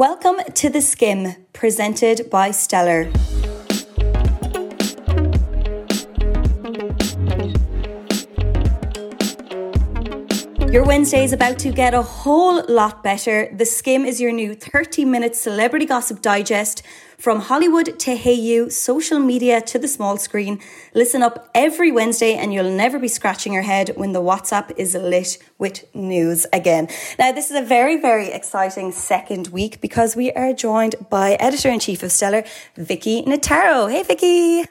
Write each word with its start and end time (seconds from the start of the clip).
Welcome 0.00 0.40
to 0.54 0.70
The 0.70 0.80
Skim, 0.80 1.36
presented 1.52 2.30
by 2.30 2.52
Stellar. 2.52 3.02
Your 10.72 10.84
Wednesday 10.86 11.22
is 11.22 11.34
about 11.34 11.58
to 11.58 11.70
get 11.70 11.92
a 11.92 12.00
whole 12.00 12.64
lot 12.66 13.02
better. 13.02 13.50
The 13.54 13.66
Skim 13.66 14.06
is 14.06 14.22
your 14.22 14.32
new 14.32 14.54
30 14.54 15.04
minute 15.04 15.36
celebrity 15.36 15.84
gossip 15.84 16.22
digest 16.22 16.82
from 17.20 17.40
Hollywood 17.40 17.98
to 17.98 18.16
Hayu, 18.16 18.72
social 18.72 19.18
media 19.18 19.60
to 19.60 19.78
the 19.78 19.86
small 19.86 20.16
screen. 20.16 20.58
Listen 20.94 21.22
up 21.22 21.50
every 21.54 21.92
Wednesday 21.92 22.34
and 22.34 22.52
you'll 22.52 22.70
never 22.70 22.98
be 22.98 23.08
scratching 23.08 23.52
your 23.52 23.62
head 23.62 23.90
when 23.94 24.12
the 24.12 24.22
WhatsApp 24.22 24.72
is 24.78 24.94
lit 24.94 25.36
with 25.58 25.84
news 25.94 26.46
again. 26.52 26.88
Now, 27.18 27.30
this 27.32 27.50
is 27.50 27.56
a 27.58 27.62
very, 27.62 28.00
very 28.00 28.28
exciting 28.28 28.90
second 28.92 29.48
week 29.48 29.82
because 29.82 30.16
we 30.16 30.32
are 30.32 30.54
joined 30.54 30.94
by 31.10 31.32
editor 31.34 31.68
in 31.68 31.78
chief 31.78 32.02
of 32.02 32.10
Stellar, 32.10 32.42
Vicki 32.76 33.22
Notaro. 33.24 33.90
Hey, 33.90 34.02
Vicki. 34.02 34.64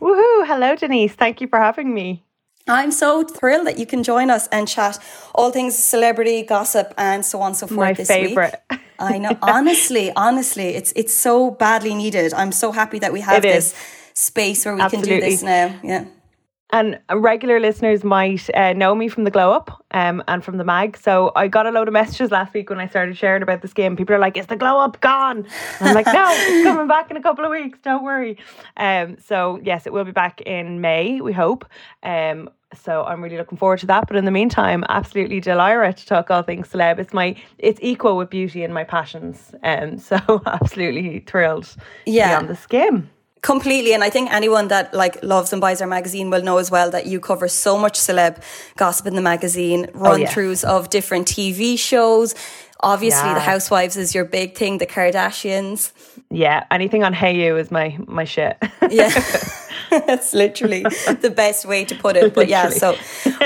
Woohoo! 0.00 0.46
Hello, 0.46 0.76
Denise. 0.76 1.12
Thank 1.12 1.40
you 1.40 1.48
for 1.48 1.58
having 1.58 1.92
me. 1.92 2.22
I'm 2.68 2.92
so 2.92 3.24
thrilled 3.24 3.66
that 3.66 3.78
you 3.78 3.86
can 3.86 4.02
join 4.02 4.30
us 4.30 4.48
and 4.48 4.68
chat 4.68 4.98
all 5.34 5.50
things 5.50 5.76
celebrity 5.76 6.42
gossip 6.42 6.94
and 6.98 7.24
so 7.24 7.40
on 7.40 7.48
and 7.48 7.56
so 7.56 7.66
forth. 7.66 7.78
My 7.78 7.92
this 7.92 8.08
favorite. 8.08 8.60
Week. 8.70 8.80
I 8.98 9.18
know. 9.18 9.36
honestly, 9.42 10.12
honestly, 10.16 10.68
it's 10.74 10.92
it's 10.96 11.14
so 11.14 11.50
badly 11.50 11.94
needed. 11.94 12.32
I'm 12.34 12.52
so 12.52 12.72
happy 12.72 12.98
that 13.00 13.12
we 13.12 13.20
have 13.20 13.44
It 13.44 13.48
this 13.48 13.72
is. 13.72 13.74
space 14.14 14.64
where 14.64 14.74
we 14.74 14.80
Absolutely. 14.80 15.10
can 15.10 15.20
do 15.20 15.26
this 15.30 15.42
now. 15.42 15.80
Yeah. 15.82 16.04
And 16.70 16.98
regular 17.12 17.60
listeners 17.60 18.02
might 18.02 18.50
uh, 18.52 18.72
know 18.72 18.92
me 18.96 19.06
from 19.06 19.22
the 19.22 19.30
Glow 19.30 19.52
Up 19.52 19.84
um, 19.92 20.20
and 20.26 20.42
from 20.44 20.56
the 20.56 20.64
mag. 20.64 20.96
So 20.96 21.30
I 21.36 21.46
got 21.46 21.64
a 21.64 21.70
load 21.70 21.86
of 21.86 21.92
messages 21.94 22.32
last 22.32 22.52
week 22.54 22.68
when 22.70 22.80
I 22.80 22.88
started 22.88 23.16
sharing 23.16 23.42
about 23.44 23.62
this 23.62 23.72
game. 23.72 23.94
People 23.96 24.16
are 24.16 24.18
like, 24.18 24.36
"Is 24.36 24.46
the 24.46 24.56
Glow 24.56 24.80
Up 24.80 25.00
gone?" 25.00 25.46
And 25.78 25.88
I'm 25.88 25.94
like, 25.94 26.06
"No, 26.06 26.26
it's 26.28 26.64
coming 26.64 26.88
back 26.88 27.08
in 27.08 27.16
a 27.16 27.22
couple 27.22 27.44
of 27.44 27.52
weeks. 27.52 27.78
Don't 27.84 28.02
worry." 28.02 28.36
Um, 28.76 29.16
so 29.24 29.60
yes, 29.62 29.86
it 29.86 29.92
will 29.92 30.04
be 30.04 30.10
back 30.10 30.40
in 30.40 30.80
May. 30.80 31.20
We 31.20 31.32
hope. 31.32 31.66
Um, 32.02 32.50
so 32.76 33.04
I'm 33.04 33.22
really 33.22 33.36
looking 33.36 33.58
forward 33.58 33.78
to 33.80 33.86
that. 33.86 34.06
But 34.06 34.16
in 34.16 34.24
the 34.24 34.30
meantime, 34.30 34.84
absolutely 34.88 35.40
delighted 35.40 35.96
to 35.98 36.06
talk 36.06 36.30
all 36.30 36.42
things 36.42 36.68
celeb. 36.68 36.98
It's 36.98 37.12
my 37.12 37.36
it's 37.58 37.78
equal 37.82 38.16
with 38.16 38.30
beauty 38.30 38.62
and 38.64 38.72
my 38.72 38.84
passions. 38.84 39.52
Um, 39.62 39.98
so 40.10 40.18
absolutely 40.46 41.20
thrilled 41.20 41.64
to 41.64 41.78
Yeah. 42.06 42.28
be 42.30 42.34
on 42.34 42.46
the 42.48 42.56
skim. 42.56 43.10
Completely, 43.42 43.92
and 43.94 44.02
I 44.02 44.10
think 44.10 44.32
anyone 44.32 44.68
that 44.68 44.92
like 44.92 45.22
loves 45.22 45.52
and 45.52 45.60
buys 45.60 45.80
our 45.80 45.86
magazine 45.86 46.30
will 46.30 46.42
know 46.42 46.58
as 46.58 46.68
well 46.68 46.90
that 46.90 47.06
you 47.06 47.20
cover 47.20 47.46
so 47.46 47.78
much 47.78 47.96
celeb 47.96 48.42
gossip 48.76 49.06
in 49.06 49.14
the 49.14 49.22
magazine, 49.22 49.86
run 49.94 50.22
yes. 50.22 50.34
throughs 50.34 50.64
of 50.64 50.90
different 50.90 51.28
TV 51.28 51.78
shows. 51.78 52.34
Obviously, 52.80 53.32
the 53.34 53.40
Housewives 53.40 53.96
is 53.96 54.14
your 54.14 54.24
big 54.24 54.54
thing. 54.54 54.78
The 54.78 54.86
Kardashians, 54.86 55.92
Yeah, 56.30 56.64
anything 56.70 57.04
on 57.04 57.12
Hey 57.12 57.34
You 57.44 57.56
is 57.56 57.70
my 57.70 57.96
my 58.06 58.24
shit. 58.24 58.56
yeah, 58.90 59.08
that's 59.90 60.34
literally 60.34 60.82
the 60.82 61.32
best 61.34 61.64
way 61.66 61.84
to 61.86 61.94
put 61.94 62.16
it. 62.16 62.34
But 62.34 62.48
yeah, 62.48 62.68
so 62.70 62.96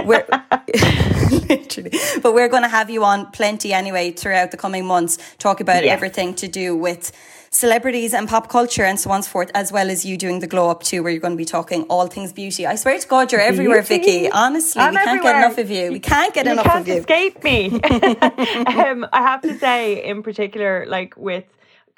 we're 0.05 0.27
literally, 1.49 1.93
but 2.23 2.35
we're 2.35 2.49
going 2.49 2.63
to 2.63 2.69
have 2.69 2.91
you 2.91 3.05
on 3.05 3.31
plenty 3.31 3.73
anyway 3.73 4.11
throughout 4.11 4.51
the 4.51 4.57
coming 4.57 4.85
months. 4.87 5.19
Talk 5.39 5.61
about 5.61 5.85
Yeah. 5.85 5.93
everything 5.93 6.35
to 6.35 6.49
do 6.49 6.77
with 6.77 7.13
celebrities 7.53 8.15
and 8.15 8.29
pop 8.29 8.49
culture 8.49 8.85
and 8.85 8.99
so 8.99 9.11
on 9.11 9.17
and 9.17 9.25
so 9.25 9.31
forth, 9.31 9.51
as 9.55 9.73
well 9.73 9.91
as 9.91 10.05
you 10.05 10.17
doing 10.17 10.39
the 10.39 10.47
glow 10.47 10.71
up 10.71 10.83
too, 10.83 11.03
where 11.03 11.11
you're 11.13 11.21
going 11.21 11.33
to 11.33 11.37
be 11.37 11.45
talking 11.45 11.83
all 11.85 12.07
things 12.07 12.33
beauty. 12.33 12.67
I 12.67 12.77
swear 12.77 12.99
to 12.99 13.09
God, 13.09 13.33
you're 13.33 13.41
everywhere, 13.41 13.83
Beauty? 13.83 13.99
Vicki. 13.99 14.31
Honestly, 14.31 14.81
I'm 14.81 14.93
we 14.93 14.97
can't 14.99 15.09
everywhere. 15.09 15.33
get 15.33 15.45
enough 15.45 15.59
of 15.59 15.71
you. 15.71 15.93
We 15.93 16.01
can't 16.01 16.33
get 16.35 16.47
enough 16.47 16.67
of 16.67 16.87
you 16.89 16.95
enough 16.95 17.07
can't 17.07 17.21
of 17.21 17.43
you. 17.43 17.43
escape 17.43 17.45
me. 17.45 17.71
um, 18.67 19.07
I 19.13 19.23
have 19.23 19.43
to 19.43 19.59
say, 19.59 20.05
in 20.05 20.23
particular, 20.23 20.87
like 20.87 21.17
with 21.17 21.45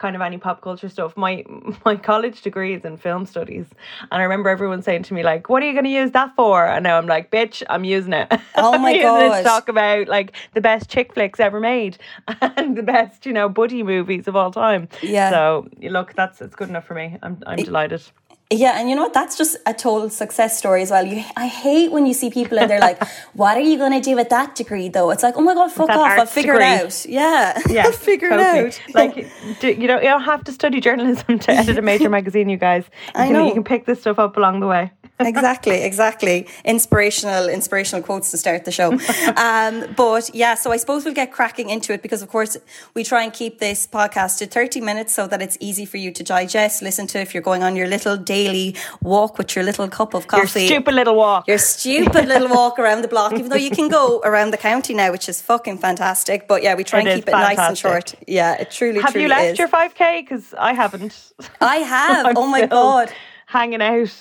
kind 0.03 0.17
of 0.17 0.21
any 0.21 0.37
pop 0.37 0.61
culture 0.61 0.89
stuff, 0.89 1.17
my 1.17 1.45
my 1.85 1.97
college 1.97 2.43
degree 2.43 2.75
is 2.75 2.85
in 2.85 2.97
film 2.97 3.25
studies, 3.25 3.67
and 4.11 4.21
I 4.21 4.25
remember 4.25 4.51
everyone 4.51 4.83
saying 4.83 5.05
to 5.05 5.15
me 5.15 5.23
like, 5.23 5.49
"What 5.49 5.63
are 5.63 5.67
you 5.67 5.73
going 5.73 5.85
to 5.85 5.97
use 6.03 6.11
that 6.11 6.35
for?" 6.37 6.67
And 6.67 6.83
now 6.83 6.99
I'm 6.99 7.07
like, 7.07 7.31
"Bitch, 7.31 7.63
I'm 7.71 7.85
using 7.85 8.13
it." 8.13 8.29
Oh 8.57 8.73
my 8.79 8.91
I'm 8.91 8.97
using 8.97 9.17
it 9.17 9.29
God. 9.29 9.37
to 9.39 9.43
talk 9.45 9.69
about 9.69 10.09
like 10.09 10.33
the 10.55 10.61
best 10.61 10.91
chick 10.91 11.15
flicks 11.15 11.41
ever 11.41 11.61
made 11.61 11.99
and 12.41 12.77
the 12.77 12.83
best, 12.83 13.25
you 13.25 13.33
know, 13.33 13.49
buddy 13.49 13.83
movies 13.83 14.27
of 14.27 14.35
all 14.35 14.51
time. 14.51 14.89
Yeah. 15.03 15.31
So 15.31 15.69
look, 15.81 16.15
that's 16.15 16.43
it's 16.43 16.57
good 16.57 16.69
enough 16.69 16.85
for 16.85 16.95
me. 16.95 17.17
I'm 17.23 17.39
I'm 17.47 17.63
delighted. 17.63 18.03
Yeah, 18.53 18.79
and 18.79 18.89
you 18.91 18.95
know 18.97 19.03
what? 19.03 19.15
That's 19.15 19.37
just 19.39 19.57
a 19.67 19.73
total 19.73 20.11
success 20.11 20.59
story 20.59 20.83
as 20.83 20.91
well. 20.91 21.07
You, 21.07 21.25
I 21.37 21.47
hate 21.47 21.91
when 21.91 22.05
you 22.07 22.13
see 22.15 22.31
people 22.31 22.59
and 22.59 22.71
they're 22.71 22.81
like, 22.81 23.03
"What 23.33 23.57
are 23.57 23.61
you 23.61 23.79
going 23.79 23.93
to 23.93 24.01
do 24.01 24.15
with 24.15 24.29
that 24.29 24.55
degree?" 24.55 24.89
Though 24.89 25.11
it's 25.11 25.23
like, 25.23 25.37
"Oh 25.37 25.41
my 25.41 25.55
god, 25.55 25.73
fuck 25.73 25.87
That 25.89 25.97
off! 25.99 26.19
I'll 26.19 26.27
figure 26.27 26.53
degree. 26.53 26.67
it 26.67 26.85
out." 26.85 27.07
Yeah, 27.09 27.59
Yeah, 27.69 27.85
I'll 27.87 27.93
figure 27.93 28.29
totally. 28.29 28.69
it 28.69 28.81
out. 28.89 28.95
like, 28.95 29.15
do, 29.61 29.69
you 29.69 29.87
know, 29.89 29.97
you 30.01 30.09
don't 30.09 30.23
have 30.23 30.45
to 30.45 30.53
study 30.53 30.81
journalism 30.81 31.39
to 31.39 31.51
edit 31.51 31.79
a 31.79 31.83
major 31.83 32.11
magazine. 32.19 32.49
You 32.49 32.59
guys, 32.59 32.85
you 33.07 33.13
I 33.15 33.25
can, 33.27 33.33
know. 33.33 33.47
you 33.47 33.55
can 33.55 33.65
pick 33.65 33.87
this 33.87 34.01
stuff 34.01 34.19
up 34.19 34.37
along 34.37 34.61
the 34.61 34.67
way. 34.67 34.91
exactly, 35.21 35.83
exactly. 35.85 36.47
Inspirational, 36.65 37.49
inspirational 37.49 38.03
quotes 38.03 38.31
to 38.33 38.37
start 38.37 38.65
the 38.65 38.73
show. 38.73 38.91
Um, 39.37 39.95
but 39.95 40.35
yeah, 40.35 40.55
so 40.55 40.73
I 40.73 40.77
suppose 40.79 41.05
we'll 41.05 41.15
get 41.15 41.31
cracking 41.33 41.71
into 41.71 41.93
it 41.93 42.03
because, 42.03 42.23
of 42.23 42.29
course, 42.29 42.57
we 42.95 43.05
try 43.05 43.23
and 43.23 43.33
keep 43.33 43.61
this 43.61 43.87
podcast 43.87 44.39
to 44.39 44.47
30 44.47 44.81
minutes 44.81 45.15
so 45.15 45.29
that 45.29 45.41
it's 45.41 45.57
easy 45.61 45.85
for 45.85 45.97
you 45.99 46.11
to 46.11 46.25
digest, 46.25 46.83
listen 46.83 47.07
to 47.09 47.21
if 47.21 47.35
you're 47.35 47.43
going 47.43 47.63
on 47.63 47.77
your 47.77 47.87
little 47.87 48.17
daily 48.45 48.77
walk 49.01 49.39
with 49.39 49.55
your 49.55 49.65
little 49.65 49.89
cup 49.89 50.15
of 50.15 50.27
coffee. 50.27 50.61
Your 50.61 50.69
stupid 50.69 50.95
little 50.95 51.17
walk. 51.17 51.49
Your 51.49 51.59
stupid 51.59 52.27
little 52.27 52.49
walk 52.59 52.79
around 52.79 53.03
the 53.03 53.09
block, 53.09 53.33
even 53.33 53.49
though 53.49 53.57
you 53.57 53.71
can 53.71 53.89
go 53.89 54.21
around 54.25 54.51
the 54.53 54.57
county 54.57 54.95
now, 54.95 55.11
which 55.13 55.29
is 55.29 55.41
fucking 55.41 55.79
fantastic. 55.79 56.49
But 56.49 56.63
yeah, 56.63 56.75
we 56.75 56.85
try 56.85 57.01
It 57.01 57.07
and 57.07 57.15
keep 57.17 57.29
it 57.29 57.33
nice 57.33 57.59
and 57.59 57.79
short. 57.79 58.15
Yeah, 58.27 58.61
it 58.61 58.71
truly, 58.71 59.01
have 59.01 59.13
truly 59.13 59.25
you 59.25 59.29
left 59.29 59.53
is. 59.53 59.59
your 59.59 59.69
5K? 59.69 60.21
Because 60.23 60.55
I 60.55 60.73
haven't. 60.73 61.33
I 61.61 61.77
have. 61.95 62.37
Oh 62.37 62.47
my 62.47 62.67
god. 62.67 63.13
Hanging 63.47 63.83
out. 63.83 64.15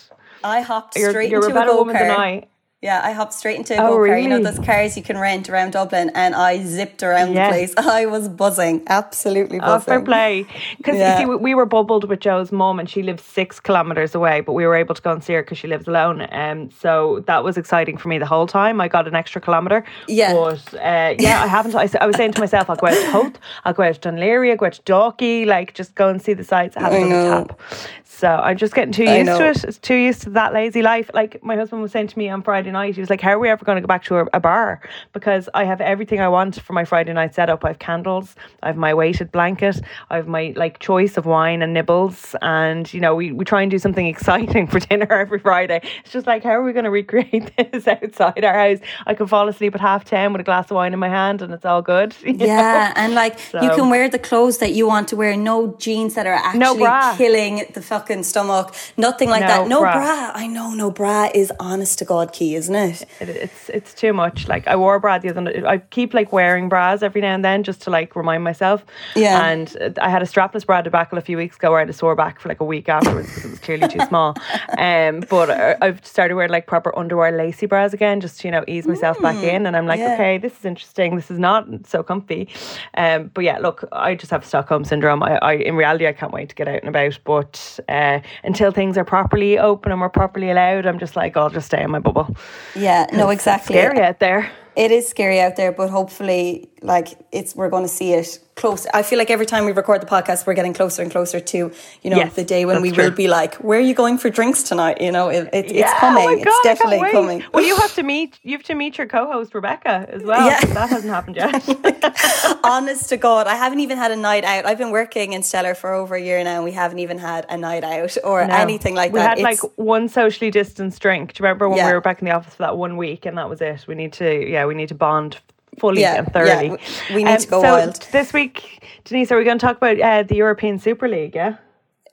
I 0.43 0.61
hopped 0.61 0.97
You're, 0.97 1.11
straight 1.11 1.29
you're 1.29 1.41
a 1.41 1.45
into 1.45 1.55
a 1.55 1.59
better 1.59 1.71
go 1.71 1.77
woman 1.77 1.95
than. 1.95 2.11
I. 2.11 2.47
Yeah, 2.81 2.99
I 3.03 3.11
hopped 3.11 3.33
straight 3.33 3.57
into 3.57 3.75
a 3.75 3.77
Oh, 3.85 3.89
go 3.99 4.05
car. 4.07 4.17
You 4.17 4.27
know 4.27 4.39
those 4.41 4.57
cars 4.57 4.97
you 4.97 5.03
can 5.03 5.15
rent 5.15 5.47
around 5.51 5.73
Dublin, 5.73 6.09
and 6.15 6.33
I 6.33 6.63
zipped 6.63 7.03
around 7.03 7.33
Yes. 7.33 7.45
the 7.45 7.53
place. 7.53 7.73
I 7.93 8.07
was 8.07 8.27
buzzing, 8.27 8.81
absolutely 8.87 9.59
Oh, 9.59 9.65
buzzing. 9.67 9.85
fair 9.85 10.01
play. 10.01 10.47
Because 10.77 10.97
Yeah. 10.97 11.11
you 11.11 11.17
see, 11.19 11.25
we, 11.29 11.35
we 11.35 11.53
were 11.53 11.67
bubbled 11.67 12.09
with 12.09 12.21
Joe's 12.21 12.51
mum, 12.51 12.79
and 12.79 12.89
she 12.89 13.03
lives 13.03 13.21
six 13.23 13.59
kilometres 13.59 14.15
away, 14.15 14.41
but 14.41 14.53
we 14.53 14.65
were 14.65 14.75
able 14.75 14.95
to 14.95 15.01
go 15.03 15.11
and 15.11 15.23
see 15.23 15.33
her 15.33 15.43
because 15.43 15.59
she 15.59 15.67
lives 15.67 15.87
alone. 15.87 16.27
Um, 16.31 16.71
so 16.71 17.19
that 17.27 17.43
was 17.43 17.55
exciting 17.55 17.97
for 17.97 18.07
me 18.07 18.17
the 18.17 18.25
whole 18.25 18.47
time. 18.47 18.81
I 18.81 18.87
got 18.87 19.07
an 19.07 19.13
extra 19.13 19.39
kilometre. 19.41 19.83
Yeah. 20.07 20.33
But 20.33 20.73
uh, 20.73 21.13
yeah, 21.19 21.43
I 21.43 21.45
haven't. 21.47 21.75
I, 21.75 21.87
I 22.01 22.07
was 22.07 22.15
saying 22.15 22.31
to 22.31 22.39
myself, 22.39 22.67
I'll 22.67 22.77
go 22.77 22.87
out 22.87 22.95
to 22.95 23.11
Howth, 23.11 23.37
I'll 23.63 23.73
go 23.73 23.83
out 23.83 24.01
to 24.01 24.09
Dún 24.09 24.17
Laoghaire, 24.17 24.49
I'll 24.49 24.57
go 24.57 24.65
out 24.65 24.73
to 24.73 24.81
Dalkey, 24.81 25.45
like 25.45 25.75
just 25.75 25.93
go 25.93 26.09
and 26.09 26.19
see 26.19 26.33
the 26.33 26.43
sights. 26.43 26.75
I 26.77 26.79
haven't 26.79 27.03
I 27.03 27.07
know. 27.09 27.43
tap. 27.45 27.59
So 28.05 28.27
I'm 28.27 28.57
just 28.57 28.73
getting 28.75 28.91
too 28.93 29.03
used 29.05 29.27
to 29.37 29.49
it. 29.49 29.63
It's 29.65 29.77
too 29.79 29.95
used 29.95 30.21
to 30.23 30.29
that 30.31 30.51
lazy 30.53 30.81
life. 30.81 31.09
Like 31.13 31.43
my 31.43 31.55
husband 31.55 31.81
was 31.83 31.91
saying 31.91 32.07
to 32.07 32.17
me 32.17 32.27
on 32.29 32.41
Friday 32.43 32.70
night, 32.71 32.95
he 32.95 33.01
was 33.01 33.09
like, 33.09 33.21
"How 33.21 33.31
are 33.31 33.39
we 33.39 33.49
ever 33.49 33.63
going 33.63 33.75
to 33.75 33.81
go 33.81 33.87
back 33.87 34.03
to 34.05 34.17
a, 34.17 34.25
a 34.33 34.39
bar?" 34.39 34.81
Because 35.13 35.49
I 35.53 35.65
have 35.65 35.81
everything 35.81 36.19
I 36.19 36.27
want 36.29 36.59
for 36.61 36.73
my 36.73 36.85
Friday 36.85 37.13
night 37.13 37.35
setup. 37.35 37.63
I 37.63 37.69
have 37.69 37.79
candles, 37.79 38.35
I 38.63 38.67
have 38.67 38.77
my 38.77 38.93
weighted 38.93 39.31
blanket, 39.31 39.81
I 40.09 40.15
have 40.17 40.27
my 40.27 40.53
like 40.55 40.79
choice 40.79 41.17
of 41.17 41.25
wine 41.25 41.61
and 41.61 41.73
nibbles, 41.73 42.35
and 42.41 42.91
you 42.93 42.99
know 42.99 43.15
we, 43.15 43.31
we 43.31 43.45
try 43.45 43.61
and 43.61 43.71
do 43.71 43.79
something 43.79 44.05
exciting 44.15 44.67
for 44.67 44.79
dinner 44.79 45.07
every 45.11 45.39
Friday. 45.39 45.81
It's 46.03 46.11
just 46.13 46.27
like, 46.27 46.43
how 46.43 46.51
are 46.51 46.63
we 46.63 46.73
going 46.73 46.85
to 46.85 46.91
recreate 46.91 47.51
this 47.71 47.87
outside 47.87 48.43
our 48.43 48.53
house? 48.53 48.79
I 49.05 49.13
can 49.13 49.27
fall 49.27 49.47
asleep 49.47 49.75
at 49.75 49.81
half 49.81 50.05
ten 50.05 50.31
with 50.31 50.41
a 50.41 50.43
glass 50.43 50.71
of 50.71 50.75
wine 50.75 50.93
in 50.93 50.99
my 50.99 51.09
hand, 51.09 51.41
and 51.41 51.53
it's 51.53 51.65
all 51.65 51.81
good. 51.81 52.15
you 52.23 52.33
know? 52.33 52.45
Yeah, 52.45 52.93
and 52.95 53.13
like 53.13 53.39
you 53.53 53.69
can 53.69 53.89
wear 53.89 54.09
the 54.09 54.19
clothes 54.19 54.57
that 54.59 54.73
you 54.73 54.87
want 54.87 55.07
to 55.09 55.15
wear, 55.15 55.35
no 55.35 55.75
jeans 55.77 56.13
that 56.15 56.27
are 56.27 56.33
actually 56.33 56.79
bra. 56.79 57.15
killing 57.17 57.65
the 57.73 57.81
fucking 57.81 58.23
stomach, 58.23 58.73
nothing 58.97 59.29
like 59.29 59.41
No 59.41 59.47
that. 59.47 59.67
No 59.67 59.79
bra. 59.81 59.93
bra. 59.93 60.31
I 60.33 60.47
know, 60.47 60.73
no 60.73 60.91
bra 60.91 61.29
is 61.33 61.51
honest 61.59 61.99
to 61.99 62.05
God 62.05 62.31
key, 62.33 62.55
isn't 62.61 62.75
it? 62.75 63.01
it, 63.19 63.29
it's 63.29 63.69
it's 63.69 63.93
too 63.93 64.13
much. 64.13 64.47
Like 64.47 64.67
I 64.67 64.75
wore 64.75 64.95
a 64.95 64.99
bra 64.99 65.17
the 65.17 65.29
other 65.29 65.41
night. 65.41 65.65
I 65.65 65.77
keep 65.79 66.13
like 66.13 66.31
wearing 66.31 66.69
bras 66.69 67.01
every 67.03 67.21
now 67.21 67.33
and 67.33 67.43
then 67.43 67.63
just 67.63 67.81
to 67.83 67.89
like 67.89 68.15
remind 68.15 68.43
myself. 68.43 68.85
Yeah. 69.15 69.45
And 69.45 69.97
I 70.01 70.09
had 70.09 70.21
a 70.21 70.25
strapless 70.25 70.65
bra 70.65 70.81
debacle 70.81 71.17
a 71.17 71.21
few 71.21 71.37
weeks 71.37 71.55
ago 71.57 71.71
where 71.71 71.79
I 71.79 71.81
had 71.81 71.89
a 71.89 71.93
sore 71.93 72.15
back 72.15 72.39
for 72.39 72.49
like 72.49 72.59
a 72.59 72.65
week 72.65 72.89
afterwards 72.89 73.27
because 73.27 73.45
it 73.45 73.49
was 73.51 73.59
clearly 73.59 73.87
too 73.87 73.99
small. 74.07 74.35
Um, 74.77 75.21
but 75.29 75.49
I've 75.81 76.03
started 76.05 76.35
wearing 76.35 76.51
like 76.51 76.65
proper 76.65 76.97
underwear 76.97 77.31
lacy 77.31 77.65
bras 77.65 77.93
again 77.93 78.19
just 78.19 78.39
to 78.39 78.47
you 78.47 78.51
know 78.51 78.63
ease 78.67 78.87
myself 78.87 79.19
back 79.21 79.43
in. 79.43 79.65
And 79.65 79.75
I'm 79.75 79.85
like, 79.85 79.99
yeah. 79.99 80.13
okay, 80.13 80.37
this 80.37 80.57
is 80.57 80.65
interesting. 80.65 81.15
This 81.15 81.29
is 81.29 81.39
not 81.39 81.67
so 81.85 82.03
comfy. 82.03 82.47
Um, 82.95 83.29
but 83.33 83.43
yeah, 83.43 83.59
look, 83.59 83.87
I 83.91 84.15
just 84.15 84.31
have 84.31 84.45
Stockholm 84.45 84.85
syndrome. 84.85 85.23
I, 85.23 85.37
I 85.37 85.53
in 85.53 85.75
reality 85.75 86.07
I 86.07 86.13
can't 86.13 86.31
wait 86.31 86.49
to 86.49 86.55
get 86.55 86.67
out 86.67 86.79
and 86.79 86.89
about. 86.89 87.19
But 87.23 87.79
uh, 87.89 88.19
until 88.43 88.71
things 88.71 88.97
are 88.97 89.05
properly 89.05 89.57
open 89.57 89.91
and 89.91 90.01
we're 90.01 90.09
properly 90.09 90.49
allowed, 90.49 90.85
I'm 90.85 90.99
just 90.99 91.15
like, 91.15 91.35
I'll 91.37 91.49
just 91.49 91.67
stay 91.67 91.83
in 91.83 91.91
my 91.91 91.99
bubble. 91.99 92.35
Yeah, 92.75 93.07
no, 93.13 93.29
exactly. 93.29 93.75
Scary 93.75 93.99
out 94.01 94.19
there. 94.19 94.51
It 94.75 94.91
is 94.91 95.07
scary 95.07 95.39
out 95.41 95.55
there, 95.57 95.71
but 95.71 95.89
hopefully, 95.89 96.69
like 96.81 97.09
it's 97.31 97.55
we're 97.55 97.69
going 97.69 97.83
to 97.83 97.89
see 97.89 98.13
it 98.13 98.39
close. 98.55 98.85
I 98.93 99.01
feel 99.03 99.17
like 99.19 99.29
every 99.29 99.45
time 99.45 99.65
we 99.65 99.71
record 99.71 100.01
the 100.01 100.05
podcast, 100.05 100.47
we're 100.47 100.53
getting 100.53 100.73
closer 100.73 101.01
and 101.01 101.11
closer 101.11 101.39
to 101.39 101.57
you 102.01 102.09
know 102.09 102.17
Yes, 102.17 102.35
the 102.35 102.43
day 102.45 102.65
when 102.65 102.81
we 102.81 102.91
true. 102.91 103.05
will 103.05 103.11
be 103.11 103.27
like, 103.27 103.55
"Where 103.55 103.77
are 103.79 103.81
you 103.81 103.93
going 103.93 104.17
for 104.17 104.29
drinks 104.29 104.63
tonight?" 104.63 105.01
You 105.01 105.11
know, 105.11 105.29
it, 105.29 105.49
it, 105.53 105.71
it's 105.71 105.93
coming. 105.95 106.23
oh 106.23 106.27
my 106.27 106.33
it's 106.35 106.45
God, 106.45 106.51
I 106.51 106.63
can't 106.63 106.79
definitely 106.79 107.11
coming. 107.11 107.43
Well, 107.53 107.63
you 107.65 107.75
have 107.75 107.93
to 107.95 108.03
meet 108.03 108.39
you 108.43 108.53
have 108.57 108.63
to 108.63 108.75
meet 108.75 108.97
your 108.97 109.07
co-host 109.07 109.53
Rebecca 109.53 110.07
as 110.09 110.23
well. 110.23 110.47
Yeah. 110.47 110.59
That 110.73 110.89
hasn't 110.89 111.11
happened 111.13 111.35
yet. 111.35 112.59
Honest 112.63 113.09
to 113.09 113.17
God, 113.17 113.47
I 113.47 113.55
haven't 113.55 113.79
even 113.81 113.97
had 113.97 114.11
a 114.11 114.15
night 114.15 114.43
out. 114.43 114.65
I've 114.65 114.77
been 114.77 114.91
working 114.91 115.33
in 115.33 115.43
Stellar 115.43 115.75
for 115.75 115.93
over 115.93 116.15
a 116.15 116.21
year 116.21 116.41
now, 116.43 116.55
and 116.55 116.63
we 116.63 116.71
haven't 116.71 116.99
even 116.99 117.17
had 117.17 117.45
a 117.49 117.57
night 117.57 117.83
out 117.83 118.15
or 118.23 118.45
No. 118.47 118.55
anything 118.55 118.95
like 118.95 119.11
we 119.11 119.19
that. 119.19 119.37
We 119.37 119.43
had 119.43 119.51
like 119.51 119.59
one 119.77 120.07
socially 120.07 120.51
distanced 120.51 121.01
drink. 121.01 121.33
Do 121.33 121.41
you 121.41 121.45
remember 121.47 121.67
when 121.69 121.77
Yeah. 121.79 121.87
we 121.87 121.93
were 121.93 122.01
back 122.01 122.21
in 122.21 122.25
the 122.25 122.31
office 122.31 122.55
for 122.55 122.63
that 122.63 122.77
one 122.77 122.95
week 122.97 123.25
and 123.25 123.37
that 123.37 123.49
was 123.49 123.59
it? 123.61 123.85
We 123.87 123.95
need 123.95 124.13
to 124.13 124.49
yeah, 124.49 124.60
we 124.67 124.73
need 124.75 124.89
to 124.89 124.95
bond 124.95 125.37
fully 125.79 126.01
Yeah, 126.01 126.15
and 126.15 126.27
thoroughly. 126.33 126.69
Um, 126.69 126.77
we- 127.13 127.23
need 127.23 127.39
to 127.39 127.47
go 127.47 127.61
so 127.61 127.73
wild. 127.73 127.95
This 128.11 128.33
week, 128.33 128.83
Denise, 129.05 129.31
are 129.31 129.37
we 129.37 129.43
going 129.43 129.57
to 129.57 129.65
talk 129.65 129.77
about 129.77 129.99
uh, 129.99 130.23
the 130.23 130.35
European 130.35 130.79
Super 130.79 131.07
League? 131.07 131.35
Yeah. 131.35 131.57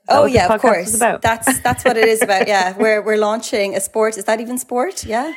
oh 0.07 0.25
yeah, 0.25 0.51
of 0.53 0.61
course. 0.61 0.95
about. 0.95 1.21
That's 1.21 1.59
that's 1.61 1.83
what 1.85 1.97
it 1.97 2.07
is 2.07 2.21
about. 2.21 2.47
Yeah, 2.47 2.75
we're 2.83 3.01
we're 3.01 3.17
launching 3.17 3.75
a 3.75 3.79
sport. 3.79 4.17
Is 4.17 4.25
that 4.25 4.39
even 4.41 4.57
sport? 4.57 5.05
Yeah, 5.05 5.33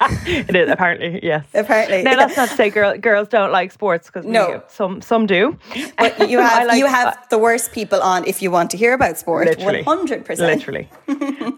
It 0.26 0.56
is 0.56 0.70
apparently 0.70 1.20
yes. 1.22 1.44
apparently. 1.54 2.02
Now 2.02 2.16
that's 2.16 2.36
not 2.36 2.48
to 2.48 2.54
say 2.54 2.70
girl, 2.70 2.96
girls 2.98 3.28
don't 3.28 3.52
like 3.52 3.72
sports 3.72 4.06
because 4.08 4.24
No. 4.24 4.62
some 4.68 5.00
some 5.02 5.26
do. 5.26 5.58
But 5.98 6.28
you 6.32 6.38
have 6.38 6.66
like- 6.68 6.78
you 6.78 6.86
have 6.86 7.16
the 7.30 7.38
worst 7.38 7.72
people 7.72 8.00
on 8.02 8.26
if 8.26 8.42
you 8.42 8.50
want 8.50 8.70
to 8.70 8.76
hear 8.76 8.94
about 8.94 9.18
sport. 9.18 9.58
One 9.58 9.82
hundred 9.84 10.24
percent. 10.24 10.48
Literally. 10.58 10.88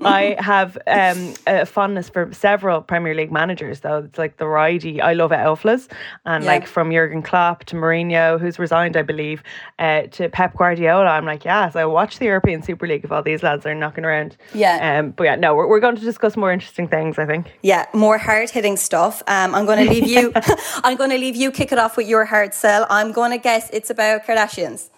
I 0.04 0.36
have 0.38 0.76
um, 0.86 1.34
a 1.46 1.66
fondness 1.66 2.08
for 2.08 2.32
several 2.32 2.80
Premier 2.82 3.14
League 3.14 3.32
managers, 3.32 3.80
though. 3.80 3.98
It's 3.98 4.18
like 4.18 4.36
the 4.36 4.44
Ridey. 4.44 5.00
I 5.00 5.12
love 5.14 5.32
it 5.32 5.36
Elflas. 5.38 5.88
And 6.24 6.44
Yeah. 6.44 6.50
like 6.50 6.66
from 6.66 6.90
Jurgen 6.90 7.22
Klopp 7.22 7.64
to 7.66 7.76
Mourinho, 7.76 8.38
who's 8.40 8.58
resigned, 8.58 8.96
I 8.96 9.02
believe, 9.02 9.42
uh, 9.78 10.02
to 10.12 10.28
Pep 10.28 10.56
Guardiola. 10.56 11.06
I'm 11.06 11.24
like, 11.26 11.44
yes, 11.44 11.76
I 11.76 11.84
watch 11.84 12.18
the 12.18 12.26
European 12.26 12.62
Super 12.62 12.86
League 12.86 13.04
if 13.04 13.12
all 13.12 13.22
these 13.22 13.42
lads 13.42 13.66
are 13.66 13.74
knocking 13.74 14.04
around. 14.04 14.36
Yeah. 14.54 14.98
Um, 14.98 15.10
but 15.10 15.24
yeah, 15.24 15.36
no, 15.36 15.54
we're, 15.54 15.68
we're 15.68 15.80
going 15.80 15.96
to 15.96 16.02
discuss 16.02 16.36
more 16.36 16.52
interesting 16.52 16.88
things, 16.88 17.18
I 17.18 17.26
think. 17.26 17.52
Yeah, 17.62 17.86
more 17.92 18.15
hard 18.18 18.50
hitting 18.50 18.76
stuff. 18.76 19.22
Um, 19.26 19.54
I'm 19.54 19.66
going 19.66 19.84
to 19.84 19.90
leave 19.90 20.06
you. 20.06 20.32
I'm 20.84 20.96
going 20.96 21.10
to 21.10 21.18
leave 21.18 21.36
you 21.36 21.50
kick 21.50 21.72
it 21.72 21.78
off 21.78 21.96
with 21.96 22.08
your 22.08 22.24
hard 22.24 22.54
sell. 22.54 22.86
I'm 22.90 23.12
going 23.12 23.30
to 23.30 23.38
guess 23.38 23.70
it's 23.70 23.90
about 23.90 24.24
Kardashians. 24.24 24.88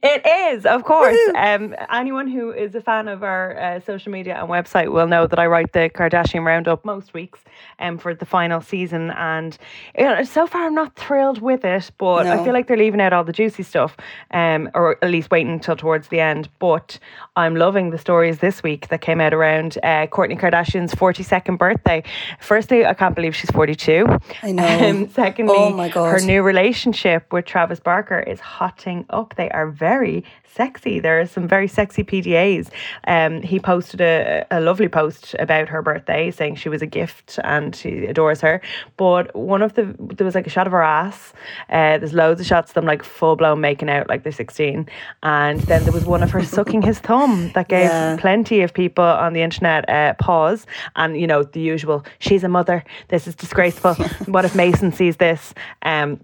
It 0.00 0.24
is, 0.54 0.66
of 0.66 0.84
course. 0.84 1.16
Um, 1.34 1.74
anyone 1.90 2.28
who 2.28 2.52
is 2.52 2.74
a 2.74 2.80
fan 2.80 3.08
of 3.08 3.22
our 3.22 3.58
uh, 3.58 3.80
social 3.80 4.12
media 4.12 4.36
and 4.38 4.48
website 4.48 4.92
will 4.92 5.06
know 5.08 5.26
that 5.26 5.38
I 5.38 5.46
write 5.46 5.72
the 5.72 5.88
Kardashian 5.92 6.44
Roundup 6.44 6.84
most 6.84 7.14
weeks 7.14 7.40
um, 7.78 7.96
for 7.96 8.14
the 8.14 8.26
final 8.26 8.60
season. 8.60 9.10
And 9.12 9.56
you 9.96 10.04
know, 10.04 10.22
so 10.24 10.46
far, 10.46 10.66
I'm 10.66 10.74
not 10.74 10.94
thrilled 10.94 11.40
with 11.40 11.64
it, 11.64 11.90
but 11.96 12.26
I 12.26 12.44
feel 12.44 12.52
like 12.52 12.66
they're 12.68 12.76
leaving 12.76 13.00
out 13.00 13.12
all 13.14 13.24
the 13.24 13.32
juicy 13.32 13.62
stuff, 13.62 13.96
um, 14.32 14.70
or 14.74 14.98
at 15.02 15.10
least 15.10 15.30
waiting 15.30 15.52
until 15.54 15.74
towards 15.74 16.08
the 16.08 16.20
end. 16.20 16.50
But 16.58 16.98
I'm 17.34 17.56
loving 17.56 17.90
the 17.90 17.98
stories 17.98 18.38
this 18.38 18.62
week 18.62 18.88
that 18.88 19.00
came 19.00 19.20
out 19.22 19.32
around 19.32 19.78
uh, 19.82 20.06
Kourtney 20.08 20.38
Kardashian's 20.38 20.94
42nd 20.94 21.56
birthday. 21.58 22.02
Firstly, 22.40 22.84
I 22.84 22.92
can't 22.94 23.14
believe 23.16 23.34
she's 23.34 23.50
42. 23.50 24.06
I 24.42 24.52
know. 24.52 24.68
Um, 24.88 25.08
secondly, 25.08 25.54
Oh 25.56 25.70
my 25.70 25.88
God. 25.88 26.12
her 26.12 26.20
new 26.24 26.42
relationship 26.42 27.32
with 27.32 27.46
Travis 27.46 27.80
Barker 27.80 28.20
is 28.20 28.38
hotting 28.38 29.06
up. 29.10 29.34
They 29.36 29.48
are 29.50 29.66
very 29.78 30.24
sexy. 30.54 30.98
There 30.98 31.20
are 31.20 31.26
some 31.26 31.46
very 31.46 31.68
sexy 31.68 32.02
PDAs. 32.02 32.68
Um, 33.06 33.42
he 33.42 33.60
posted 33.60 34.00
a, 34.00 34.44
a 34.50 34.60
lovely 34.60 34.88
post 34.88 35.36
about 35.38 35.68
her 35.68 35.82
birthday 35.82 36.30
saying 36.32 36.56
she 36.56 36.68
was 36.68 36.82
a 36.82 36.86
gift 36.86 37.38
and 37.44 37.76
she 37.76 38.06
adores 38.06 38.40
her. 38.40 38.60
But 38.96 39.34
one 39.36 39.62
of 39.62 39.74
the, 39.74 39.94
there 39.98 40.24
was 40.24 40.34
like 40.34 40.46
a 40.46 40.50
shot 40.50 40.66
of 40.66 40.72
her 40.72 40.82
ass. 40.82 41.32
Uh, 41.70 41.98
there's 41.98 42.12
loads 42.12 42.40
of 42.40 42.46
shots 42.46 42.70
of 42.70 42.74
them 42.74 42.86
like 42.86 43.02
full 43.04 43.36
blown 43.36 43.60
making 43.60 43.88
out 43.88 44.08
like 44.08 44.24
they're 44.24 44.32
16. 44.32 44.88
And 45.22 45.60
then 45.60 45.84
there 45.84 45.92
was 45.92 46.04
one 46.04 46.22
of 46.22 46.30
her 46.32 46.42
sucking 46.56 46.82
his 46.82 46.98
thumb 46.98 47.52
that 47.54 47.68
gave 47.68 47.88
Yeah. 47.90 48.16
plenty 48.18 48.62
of 48.62 48.74
people 48.74 49.04
on 49.04 49.34
the 49.34 49.42
internet 49.42 49.88
uh, 49.88 50.14
pause. 50.14 50.66
And, 50.96 51.20
you 51.20 51.26
know, 51.26 51.44
the 51.44 51.60
usual, 51.60 52.04
she's 52.18 52.42
a 52.42 52.48
mother. 52.48 52.82
This 53.08 53.28
is 53.28 53.34
disgraceful. 53.36 53.94
what 54.26 54.44
if 54.44 54.54
Mason 54.56 54.92
sees 54.92 55.18
this? 55.18 55.54
Um, 55.82 56.20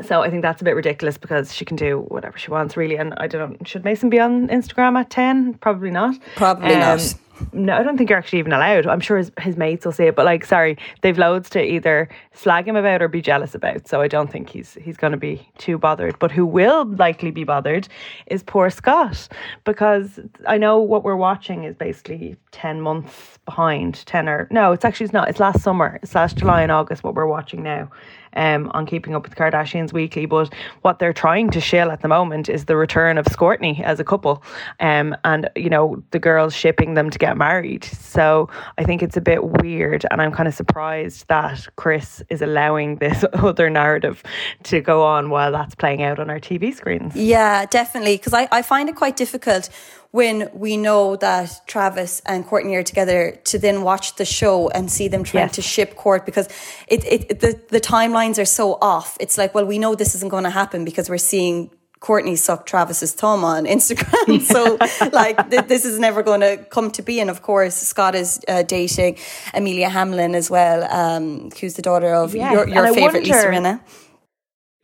so 0.00 0.22
I 0.22 0.30
think 0.30 0.42
that's 0.42 0.62
a 0.62 0.64
bit 0.64 0.74
ridiculous 0.74 1.18
because 1.18 1.54
she 1.54 1.64
can 1.64 1.76
do 1.76 2.00
whatever 2.08 2.38
she 2.38 2.50
wants, 2.50 2.76
really. 2.76 2.96
And 2.96 3.14
I 3.18 3.26
don't 3.26 3.52
know, 3.52 3.56
should 3.64 3.84
Mason 3.84 4.08
be 4.08 4.18
on 4.18 4.48
Instagram 4.48 4.98
at 4.98 5.10
10? 5.10 5.54
Probably 5.54 5.90
not. 5.90 6.14
Probably 6.36 6.74
not. 6.74 7.00
Um, 7.00 7.18
no, 7.52 7.74
I 7.76 7.82
don't 7.82 7.96
think 7.96 8.08
you're 8.10 8.18
actually 8.18 8.38
even 8.38 8.52
allowed. 8.52 8.86
I'm 8.86 9.00
sure 9.00 9.18
his, 9.18 9.32
his 9.40 9.56
mates 9.56 9.84
will 9.84 9.92
see 9.92 10.04
it, 10.04 10.14
but 10.14 10.24
like, 10.24 10.44
sorry, 10.44 10.76
they've 11.00 11.18
loads 11.18 11.50
to 11.50 11.62
either 11.62 12.08
slag 12.32 12.68
him 12.68 12.76
about 12.76 13.02
or 13.02 13.08
be 13.08 13.20
jealous 13.20 13.54
about. 13.54 13.88
So 13.88 14.00
I 14.00 14.08
don't 14.08 14.30
think 14.30 14.48
he's 14.48 14.74
he's 14.74 14.96
going 14.96 15.12
to 15.12 15.16
be 15.16 15.46
too 15.58 15.78
bothered. 15.78 16.18
But 16.18 16.30
who 16.30 16.46
will 16.46 16.84
likely 16.84 17.30
be 17.30 17.44
bothered 17.44 17.88
is 18.26 18.42
poor 18.42 18.70
Scott 18.70 19.28
because 19.64 20.20
I 20.46 20.58
know 20.58 20.78
what 20.78 21.04
we're 21.04 21.16
watching 21.16 21.64
is 21.64 21.74
basically 21.74 22.36
ten 22.50 22.80
months 22.80 23.38
behind. 23.44 24.06
Ten 24.06 24.28
or 24.28 24.46
no, 24.50 24.72
it's 24.72 24.84
actually 24.84 25.04
it's 25.04 25.12
not. 25.12 25.28
It's 25.28 25.40
last 25.40 25.62
summer. 25.62 25.98
It's 26.02 26.14
last 26.14 26.36
July 26.36 26.62
and 26.62 26.70
August. 26.70 27.02
What 27.02 27.14
we're 27.14 27.26
watching 27.26 27.62
now. 27.62 27.90
Um, 28.34 28.70
on 28.74 28.86
Keeping 28.86 29.14
Up 29.14 29.24
with 29.24 29.36
Kardashians 29.36 29.92
weekly, 29.92 30.26
but 30.26 30.52
what 30.82 30.98
they're 30.98 31.12
trying 31.12 31.50
to 31.50 31.60
shill 31.60 31.90
at 31.90 32.00
the 32.00 32.08
moment 32.08 32.48
is 32.48 32.64
the 32.64 32.76
return 32.76 33.18
of 33.18 33.26
Scourtney 33.26 33.82
as 33.82 34.00
a 34.00 34.04
couple, 34.04 34.42
um, 34.80 35.14
and 35.24 35.50
you 35.56 35.68
know 35.68 36.02
the 36.12 36.18
girls 36.18 36.54
shipping 36.54 36.94
them 36.94 37.10
to 37.10 37.18
get 37.18 37.36
married. 37.36 37.84
So 37.84 38.48
I 38.78 38.84
think 38.84 39.02
it's 39.02 39.16
a 39.16 39.20
bit 39.20 39.44
weird, 39.44 40.06
and 40.10 40.22
I'm 40.22 40.32
kind 40.32 40.48
of 40.48 40.54
surprised 40.54 41.28
that 41.28 41.66
Kris 41.76 42.22
is 42.30 42.42
allowing 42.42 42.96
this 42.96 43.24
other 43.34 43.68
narrative 43.68 44.22
to 44.64 44.80
go 44.80 45.04
on 45.04 45.30
while 45.30 45.52
that's 45.52 45.74
playing 45.74 46.02
out 46.02 46.18
on 46.18 46.30
our 46.30 46.40
TV 46.40 46.74
screens. 46.74 47.14
Yeah, 47.14 47.66
definitely. 47.66 48.16
Because 48.16 48.34
I, 48.34 48.48
I 48.50 48.62
find 48.62 48.88
it 48.88 48.96
quite 48.96 49.16
difficult 49.16 49.68
when 50.12 50.48
we 50.52 50.76
know 50.76 51.16
that 51.16 51.60
Travis 51.66 52.20
and 52.26 52.46
Kourtney 52.46 52.74
are 52.78 52.82
together 52.82 53.32
to 53.44 53.58
then 53.58 53.82
watch 53.82 54.16
the 54.16 54.24
show 54.26 54.68
and 54.68 54.90
see 54.90 55.08
them 55.08 55.24
trying 55.24 55.46
Yes. 55.48 55.54
to 55.56 55.62
ship 55.62 55.96
Court 55.96 56.24
because 56.26 56.48
it, 56.86 57.04
it 57.04 57.40
the, 57.40 57.60
the 57.70 57.80
timelines 57.80 58.38
are 58.40 58.44
so 58.44 58.78
off. 58.80 59.16
It's 59.20 59.36
like, 59.38 59.54
well, 59.54 59.64
we 59.66 59.78
know 59.78 59.94
this 59.94 60.14
isn't 60.14 60.28
going 60.28 60.44
to 60.44 60.50
happen 60.50 60.84
because 60.84 61.08
we're 61.10 61.16
seeing 61.18 61.70
Kourtney 62.00 62.36
suck 62.36 62.66
Travis's 62.66 63.12
thumb 63.14 63.42
on 63.42 63.64
Instagram. 63.64 64.42
so, 64.54 64.76
like, 65.12 65.50
th- 65.50 65.66
this 65.66 65.84
is 65.86 65.98
never 65.98 66.22
going 66.22 66.40
to 66.40 66.58
come 66.68 66.90
to 66.90 67.02
be. 67.02 67.18
And 67.20 67.30
of 67.30 67.40
course, 67.42 67.74
Scott 67.76 68.14
is 68.14 68.38
uh, 68.48 68.64
dating 68.64 69.16
Amelia 69.54 69.88
Hamlin 69.88 70.34
as 70.34 70.50
well, 70.50 70.84
um, 70.92 71.50
who's 71.58 71.74
the 71.74 71.82
daughter 71.82 72.12
of 72.12 72.34
Yes, 72.34 72.52
your, 72.52 72.68
your 72.68 72.92
favorite 72.92 73.24
Lisa 73.24 73.46
Rinna. 73.46 73.80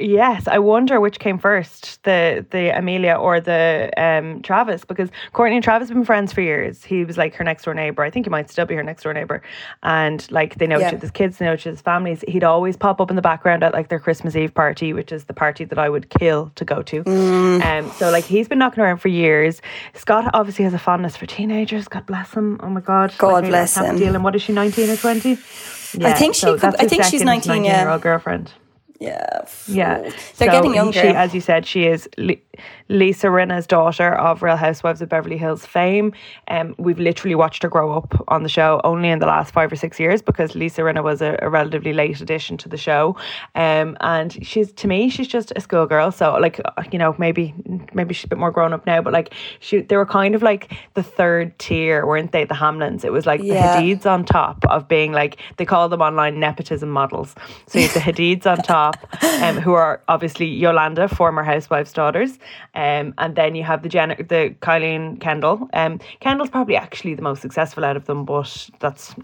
Yes, 0.01 0.47
I 0.47 0.61
wonder 0.61 1.01
which 1.01 1.19
came 1.19 1.39
first, 1.39 2.01
the 2.05 2.47
the 2.51 2.71
Amelia 2.79 3.15
or 3.15 3.41
the 3.41 3.91
um, 3.97 4.43
Travis, 4.43 4.85
because 4.85 5.09
Kourtney 5.35 5.55
and 5.55 5.65
Travis 5.65 5.89
have 5.89 5.97
been 5.97 6.05
friends 6.05 6.33
for 6.33 6.41
years. 6.41 6.85
He 6.85 7.05
was 7.05 7.17
like 7.19 7.35
her 7.35 7.43
next 7.43 7.65
door 7.65 7.75
neighbor. 7.75 8.05
I 8.05 8.11
think 8.11 8.25
he 8.25 8.31
might 8.31 8.49
still 8.49 8.65
be 8.65 8.77
her 8.77 8.83
next 8.85 9.03
door 9.03 9.13
neighbor, 9.13 9.43
and 9.83 10.25
like 10.31 10.55
they 10.59 10.69
know 10.69 10.79
Yeah. 10.79 10.89
each 10.91 10.95
other's 10.95 11.11
kids, 11.11 11.39
they 11.39 11.47
know 11.47 11.55
each 11.55 11.67
other's 11.67 11.81
families. 11.81 12.23
He'd 12.29 12.45
always 12.45 12.77
pop 12.77 13.01
up 13.01 13.11
in 13.11 13.17
the 13.17 13.23
background 13.23 13.65
at 13.65 13.73
like 13.73 13.89
their 13.89 13.99
Christmas 13.99 14.37
Eve 14.37 14.55
party, 14.55 14.93
which 14.93 15.11
is 15.11 15.25
the 15.25 15.35
party 15.35 15.65
that 15.65 15.81
I 15.81 15.89
would 15.89 16.11
kill 16.11 16.53
to 16.55 16.65
go 16.65 16.81
to. 16.83 17.03
Mm. 17.03 17.65
Um, 17.65 17.91
so 17.93 18.11
like 18.13 18.23
he's 18.25 18.47
been 18.47 18.61
knocking 18.61 18.85
around 18.85 18.99
for 18.99 19.09
years. 19.09 19.61
Scott 19.95 20.31
obviously 20.33 20.65
has 20.65 20.75
a 20.75 20.79
fondness 20.79 21.17
for 21.17 21.27
teenagers. 21.27 21.89
God 21.89 22.07
bless 22.07 22.35
him. 22.35 22.61
Oh 22.63 22.69
my 22.71 22.81
God. 22.81 23.13
God 23.19 23.43
Like, 23.43 23.51
bless 23.51 23.77
him. 23.77 23.97
deal. 23.99 24.15
And 24.15 24.23
what 24.23 24.37
is 24.37 24.43
she, 24.43 24.53
nineteen 24.53 24.91
or 24.91 24.97
twenty? 24.97 25.33
I 25.33 26.13
think 26.13 26.37
she 26.37 26.47
could- 26.57 26.77
I 26.79 26.87
think 26.87 27.03
she's 27.03 27.23
second 27.23 27.27
19, 27.27 27.65
yeah. 27.65 27.81
year 27.83 27.91
old 27.91 28.03
girlfriend. 28.03 28.53
Yeah. 29.01 29.47
Yeah, 29.67 29.99
They're 30.01 30.13
So 30.35 30.47
getting 30.51 30.75
younger. 30.75 30.93
She, 30.93 31.09
as 31.09 31.35
you 31.35 31.41
said, 31.41 31.67
she 31.67 31.87
is 31.87 32.09
Li- 32.19 32.43
Lisa 32.89 33.27
Rinna's 33.29 33.67
daughter 33.67 34.15
of 34.15 34.43
Real 34.43 34.57
Housewives 34.57 35.01
of 35.03 35.09
Beverly 35.09 35.37
Hills 35.39 35.67
fame. 35.67 36.13
Um, 36.49 36.75
we've 36.79 36.99
literally 36.99 37.35
watched 37.35 37.63
her 37.63 37.69
grow 37.69 37.93
up 37.97 38.25
on 38.29 38.43
the 38.43 38.49
show 38.49 38.81
only 38.85 39.09
in 39.11 39.19
the 39.19 39.27
last 39.27 39.53
five 39.53 39.71
or 39.73 39.77
six 39.77 39.99
years 40.01 40.23
because 40.23 40.55
Lisa 40.55 40.83
Rinna 40.83 41.03
was 41.03 41.21
a, 41.23 41.39
a 41.43 41.49
relatively 41.49 41.93
late 41.93 42.21
addition 42.21 42.57
to 42.59 42.69
the 42.69 42.77
show. 42.77 43.17
Um, 43.55 43.97
and 44.01 44.45
she's 44.47 44.73
to 44.73 44.89
me, 44.89 45.09
she's 45.11 45.29
just 45.29 45.53
a 45.57 45.61
schoolgirl. 45.61 46.13
So 46.13 46.37
like 46.39 46.61
uh, 46.65 46.83
you 46.93 46.99
know, 46.99 47.15
maybe 47.19 47.55
maybe 47.93 48.15
she's 48.15 48.25
a 48.25 48.29
bit 48.29 48.39
more 48.39 48.51
grown 48.51 48.73
up 48.73 48.87
now, 48.87 49.03
but 49.03 49.13
like 49.13 49.35
she, 49.61 49.81
they 49.83 49.97
were 49.97 50.07
kind 50.07 50.35
of 50.35 50.43
like 50.43 50.73
the 50.95 51.03
third 51.03 51.59
tier, 51.59 52.07
weren't 52.07 52.33
they? 52.33 52.45
The 52.45 52.55
Hamlins. 52.55 53.05
It 53.05 53.13
was 53.13 53.27
like 53.27 53.41
Yeah. 53.43 53.81
the 53.81 53.95
Hadids 53.95 54.07
on 54.07 54.25
top 54.25 54.65
of 54.67 54.89
being 54.89 55.13
like 55.13 55.39
they 55.57 55.65
call 55.65 55.89
them 55.89 56.01
online 56.01 56.41
nepotism 56.41 56.89
models. 56.91 57.35
So 57.67 57.79
you 57.79 57.89
have 57.89 57.95
the 57.95 58.01
Hadids 58.13 58.47
on 58.47 58.59
top, 58.59 58.97
um, 59.43 59.57
who 59.57 59.73
are 59.75 60.03
obviously 60.09 60.47
Yolanda, 60.47 61.09
former 61.09 61.43
housewives' 61.43 61.93
daughters, 61.93 62.39
um, 62.75 63.15
and 63.19 63.35
then 63.37 63.55
you 63.55 63.65
have 63.65 63.83
the 63.83 63.89
Jen, 63.89 64.11
the 64.29 64.55
Kylie 64.61 65.21
Kendall. 65.21 65.69
Um, 65.73 66.01
Kendall's 66.21 66.51
probably 66.51 66.77
actually 66.77 67.15
the 67.15 67.23
most 67.23 67.43
successful 67.43 67.85
out 67.85 67.97
of 67.97 68.07
them, 68.07 68.25
but 68.25 68.69
that's 68.81 69.15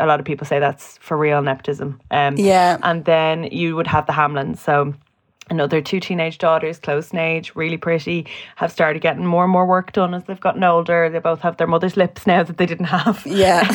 a 0.00 0.06
lot 0.06 0.20
of 0.20 0.26
people 0.26 0.46
say 0.46 0.58
that's 0.58 0.98
for 0.98 1.16
real 1.16 1.42
nepotism. 1.42 2.00
Um, 2.10 2.36
Yeah. 2.36 2.78
and 2.82 3.04
then 3.04 3.44
you 3.44 3.76
would 3.76 3.86
have 3.86 4.06
the 4.06 4.12
Hamlins. 4.12 4.58
So. 4.58 4.94
Another 5.52 5.82
two 5.82 6.00
teenage 6.00 6.38
daughters, 6.38 6.78
close 6.78 7.10
in 7.10 7.18
age, 7.18 7.54
really 7.54 7.76
pretty, 7.76 8.26
have 8.56 8.72
started 8.72 9.02
getting 9.02 9.26
more 9.26 9.44
and 9.44 9.52
more 9.52 9.66
work 9.66 9.92
done 9.92 10.14
as 10.14 10.24
they've 10.24 10.40
gotten 10.40 10.64
older. 10.64 11.10
They 11.10 11.18
both 11.18 11.42
have 11.42 11.58
their 11.58 11.66
mother's 11.66 11.94
lips 11.94 12.26
now 12.26 12.42
that 12.42 12.56
they 12.56 12.64
didn't 12.64 12.86
have. 12.86 13.22
Yeah. 13.26 13.68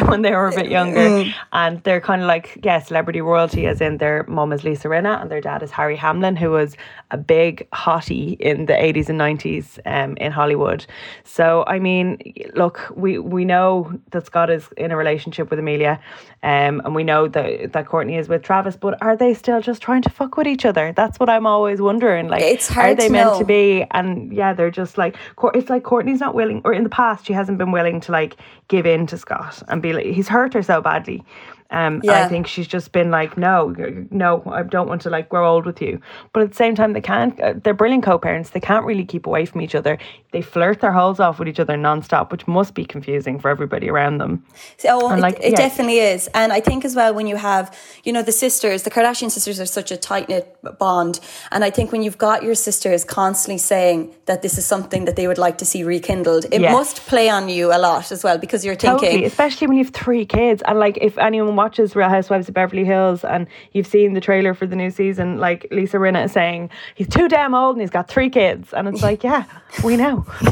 when 0.08 0.22
they 0.22 0.32
were 0.32 0.48
a 0.48 0.52
bit 0.52 0.68
younger. 0.68 0.98
Mm. 0.98 1.34
And 1.52 1.80
they're 1.84 2.00
kind 2.00 2.22
of 2.22 2.26
like, 2.26 2.58
yeah, 2.64 2.80
celebrity 2.80 3.20
royalty, 3.20 3.66
as 3.66 3.80
in 3.80 3.98
their 3.98 4.24
mum 4.26 4.52
is 4.52 4.64
Lisa 4.64 4.88
Rinna 4.88 5.22
and 5.22 5.30
their 5.30 5.40
dad 5.40 5.62
is 5.62 5.70
Harry 5.70 5.94
Hamlin, 5.94 6.34
who 6.34 6.50
was 6.50 6.76
a 7.12 7.16
big 7.16 7.70
hottie 7.70 8.36
in 8.40 8.66
the 8.66 8.72
80s 8.72 9.08
and 9.08 9.20
90s 9.20 9.78
um, 9.86 10.16
in 10.16 10.32
Hollywood. 10.32 10.86
So, 11.22 11.62
I 11.68 11.78
mean, 11.78 12.18
look, 12.56 12.92
we, 12.96 13.20
we 13.20 13.44
know 13.44 13.96
that 14.10 14.26
Scott 14.26 14.50
is 14.50 14.68
in 14.76 14.90
a 14.90 14.96
relationship 14.96 15.50
with 15.50 15.60
Amelia 15.60 16.00
um, 16.42 16.80
and 16.84 16.94
we 16.94 17.02
know 17.02 17.26
that, 17.26 17.72
that 17.72 17.86
Kourtney 17.86 18.18
is 18.18 18.28
with 18.28 18.42
Travis, 18.42 18.76
but 18.76 19.00
are 19.02 19.16
they 19.16 19.34
still 19.34 19.60
just 19.60 19.82
trying 19.82 20.02
to 20.02 20.10
fuck 20.10 20.36
with 20.36 20.46
each 20.46 20.64
other? 20.64 20.92
That's 20.96 21.20
what 21.20 21.28
I'm 21.28 21.46
always 21.46 21.80
wondering. 21.80 22.28
Like, 22.28 22.42
it's 22.42 22.66
hard 22.68 22.92
are 22.92 22.94
they 22.94 23.08
meant 23.08 23.32
know. 23.32 23.38
to 23.38 23.44
be? 23.44 23.86
And 23.92 24.32
yeah, 24.32 24.52
they're 24.52 24.70
just 24.70 24.98
like 24.98 25.16
it's 25.54 25.70
like 25.70 25.84
Kourtney's 25.84 26.20
not 26.20 26.34
willing, 26.34 26.62
or 26.64 26.72
in 26.72 26.82
the 26.82 26.88
past 26.88 27.26
she 27.26 27.32
hasn't 27.32 27.58
been 27.58 27.70
willing 27.70 28.00
to 28.00 28.12
like 28.12 28.36
give 28.68 28.86
in 28.86 29.06
to 29.08 29.18
Scott 29.18 29.62
and 29.68 29.80
be 29.80 29.92
like 29.92 30.06
he's 30.06 30.26
hurt 30.26 30.54
her 30.54 30.62
so 30.62 30.80
badly. 30.80 31.22
Um, 31.70 32.00
yeah. 32.04 32.24
I 32.24 32.28
think 32.28 32.46
she's 32.46 32.66
just 32.66 32.92
been 32.92 33.10
like, 33.10 33.36
no, 33.36 33.74
no, 34.10 34.42
I 34.46 34.62
don't 34.62 34.88
want 34.88 35.02
to 35.02 35.10
like 35.10 35.28
grow 35.28 35.50
old 35.50 35.66
with 35.66 35.82
you. 35.82 36.00
But 36.32 36.42
at 36.44 36.50
the 36.50 36.56
same 36.56 36.74
time, 36.74 36.92
they 36.92 37.00
can't. 37.00 37.38
Uh, 37.40 37.54
they're 37.62 37.74
brilliant 37.74 38.04
co-parents. 38.04 38.50
They 38.50 38.60
can't 38.60 38.86
really 38.86 39.04
keep 39.04 39.26
away 39.26 39.46
from 39.46 39.60
each 39.60 39.74
other. 39.74 39.98
They 40.32 40.42
flirt 40.42 40.80
their 40.80 40.92
holes 40.92 41.18
off 41.18 41.38
with 41.38 41.48
each 41.48 41.60
other 41.60 41.74
nonstop, 41.74 42.30
which 42.30 42.46
must 42.46 42.74
be 42.74 42.84
confusing 42.84 43.38
for 43.38 43.48
everybody 43.48 43.88
around 43.88 44.18
them. 44.18 44.44
Oh, 44.86 45.10
and 45.10 45.20
like, 45.20 45.38
it, 45.38 45.44
it 45.44 45.50
yeah. 45.52 45.56
definitely 45.56 45.98
is. 45.98 46.28
And 46.34 46.52
I 46.52 46.60
think 46.60 46.84
as 46.84 46.94
well 46.94 47.14
when 47.14 47.26
you 47.26 47.36
have, 47.36 47.76
you 48.04 48.12
know, 48.12 48.22
the 48.22 48.32
sisters, 48.32 48.82
the 48.82 48.90
Kardashian 48.90 49.30
sisters 49.30 49.58
are 49.60 49.66
such 49.66 49.90
a 49.90 49.96
tight 49.96 50.28
knit 50.28 50.56
bond. 50.78 51.20
And 51.50 51.64
I 51.64 51.70
think 51.70 51.90
when 51.92 52.02
you've 52.02 52.18
got 52.18 52.42
your 52.42 52.54
sisters 52.54 53.04
constantly 53.04 53.58
saying 53.58 54.14
that 54.26 54.42
this 54.42 54.58
is 54.58 54.66
something 54.66 55.06
that 55.06 55.16
they 55.16 55.26
would 55.26 55.38
like 55.38 55.58
to 55.58 55.64
see 55.64 55.82
rekindled, 55.84 56.46
it 56.52 56.60
yes. 56.60 56.72
must 56.72 57.06
play 57.06 57.28
on 57.28 57.48
you 57.48 57.72
a 57.72 57.78
lot 57.78 58.12
as 58.12 58.22
well 58.22 58.38
because 58.38 58.64
you're 58.64 58.76
thinking, 58.76 59.08
totally, 59.08 59.24
especially 59.24 59.66
when 59.66 59.78
you 59.78 59.84
have 59.84 59.94
three 59.94 60.26
kids, 60.26 60.62
and 60.66 60.78
like 60.78 60.98
if 61.00 61.18
anyone 61.18 61.55
watches 61.56 61.96
Real 61.96 62.08
Housewives 62.08 62.48
of 62.48 62.54
Beverly 62.54 62.84
Hills 62.84 63.24
and 63.24 63.46
you've 63.72 63.86
seen 63.86 64.12
the 64.12 64.20
trailer 64.20 64.54
for 64.54 64.66
the 64.66 64.76
new 64.76 64.90
season, 64.90 65.38
like 65.38 65.66
Lisa 65.70 65.96
Rinna 65.96 66.24
is 66.24 66.32
saying, 66.32 66.70
he's 66.94 67.08
too 67.08 67.28
damn 67.28 67.54
old 67.54 67.76
and 67.76 67.80
he's 67.80 67.90
got 67.90 68.08
three 68.08 68.30
kids. 68.30 68.72
And 68.72 68.88
it's 68.88 69.02
like, 69.02 69.24
yeah, 69.24 69.44
we 69.82 69.96
know. 69.96 70.24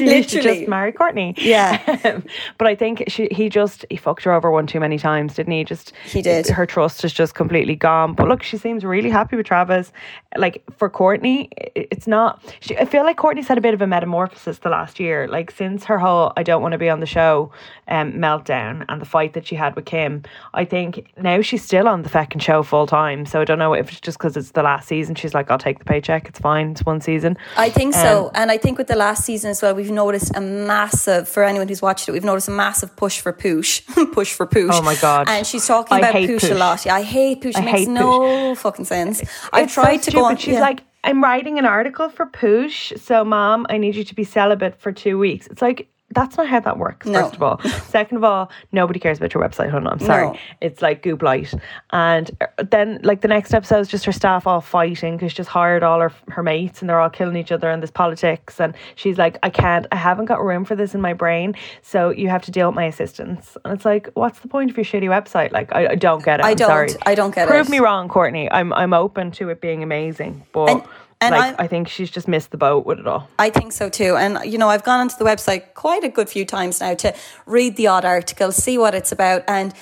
Literally. 0.00 0.22
just 0.22 0.68
marry 0.68 0.92
Kourtney. 0.92 1.34
Yeah. 1.38 2.20
but 2.58 2.66
I 2.66 2.74
think 2.74 3.04
she, 3.08 3.28
he 3.30 3.48
just, 3.48 3.84
he 3.90 3.96
fucked 3.96 4.24
her 4.24 4.32
over 4.32 4.50
one 4.50 4.66
too 4.66 4.80
many 4.80 4.98
times, 4.98 5.34
didn't 5.34 5.52
he? 5.52 5.64
Just, 5.64 5.92
he 6.04 6.22
did. 6.22 6.46
Her 6.48 6.66
trust 6.66 7.04
is 7.04 7.12
just 7.12 7.34
completely 7.34 7.76
gone. 7.76 8.14
But 8.14 8.28
look, 8.28 8.42
she 8.42 8.56
seems 8.56 8.84
really 8.84 9.10
happy 9.10 9.36
with 9.36 9.46
Travis. 9.46 9.92
Like 10.36 10.62
for 10.76 10.90
Kourtney, 10.90 11.50
it's 11.74 12.06
not, 12.06 12.42
she, 12.60 12.76
I 12.76 12.84
feel 12.84 13.04
like 13.04 13.16
Kourtney's 13.16 13.48
had 13.48 13.58
a 13.58 13.62
bit 13.62 13.74
of 13.74 13.82
a 13.82 13.86
metamorphosis 13.86 14.58
the 14.58 14.70
last 14.70 14.98
year. 14.98 15.28
Like 15.28 15.50
since 15.50 15.84
her 15.84 15.98
whole 15.98 16.32
I 16.36 16.42
don't 16.42 16.62
want 16.62 16.72
to 16.72 16.78
be 16.78 16.88
on 16.88 17.00
the 17.00 17.06
show 17.06 17.52
um, 17.88 18.12
meltdown 18.12 18.84
and 18.88 19.00
the 19.00 19.06
fight 19.06 19.34
that 19.34 19.46
she 19.46 19.54
had 19.54 19.74
with 19.76 19.84
Kim, 19.84 20.22
I 20.54 20.64
think 20.64 21.12
now 21.16 21.40
she's 21.40 21.64
still 21.64 21.88
on 21.88 22.02
the 22.02 22.08
fucking 22.08 22.40
show 22.40 22.62
full 22.62 22.86
time. 22.86 23.26
So 23.26 23.40
I 23.40 23.44
don't 23.44 23.58
know 23.58 23.74
if 23.74 23.90
it's 23.90 24.00
just 24.00 24.18
because 24.18 24.36
it's 24.36 24.52
the 24.52 24.62
last 24.62 24.88
season. 24.88 25.14
She's 25.14 25.34
like, 25.34 25.50
I'll 25.50 25.58
take 25.58 25.78
the 25.78 25.84
paycheck. 25.84 26.28
It's 26.28 26.38
fine. 26.38 26.70
It's 26.70 26.84
one 26.84 27.00
season. 27.00 27.36
I 27.56 27.70
think 27.70 27.94
um, 27.96 28.02
so. 28.02 28.30
And 28.34 28.50
I 28.50 28.58
think 28.58 28.78
with 28.78 28.86
the 28.86 28.96
last 28.96 29.24
season 29.24 29.50
as 29.50 29.62
well, 29.62 29.74
we've 29.74 29.90
noticed 29.90 30.36
a 30.36 30.40
massive, 30.40 31.28
for 31.28 31.44
anyone 31.44 31.68
who's 31.68 31.82
watched 31.82 32.08
it, 32.08 32.12
we've 32.12 32.24
noticed 32.24 32.48
a 32.48 32.52
massive 32.52 32.94
push 32.96 33.20
for 33.20 33.32
Poosh. 33.32 33.82
push 34.12 34.32
for 34.32 34.46
Poosh. 34.46 34.70
Oh 34.72 34.82
my 34.82 34.96
God. 34.96 35.28
And 35.28 35.46
she's 35.46 35.66
talking 35.66 35.96
I 35.96 35.98
about 35.98 36.14
Poosh, 36.14 36.40
Poosh, 36.40 36.50
a 36.50 36.54
lot. 36.54 36.86
Yeah, 36.86 36.94
I 36.94 37.02
hate 37.02 37.42
Poosh. 37.42 37.58
It 37.58 37.64
makes 37.64 37.80
hate 37.80 37.88
no 37.88 38.20
Poosh. 38.20 38.56
fucking 38.58 38.84
sense. 38.84 39.22
I 39.52 39.66
tried 39.66 40.04
so 40.04 40.10
to 40.10 40.16
go 40.16 40.24
on. 40.24 40.36
She's 40.36 40.54
yeah. 40.54 40.60
like, 40.60 40.82
I'm 41.04 41.22
writing 41.22 41.58
an 41.58 41.64
article 41.64 42.08
for 42.08 42.26
Poosh. 42.26 42.98
So, 42.98 43.24
mom, 43.24 43.66
I 43.68 43.78
need 43.78 43.94
you 43.94 44.04
to 44.04 44.14
be 44.14 44.24
celibate 44.24 44.80
for 44.80 44.92
two 44.92 45.18
weeks. 45.18 45.46
It's 45.46 45.62
like, 45.62 45.88
that's 46.10 46.38
not 46.38 46.46
how 46.48 46.60
that 46.60 46.78
works, 46.78 47.06
no. 47.06 47.22
first 47.22 47.34
of 47.36 47.42
all. 47.42 47.60
Second 47.88 48.16
of 48.16 48.24
all, 48.24 48.50
nobody 48.72 48.98
cares 48.98 49.18
about 49.18 49.34
your 49.34 49.42
website, 49.46 49.70
honey. 49.70 49.86
I'm 49.86 49.98
sorry. 49.98 50.28
No. 50.28 50.38
It's 50.62 50.80
like 50.80 51.02
Goop 51.02 51.22
Light. 51.22 51.52
And 51.90 52.30
uh, 52.40 52.64
then, 52.70 52.98
like, 53.02 53.20
the 53.20 53.28
next 53.28 53.52
episode 53.52 53.80
is 53.80 53.88
just 53.88 54.06
her 54.06 54.12
staff 54.12 54.46
all 54.46 54.62
fighting 54.62 55.16
because 55.16 55.32
she 55.32 55.36
just 55.36 55.50
hired 55.50 55.82
all 55.82 56.00
her, 56.00 56.12
her 56.28 56.42
mates 56.42 56.80
and 56.80 56.88
they're 56.88 56.98
all 57.00 57.10
killing 57.10 57.36
each 57.36 57.52
other 57.52 57.70
and 57.70 57.82
there's 57.82 57.90
politics. 57.90 58.58
And 58.58 58.74
she's 58.94 59.18
like, 59.18 59.38
I 59.42 59.50
can't, 59.50 59.86
I 59.92 59.96
haven't 59.96 60.26
got 60.26 60.42
room 60.42 60.64
for 60.64 60.74
this 60.74 60.94
in 60.94 61.00
my 61.02 61.12
brain. 61.12 61.54
So 61.82 62.08
you 62.10 62.28
have 62.28 62.42
to 62.42 62.50
deal 62.50 62.68
with 62.68 62.76
my 62.76 62.84
assistants. 62.84 63.58
And 63.64 63.74
it's 63.74 63.84
like, 63.84 64.08
what's 64.14 64.40
the 64.40 64.48
point 64.48 64.70
of 64.70 64.76
your 64.76 64.84
shitty 64.84 65.08
website? 65.08 65.52
Like, 65.52 65.74
I, 65.74 65.88
I 65.88 65.94
don't 65.94 66.24
get 66.24 66.40
it. 66.40 66.46
I 66.46 66.50
I'm 66.50 66.56
don't. 66.56 66.68
Sorry. 66.68 66.88
I 67.04 67.14
don't 67.14 67.34
get 67.34 67.46
Prove 67.46 67.60
it. 67.60 67.64
Prove 67.64 67.70
me 67.70 67.80
wrong, 67.80 68.08
Kourtney. 68.08 68.48
I'm, 68.50 68.72
I'm 68.72 68.94
open 68.94 69.30
to 69.32 69.50
it 69.50 69.60
being 69.60 69.82
amazing. 69.82 70.46
But. 70.52 70.70
And- 70.70 70.82
and 71.20 71.34
like, 71.34 71.60
I, 71.60 71.64
I, 71.64 71.66
think 71.66 71.88
she's 71.88 72.10
just 72.10 72.28
missed 72.28 72.50
the 72.50 72.56
boat 72.56 72.86
with 72.86 73.00
it 73.00 73.06
all. 73.06 73.28
I 73.38 73.50
think 73.50 73.72
so 73.72 73.88
too. 73.88 74.16
And, 74.16 74.38
you 74.50 74.58
know, 74.58 74.68
I've 74.68 74.84
gone 74.84 75.00
onto 75.00 75.16
the 75.16 75.24
website 75.24 75.74
quite 75.74 76.04
a 76.04 76.08
good 76.08 76.28
few 76.28 76.44
times 76.44 76.80
now 76.80 76.94
to 76.94 77.14
read 77.46 77.76
the 77.76 77.88
odd 77.88 78.04
article, 78.04 78.52
see 78.52 78.78
what 78.78 78.94
it's 78.94 79.10
about. 79.10 79.42
And 79.48 79.74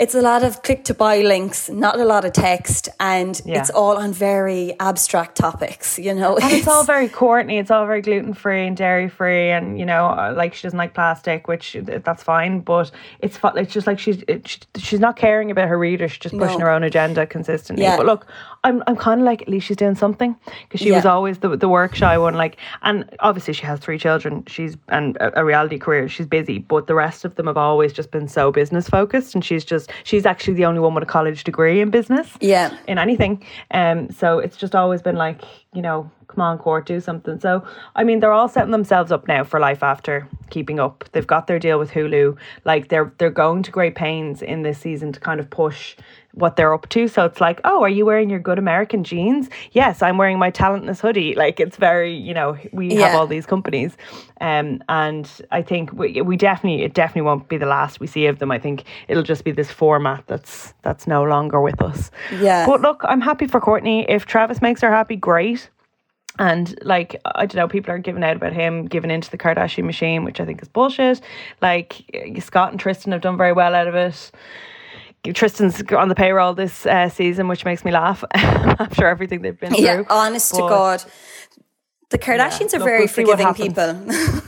it's 0.00 0.14
a 0.14 0.22
lot 0.22 0.42
of 0.42 0.62
click 0.62 0.84
to 0.84 0.94
buy 0.94 1.20
links, 1.20 1.68
not 1.68 2.00
a 2.00 2.06
lot 2.06 2.24
of 2.24 2.32
text, 2.32 2.88
and 2.98 3.38
yeah. 3.44 3.60
it's 3.60 3.68
all 3.68 3.98
on 3.98 4.14
very 4.14 4.74
abstract 4.80 5.36
topics, 5.36 5.98
you 5.98 6.14
know. 6.14 6.36
And 6.36 6.44
it's, 6.44 6.60
it's 6.60 6.68
all 6.68 6.84
very 6.84 7.06
Kourtney, 7.06 7.60
it's 7.60 7.70
all 7.70 7.84
very 7.84 8.00
gluten 8.00 8.32
free 8.32 8.66
and 8.66 8.74
dairy 8.74 9.10
free, 9.10 9.50
and 9.50 9.78
you 9.78 9.84
know, 9.84 10.06
uh, 10.06 10.32
like 10.34 10.54
she 10.54 10.62
doesn't 10.62 10.78
like 10.78 10.94
plastic, 10.94 11.48
which 11.48 11.76
that's 11.82 12.22
fine, 12.22 12.60
but 12.60 12.90
it's 13.20 13.38
it's 13.56 13.74
just 13.74 13.86
like 13.86 13.98
she's 13.98 14.24
it, 14.26 14.66
she's 14.78 15.00
not 15.00 15.16
caring 15.16 15.50
about 15.50 15.68
her 15.68 15.78
readers, 15.78 16.12
she's 16.12 16.20
just 16.20 16.38
pushing 16.38 16.60
no. 16.60 16.64
her 16.64 16.70
own 16.70 16.82
agenda 16.82 17.26
consistently. 17.26 17.84
Yeah. 17.84 17.98
But 17.98 18.06
look, 18.06 18.26
I'm 18.62 18.82
I'm 18.86 18.96
kind 18.96 19.20
of 19.20 19.24
like 19.24 19.42
at 19.42 19.48
least 19.48 19.66
she's 19.66 19.76
doing 19.76 19.94
something 19.94 20.36
because 20.62 20.80
she 20.80 20.90
yeah. 20.90 20.96
was 20.96 21.06
always 21.06 21.38
the 21.38 21.56
the 21.56 21.68
work 21.68 21.94
shy 21.94 22.18
one, 22.18 22.34
like, 22.34 22.58
and 22.82 23.08
obviously 23.20 23.54
she 23.54 23.64
has 23.64 23.80
three 23.80 23.98
children, 23.98 24.44
she's 24.46 24.76
and 24.88 25.16
a, 25.16 25.40
a 25.40 25.44
reality 25.44 25.78
career, 25.78 26.08
she's 26.08 26.26
busy, 26.26 26.58
but 26.58 26.86
the 26.86 26.94
rest 26.94 27.24
of 27.24 27.36
them 27.36 27.46
have 27.46 27.56
always 27.56 27.92
just 27.92 28.10
been 28.10 28.28
so 28.28 28.52
business 28.52 28.88
focused, 28.88 29.34
and 29.34 29.42
she's 29.44 29.64
just 29.64 29.90
she's 30.04 30.26
actually 30.26 30.54
the 30.54 30.66
only 30.66 30.80
one 30.80 30.94
with 30.94 31.02
a 31.02 31.06
college 31.06 31.44
degree 31.44 31.80
in 31.80 31.90
business. 31.90 32.36
Yeah. 32.40 32.76
In 32.86 32.98
anything. 32.98 33.42
Um 33.70 34.10
so 34.10 34.38
it's 34.38 34.58
just 34.58 34.74
always 34.74 35.00
been 35.00 35.16
like, 35.16 35.40
you 35.72 35.80
know, 35.80 36.10
come 36.26 36.42
on 36.42 36.58
court, 36.58 36.84
do 36.84 37.00
something. 37.00 37.40
So 37.40 37.64
I 37.94 38.04
mean 38.04 38.20
they're 38.20 38.32
all 38.32 38.48
setting 38.48 38.72
themselves 38.72 39.10
up 39.10 39.26
now 39.26 39.42
for 39.42 39.58
life 39.58 39.82
after 39.82 40.28
keeping 40.50 40.78
up. 40.78 41.04
They've 41.12 41.26
got 41.26 41.46
their 41.46 41.58
deal 41.58 41.78
with 41.78 41.90
Hulu. 41.90 42.36
Like 42.66 42.88
they're 42.88 43.12
they're 43.16 43.30
going 43.30 43.62
to 43.62 43.70
great 43.70 43.94
pains 43.94 44.42
in 44.42 44.62
this 44.62 44.78
season 44.78 45.12
to 45.12 45.20
kind 45.20 45.40
of 45.40 45.48
push 45.48 45.96
what 46.32 46.56
they're 46.56 46.72
up 46.72 46.88
to. 46.90 47.08
So 47.08 47.24
it's 47.24 47.40
like, 47.40 47.60
oh, 47.64 47.82
are 47.82 47.88
you 47.88 48.06
wearing 48.06 48.30
your 48.30 48.38
good 48.38 48.58
American 48.58 49.04
jeans? 49.04 49.48
Yes, 49.72 50.02
I'm 50.02 50.16
wearing 50.18 50.38
my 50.38 50.50
talentless 50.50 51.00
hoodie. 51.00 51.34
Like 51.40 51.58
it's 51.58 51.78
very, 51.78 52.14
you 52.14 52.34
know, 52.34 52.58
we 52.70 52.92
yeah. 52.92 53.08
have 53.08 53.14
all 53.18 53.26
these 53.26 53.46
companies, 53.46 53.96
um, 54.42 54.82
and 54.90 55.30
I 55.50 55.62
think 55.62 55.90
we, 55.90 56.20
we 56.20 56.36
definitely 56.36 56.82
it 56.82 56.92
definitely 56.92 57.22
won't 57.22 57.48
be 57.48 57.56
the 57.56 57.64
last 57.64 57.98
we 57.98 58.06
see 58.06 58.26
of 58.26 58.40
them. 58.40 58.50
I 58.50 58.58
think 58.58 58.84
it'll 59.08 59.22
just 59.22 59.42
be 59.42 59.50
this 59.50 59.70
format 59.70 60.24
that's 60.26 60.74
that's 60.82 61.06
no 61.06 61.22
longer 61.22 61.62
with 61.62 61.80
us. 61.80 62.10
Yeah. 62.38 62.66
But 62.66 62.82
look, 62.82 63.00
I'm 63.04 63.22
happy 63.22 63.46
for 63.46 63.58
Kourtney. 63.58 64.04
If 64.06 64.26
Travis 64.26 64.60
makes 64.60 64.82
her 64.82 64.90
happy, 64.90 65.16
great. 65.16 65.70
And 66.38 66.78
like 66.82 67.20
I 67.24 67.46
don't 67.46 67.56
know, 67.56 67.68
people 67.68 67.92
are 67.92 67.98
giving 67.98 68.22
out 68.22 68.36
about 68.36 68.52
him 68.52 68.86
giving 68.86 69.10
into 69.10 69.30
the 69.30 69.38
Kardashian 69.38 69.84
machine, 69.84 70.24
which 70.24 70.40
I 70.40 70.44
think 70.44 70.62
is 70.62 70.68
bullshit. 70.68 71.20
Like 71.62 72.02
Scott 72.40 72.70
and 72.70 72.78
Tristan 72.80 73.12
have 73.12 73.22
done 73.22 73.36
very 73.36 73.52
well 73.52 73.74
out 73.74 73.88
of 73.88 73.94
it. 73.94 74.30
Tristan's 75.24 75.82
on 75.92 76.08
the 76.08 76.14
payroll 76.14 76.54
this 76.54 76.86
uh, 76.86 77.08
season, 77.08 77.48
which 77.48 77.64
makes 77.64 77.84
me 77.84 77.90
laugh 77.90 78.24
after 78.34 79.06
everything 79.06 79.42
they've 79.42 79.58
been 79.58 79.74
through. 79.74 79.84
Yeah, 79.84 80.02
honest 80.08 80.52
but, 80.52 80.62
to 80.62 80.68
God. 80.68 81.04
The 82.10 82.18
Kardashians 82.18 82.72
yeah, 82.72 82.80
are 82.80 82.84
very 82.84 83.00
we'll 83.00 83.08
forgiving 83.08 83.54
people. 83.54 83.94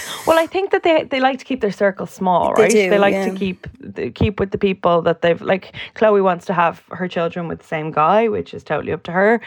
well, 0.26 0.38
I 0.38 0.46
think 0.46 0.70
that 0.70 0.82
they, 0.82 1.04
they 1.04 1.20
like 1.20 1.38
to 1.38 1.44
keep 1.44 1.60
their 1.60 1.72
circle 1.72 2.06
small, 2.06 2.52
right? 2.52 2.70
They, 2.70 2.84
do, 2.84 2.90
they 2.90 2.98
like 2.98 3.12
yeah. 3.12 3.28
to 3.28 3.34
keep 3.34 3.66
keep 4.14 4.38
with 4.38 4.50
the 4.52 4.58
people 4.58 5.02
that 5.02 5.22
they've 5.22 5.40
like. 5.40 5.74
Khloé 5.94 6.22
wants 6.22 6.46
to 6.46 6.54
have 6.54 6.84
her 6.90 7.08
children 7.08 7.48
with 7.48 7.60
the 7.60 7.66
same 7.66 7.90
guy, 7.90 8.28
which 8.28 8.54
is 8.54 8.62
totally 8.62 8.92
up 8.92 9.02
to 9.04 9.12
her. 9.12 9.40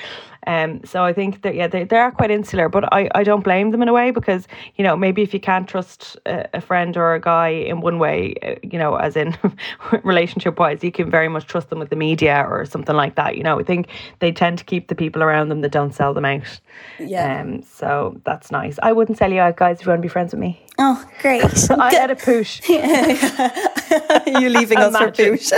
Um, 0.47 0.83
so 0.83 1.03
I 1.03 1.13
think 1.13 1.41
that 1.41 1.55
yeah, 1.55 1.67
they, 1.67 1.83
they 1.83 1.97
are 1.97 2.11
quite 2.11 2.31
insular, 2.31 2.69
but 2.69 2.91
I, 2.93 3.09
I 3.15 3.23
don't 3.23 3.43
blame 3.43 3.71
them 3.71 3.81
in 3.81 3.87
a 3.87 3.93
way 3.93 4.11
because 4.11 4.47
you 4.75 4.83
know 4.83 4.95
maybe 4.95 5.21
if 5.21 5.33
you 5.33 5.39
can't 5.39 5.67
trust 5.67 6.17
a, 6.25 6.47
a 6.53 6.61
friend 6.61 6.95
or 6.97 7.15
a 7.15 7.19
guy 7.19 7.49
in 7.49 7.81
one 7.81 7.99
way, 7.99 8.35
uh, 8.43 8.55
you 8.63 8.77
know, 8.77 8.95
as 8.95 9.15
in 9.15 9.37
relationship 10.03 10.59
wise, 10.59 10.83
you 10.83 10.91
can 10.91 11.09
very 11.09 11.27
much 11.27 11.45
trust 11.45 11.69
them 11.69 11.79
with 11.79 11.89
the 11.89 11.95
media 11.95 12.45
or 12.47 12.65
something 12.65 12.95
like 12.95 13.15
that. 13.15 13.37
You 13.37 13.43
know, 13.43 13.59
I 13.59 13.63
think 13.63 13.87
they 14.19 14.31
tend 14.31 14.57
to 14.59 14.63
keep 14.63 14.87
the 14.87 14.95
people 14.95 15.23
around 15.23 15.49
them 15.49 15.61
that 15.61 15.71
don't 15.71 15.93
sell 15.93 16.13
them 16.13 16.25
out. 16.25 16.59
Yeah. 16.99 17.41
Um, 17.41 17.63
so 17.63 18.19
that's 18.25 18.51
nice. 18.51 18.77
I 18.83 18.91
wouldn't 18.91 19.17
sell 19.17 19.31
you 19.31 19.39
out, 19.39 19.57
guys, 19.57 19.79
if 19.79 19.85
you 19.85 19.89
want 19.89 19.99
to 19.99 20.05
be 20.05 20.09
friends 20.09 20.33
with 20.33 20.41
me. 20.41 20.61
Oh, 20.77 21.03
great! 21.21 21.43
I 21.71 21.93
had 21.93 22.11
a 22.11 22.15
push. 22.15 22.61
you 22.69 24.49
leaving 24.49 24.77
us 24.77 24.97
for 24.97 25.11
push? 25.11 25.51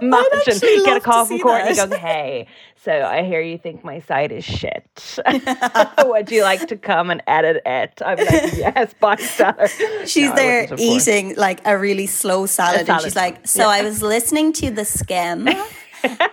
Imagine 0.00 0.84
get 0.84 0.96
a 0.96 1.00
call 1.00 1.26
from 1.26 1.40
Kourtney. 1.40 1.76
Goes, 1.76 1.98
hey, 1.98 2.46
so 2.84 2.92
I 2.92 3.22
hear 3.24 3.40
you 3.40 3.58
think 3.58 3.84
my 3.84 4.00
site 4.00 4.32
is 4.32 4.44
shit. 4.44 5.18
Would 6.04 6.30
you 6.30 6.42
like 6.42 6.68
to 6.68 6.76
come 6.76 7.10
and 7.10 7.22
edit 7.26 7.62
it? 7.66 8.00
I'm 8.04 8.18
like, 8.18 8.28
yes, 8.56 8.94
buy 9.00 9.16
seller. 9.16 9.68
She's 10.06 10.30
no, 10.30 10.36
there 10.36 10.68
eating 10.78 11.34
like 11.36 11.60
a 11.66 11.76
really 11.76 12.06
slow 12.06 12.46
salad, 12.46 12.86
salad. 12.86 12.88
and 12.88 13.02
she's 13.02 13.16
like, 13.16 13.46
so 13.46 13.62
yeah. 13.62 13.68
I 13.68 13.82
was 13.82 14.02
listening 14.02 14.52
to 14.54 14.70
the 14.70 14.84
skim 14.84 15.48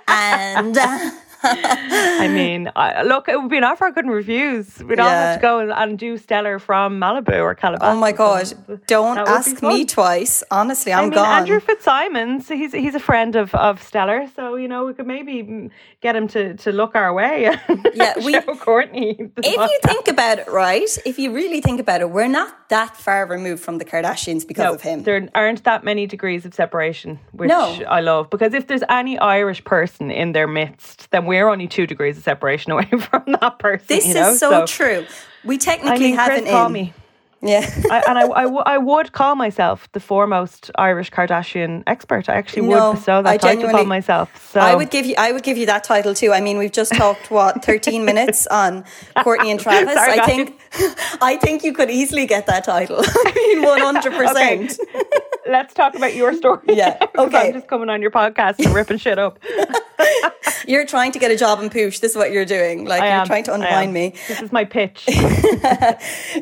and. 0.08 0.78
Uh, 0.78 1.12
I 2.24 2.28
mean, 2.28 2.72
I, 2.76 3.04
look, 3.04 3.28
it 3.30 3.40
would 3.40 3.50
be 3.50 3.58
an 3.58 3.64
offer 3.64 3.86
I 3.86 3.92
couldn't 3.92 4.12
refuse. 4.12 4.80
We'd 4.80 5.00
all 5.00 5.10
have 5.10 5.38
to 5.38 5.42
go 5.42 5.60
and, 5.60 5.72
and 5.72 5.98
do 6.00 6.18
Stellar 6.18 6.60
from 6.60 7.00
Malibu 7.00 7.40
or 7.42 7.56
Calabasas. 7.56 7.96
Oh 7.96 8.00
my 8.00 8.12
god! 8.12 8.54
Don't 8.88 9.16
That 9.16 9.28
would 9.28 9.32
be 9.46 9.52
ask 9.52 9.62
me 9.62 9.86
twice. 9.86 10.44
Honestly, 10.52 10.92
I'm 10.94 11.00
I 11.00 11.02
mean, 11.04 11.12
gone. 11.12 11.40
Andrew 11.40 11.60
Fitzsimons, 11.60 12.48
he's 12.48 12.72
he's 12.74 12.96
a 12.96 13.00
friend 13.00 13.36
of, 13.36 13.54
of 13.56 13.82
Stellar, 13.84 14.28
so 14.36 14.56
you 14.56 14.68
know 14.68 14.86
we 14.86 14.94
could 14.94 15.08
maybe 15.08 15.70
get 16.02 16.16
him 16.16 16.28
to, 16.30 16.56
to 16.58 16.72
look 16.72 16.96
our 16.96 17.14
way. 17.14 17.56
Yeah, 17.96 18.14
we- 18.26 18.34
show 18.34 18.42
Kourtney. 18.56 19.32
if 19.38 19.56
you 19.72 19.80
think 19.84 20.08
about 20.10 20.40
it, 20.40 20.48
right? 20.50 20.90
If 21.06 21.18
you 21.18 21.32
really 21.34 21.62
think 21.62 21.80
about 21.80 22.02
it, 22.02 22.10
we're 22.10 22.28
not 22.28 22.68
that 22.70 22.98
far 22.98 23.26
removed 23.26 23.64
from 23.64 23.78
the 23.78 23.86
Kardashians 23.86 24.46
because 24.46 24.64
No, 24.66 24.74
of 24.74 24.82
him. 24.82 25.04
there 25.04 25.30
aren't 25.34 25.64
that 25.64 25.84
many 25.86 26.06
degrees 26.06 26.46
of 26.46 26.54
separation, 26.54 27.20
which 27.32 27.48
No. 27.48 27.62
I 27.88 28.02
love. 28.02 28.30
Because 28.30 28.54
if 28.54 28.68
there's 28.68 28.84
any 28.90 29.18
Irish 29.20 29.64
person 29.64 30.12
in 30.12 30.34
their 30.34 30.48
midst, 30.48 31.10
then 31.12 31.26
we're 31.44 31.50
only 31.50 31.68
two 31.68 31.88
degrees 31.88 32.18
of 32.18 32.24
separation 32.24 32.72
away 32.74 32.86
from 32.86 33.24
that 33.42 33.60
person. 33.60 33.86
This 33.88 34.08
you 34.08 34.14
know? 34.14 34.32
is 34.32 34.40
so, 34.40 34.66
true. 34.66 35.06
We 35.44 35.56
I 35.56 35.58
technically 35.58 36.00
mean, 36.00 36.16
have 36.16 36.28
Chris, 36.28 36.42
an 36.42 36.48
call 36.48 36.70
me. 36.70 36.94
Yeah. 37.42 37.70
I, 37.92 38.04
and 38.08 38.18
I, 38.18 38.22
I, 38.22 38.44
w- 38.46 38.64
I 38.66 38.78
would 38.80 39.12
call 39.12 39.36
myself 39.36 39.88
the 39.92 40.00
foremost 40.00 40.72
Irish 40.80 41.12
Kardashian 41.12 41.84
expert. 41.86 42.28
I 42.28 42.34
actually 42.36 42.64
No, 42.68 42.90
would 42.90 42.96
bestow 42.98 43.22
that 43.22 43.30
I 43.30 43.38
title 43.38 43.70
upon 43.70 43.88
myself. 43.88 44.52
So 44.52 44.60
I 44.60 44.74
would 44.74 44.90
give 44.90 45.06
you 45.06 45.14
I 45.18 45.32
would 45.32 45.44
give 45.44 45.58
you 45.58 45.68
that 45.68 45.84
title 45.84 46.16
too. 46.16 46.32
I 46.32 46.42
mean, 46.42 46.58
we've 46.58 46.72
just 46.72 46.94
talked 46.96 47.30
what 47.30 47.64
13 47.66 48.04
minutes 48.04 48.48
on 48.48 48.84
Kourtney 49.18 49.52
and 49.52 49.60
Travis. 49.60 49.94
Sorry, 49.94 50.14
I 50.14 50.18
guys. 50.18 50.26
think 50.26 50.60
I 51.22 51.38
think 51.38 51.64
you 51.64 51.74
could 51.74 51.92
easily 51.92 52.26
get 52.26 52.48
that 52.48 52.64
title. 52.64 52.98
I 53.00 53.32
mean, 53.36 53.64
100%. 53.64 54.80
Let's 55.48 55.74
talk 55.74 55.96
about 55.96 56.16
your 56.16 56.34
story. 56.34 56.62
Yeah. 56.76 56.98
okay. 57.18 57.48
I'm 57.48 57.54
just 57.54 57.68
coming 57.68 57.90
on 57.90 58.02
your 58.02 58.12
podcast 58.12 58.60
and 58.60 58.74
ripping 58.74 58.98
shit 58.98 59.18
up. 59.18 59.40
You're 60.68 60.86
trying 60.86 61.12
to 61.14 61.20
get 61.20 61.32
a 61.32 61.38
job 61.38 61.62
in 61.62 61.70
Poosh. 61.70 62.00
This 62.00 62.12
is 62.12 62.18
what 62.18 62.32
you're 62.32 62.46
doing. 62.46 62.86
Like 62.86 63.02
I 63.02 63.08
you're 63.08 63.16
am. 63.22 63.28
trying 63.28 63.44
to 63.46 63.54
undermine 63.54 63.94
me. 63.94 64.16
This 64.28 64.42
is 64.42 64.52
my 64.52 64.66
pitch. 64.66 65.06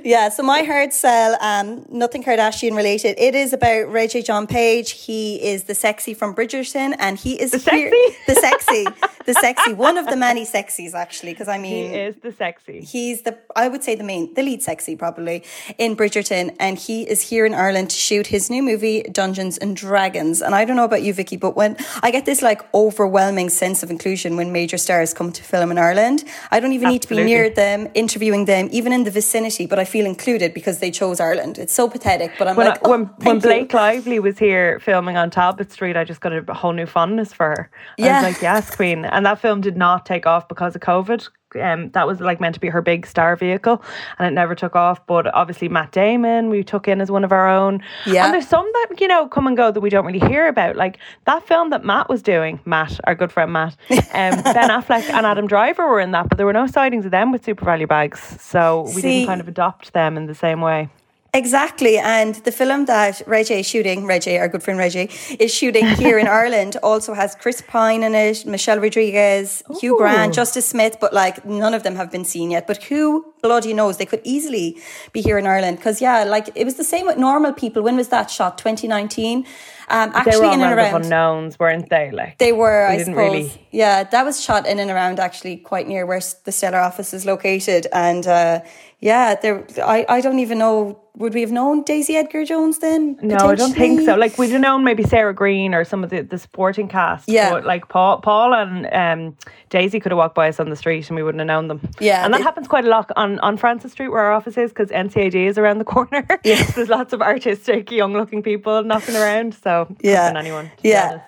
Yeah, 0.03 0.29
so 0.29 0.43
my 0.43 0.61
hard 0.63 0.93
sell, 0.93 1.37
um, 1.41 1.85
nothing 1.89 2.23
Kardashian 2.23 2.75
related. 2.75 3.15
It 3.17 3.35
is 3.35 3.53
about 3.53 3.87
Regé-Jean 3.87 4.47
Page. 4.47 4.91
He 4.91 5.41
is 5.43 5.63
the 5.65 5.75
sexy 5.75 6.13
from 6.13 6.33
Bridgerton, 6.35 6.95
and 6.99 7.17
he 7.17 7.39
is 7.39 7.51
the 7.51 7.59
sexy? 7.59 7.89
the 8.27 8.35
sexy, 8.35 8.85
the 9.25 9.33
sexy, 9.33 9.73
one 9.73 9.97
of 9.97 10.07
the 10.07 10.15
many 10.15 10.45
sexies 10.45 10.93
actually. 10.93 11.33
Because 11.33 11.47
I 11.47 11.57
mean, 11.57 11.85
he 11.85 11.91
mean, 11.91 11.99
is 11.99 12.15
the 12.17 12.31
sexy. 12.31 12.81
he's 12.81 13.21
the 13.21 13.37
I 13.55 13.67
would 13.67 13.83
say 13.83 13.95
the 13.95 14.03
main, 14.03 14.33
the 14.33 14.43
lead 14.43 14.61
sexy 14.61 14.95
probably 14.95 15.43
in 15.77 15.95
Bridgerton, 15.95 16.55
and 16.59 16.77
he 16.77 17.03
is 17.03 17.21
here 17.21 17.45
in 17.45 17.53
Ireland 17.53 17.89
to 17.91 17.95
shoot 17.95 18.27
his 18.27 18.49
new 18.49 18.63
movie 18.63 18.92
Dungeons 19.11 19.57
and 19.57 19.75
Dragons. 19.75 20.41
And 20.43 20.53
I 20.53 20.63
don't 20.65 20.75
know 20.75 20.83
about 20.83 21.01
you, 21.01 21.13
Vicki, 21.13 21.37
but 21.37 21.55
when 21.55 21.75
I 22.03 22.11
get 22.11 22.25
this 22.25 22.41
like 22.43 22.61
overwhelming 22.73 23.49
sense 23.49 23.81
of 23.81 23.89
inclusion 23.89 24.35
when 24.37 24.51
major 24.51 24.77
stars 24.77 25.13
come 25.13 25.31
to 25.31 25.43
film 25.43 25.71
in 25.71 25.79
Ireland, 25.79 26.23
I 26.51 26.59
don't 26.59 26.73
even 26.73 26.89
need 26.89 27.01
to 27.03 27.07
be 27.09 27.23
near 27.23 27.49
them, 27.49 27.87
interviewing 27.95 28.45
them, 28.45 28.69
even 28.71 28.93
in 28.93 29.03
the 29.03 29.11
vicinity, 29.11 29.65
but 29.65 29.79
I 29.79 29.85
feel 29.85 30.05
included 30.05 30.53
because 30.53 30.77
they 30.79 30.91
chose 30.91 31.19
Ireland. 31.19 31.57
It's 31.57 31.73
so 31.73 31.89
pathetic, 31.89 32.31
but 32.37 32.47
I'm 32.47 32.55
When, 32.55 32.67
like, 32.67 32.85
I, 32.85 32.89
when, 32.89 33.01
oh, 33.11 33.15
when 33.25 33.35
you. 33.37 33.41
Blake 33.41 33.73
Lively 33.73 34.19
was 34.19 34.37
here 34.37 34.79
filming 34.79 35.17
on 35.17 35.29
Talbot 35.31 35.71
Street, 35.71 35.97
I 35.97 36.03
just 36.03 36.21
got 36.21 36.31
a 36.33 36.53
whole 36.53 36.73
new 36.73 36.85
fondness 36.85 37.33
for 37.33 37.47
her. 37.47 37.69
I 37.99 38.05
Yeah. 38.05 38.21
was 38.21 38.33
like, 38.33 38.41
yes, 38.41 38.75
Queen. 38.75 39.05
And 39.05 39.25
that 39.25 39.39
film 39.39 39.61
did 39.61 39.77
not 39.77 40.05
take 40.05 40.25
off 40.27 40.47
because 40.47 40.75
of 40.75 40.81
COVID. 40.81 41.27
Um, 41.61 41.89
that 41.91 42.07
was 42.07 42.19
like 42.19 42.39
meant 42.39 42.55
to 42.55 42.59
be 42.61 42.69
her 42.69 42.81
big 42.81 43.05
star 43.05 43.35
vehicle, 43.35 43.83
and 44.19 44.27
it 44.27 44.31
never 44.31 44.55
took 44.55 44.75
off. 44.75 45.05
But 45.07 45.33
obviously, 45.33 45.69
Matt 45.69 45.91
Damon 45.91 46.49
we 46.49 46.63
took 46.63 46.87
in 46.87 47.01
as 47.01 47.11
one 47.11 47.23
of 47.23 47.31
our 47.31 47.47
own. 47.49 47.81
Yeah. 48.05 48.25
and 48.25 48.33
there's 48.33 48.47
some 48.47 48.65
that 48.73 48.99
you 48.99 49.07
know 49.07 49.27
come 49.27 49.47
and 49.47 49.55
go 49.57 49.71
that 49.71 49.79
we 49.81 49.89
don't 49.89 50.05
really 50.05 50.25
hear 50.27 50.47
about. 50.47 50.75
Like 50.75 50.97
that 51.25 51.45
film 51.47 51.69
that 51.71 51.83
Matt 51.83 52.09
was 52.09 52.21
doing, 52.21 52.59
Matt, 52.65 52.99
our 53.05 53.15
good 53.15 53.31
friend 53.31 53.51
Matt, 53.53 53.75
um, 53.89 53.97
Ben 54.13 54.69
Affleck 54.69 55.09
and 55.09 55.25
Adam 55.25 55.47
Driver 55.47 55.87
were 55.87 55.99
in 55.99 56.11
that, 56.11 56.29
but 56.29 56.37
there 56.37 56.45
were 56.45 56.53
no 56.53 56.67
sightings 56.67 57.05
of 57.05 57.11
them 57.11 57.31
with 57.31 57.45
SuperValu 57.45 57.87
bags, 57.87 58.19
so 58.41 58.83
we 58.87 58.91
See- 58.93 59.01
didn't 59.01 59.27
kind 59.27 59.41
of 59.41 59.47
adopt 59.47 59.93
them 59.93 60.17
in 60.17 60.25
the 60.27 60.35
same 60.35 60.61
way. 60.61 60.89
Exactly. 61.35 61.97
And 61.97 62.35
the 62.45 62.51
film 62.51 62.85
that 62.85 63.23
Reggie 63.25 63.55
is 63.55 63.65
shooting, 63.65 64.05
Reggie, 64.05 64.37
our 64.37 64.47
good 64.47 64.61
friend 64.61 64.77
Reggie, 64.77 65.09
is 65.39 65.51
shooting 65.51 65.87
here 65.87 66.19
in 66.19 66.27
Ireland 66.41 66.77
also 66.83 67.15
has 67.15 67.33
Chris 67.33 67.59
Pine 67.67 68.03
in 68.03 68.13
it, 68.13 68.45
Michelle 68.45 68.79
Rodriguez, 68.79 69.63
Hugh 69.81 69.97
Grant, 69.97 70.35
Justice 70.35 70.67
Smith, 70.67 70.97
but 71.01 71.11
like 71.11 71.43
none 71.43 71.73
of 71.73 71.81
them 71.81 71.95
have 71.95 72.11
been 72.11 72.23
seen 72.23 72.51
yet. 72.51 72.67
But 72.67 72.83
who 72.83 73.33
bloody 73.41 73.73
knows? 73.73 73.97
They 73.97 74.05
could 74.05 74.21
easily 74.23 74.77
be 75.11 75.21
here 75.23 75.39
in 75.39 75.47
Ireland. 75.47 75.77
Because, 75.77 76.01
yeah, 76.01 76.23
like 76.23 76.49
it 76.53 76.65
was 76.65 76.75
the 76.75 76.83
same 76.83 77.07
with 77.07 77.17
normal 77.17 77.51
people. 77.51 77.81
When 77.81 77.97
was 77.97 78.09
that 78.09 78.29
shot? 78.29 78.59
2019? 78.59 79.47
Um, 79.89 80.11
They 80.11 80.17
actually, 80.19 80.37
were 80.39 80.45
all 80.45 80.53
in 80.53 80.61
and 80.61 80.73
around. 80.79 81.01
unknowns, 81.03 81.59
weren't 81.59 81.89
they? 81.89 82.11
Like 82.11 82.37
They 82.37 82.51
were, 82.53 82.87
We 82.87 82.93
I 82.93 82.97
didn't 82.97 83.13
suppose. 83.15 83.31
really- 83.33 83.67
Yeah, 83.71 84.03
that 84.03 84.23
was 84.23 84.39
shot 84.41 84.67
in 84.67 84.77
and 84.79 84.89
around 84.91 85.19
actually 85.19 85.57
quite 85.57 85.87
near 85.87 86.05
where 86.05 86.21
the 86.45 86.51
Stellar 86.51 86.77
office 86.79 87.11
is 87.13 87.25
located. 87.25 87.87
And 87.91 88.25
uh, 88.25 88.61
yeah, 89.03 89.35
there. 89.35 89.65
I, 89.83 90.05
I 90.07 90.21
don't 90.21 90.39
even 90.39 90.57
know. 90.57 90.99
Would 91.17 91.35
we 91.35 91.41
have 91.41 91.51
known 91.51 91.83
Daisy 91.83 92.15
Edgar 92.15 92.43
Jones 92.43 92.79
then? 92.79 93.19
No, 93.21 93.35
I 93.35 93.53
don't 93.53 93.75
think 93.75 94.01
so. 94.01 94.15
Like 94.15 94.35
we'd 94.39 94.49
have 94.49 94.61
known 94.61 94.83
maybe 94.83 95.03
Sarah 95.03 95.31
Greene 95.35 95.75
or 95.75 95.83
some 95.85 96.03
of 96.03 96.09
the, 96.09 96.21
the 96.23 96.39
supporting 96.39 96.87
cast. 96.87 97.29
Yeah. 97.29 97.51
But 97.51 97.65
like 97.65 97.87
Paul, 97.87 98.19
Paul 98.21 98.55
and 98.55 98.87
um, 98.91 99.37
Daisy 99.69 99.99
could 99.99 100.11
have 100.11 100.17
walked 100.17 100.33
by 100.33 100.47
us 100.49 100.59
on 100.59 100.71
the 100.71 100.75
street 100.75 101.07
and 101.09 101.15
we 101.15 101.21
wouldn't 101.21 101.39
have 101.39 101.45
known 101.47 101.67
them. 101.67 101.81
Yeah, 101.99 102.25
and 102.25 102.33
that 102.33 102.39
they- 102.39 102.43
happens 102.43 102.67
quite 102.67 102.85
a 102.85 102.89
lot 102.89 103.11
on, 103.15 103.37
on 103.41 103.57
Francis 103.57 103.91
Street 103.91 104.07
where 104.07 104.21
our 104.23 104.31
office 104.31 104.57
is 104.57 104.71
because 104.71 104.89
NCAD 104.89 105.35
is 105.35 105.59
around 105.59 105.77
the 105.77 105.85
corner. 105.85 106.25
Yeah. 106.43 106.63
There's 106.71 106.89
lots 106.89 107.13
of 107.13 107.21
artistic, 107.21 107.91
young-looking 107.91 108.41
people 108.41 108.83
knocking 108.83 109.15
around. 109.15 109.53
So 109.53 109.95
Yeah. 110.01 110.33
anyone. 110.35 110.71
To 110.77 110.87
Yeah. 110.87 111.21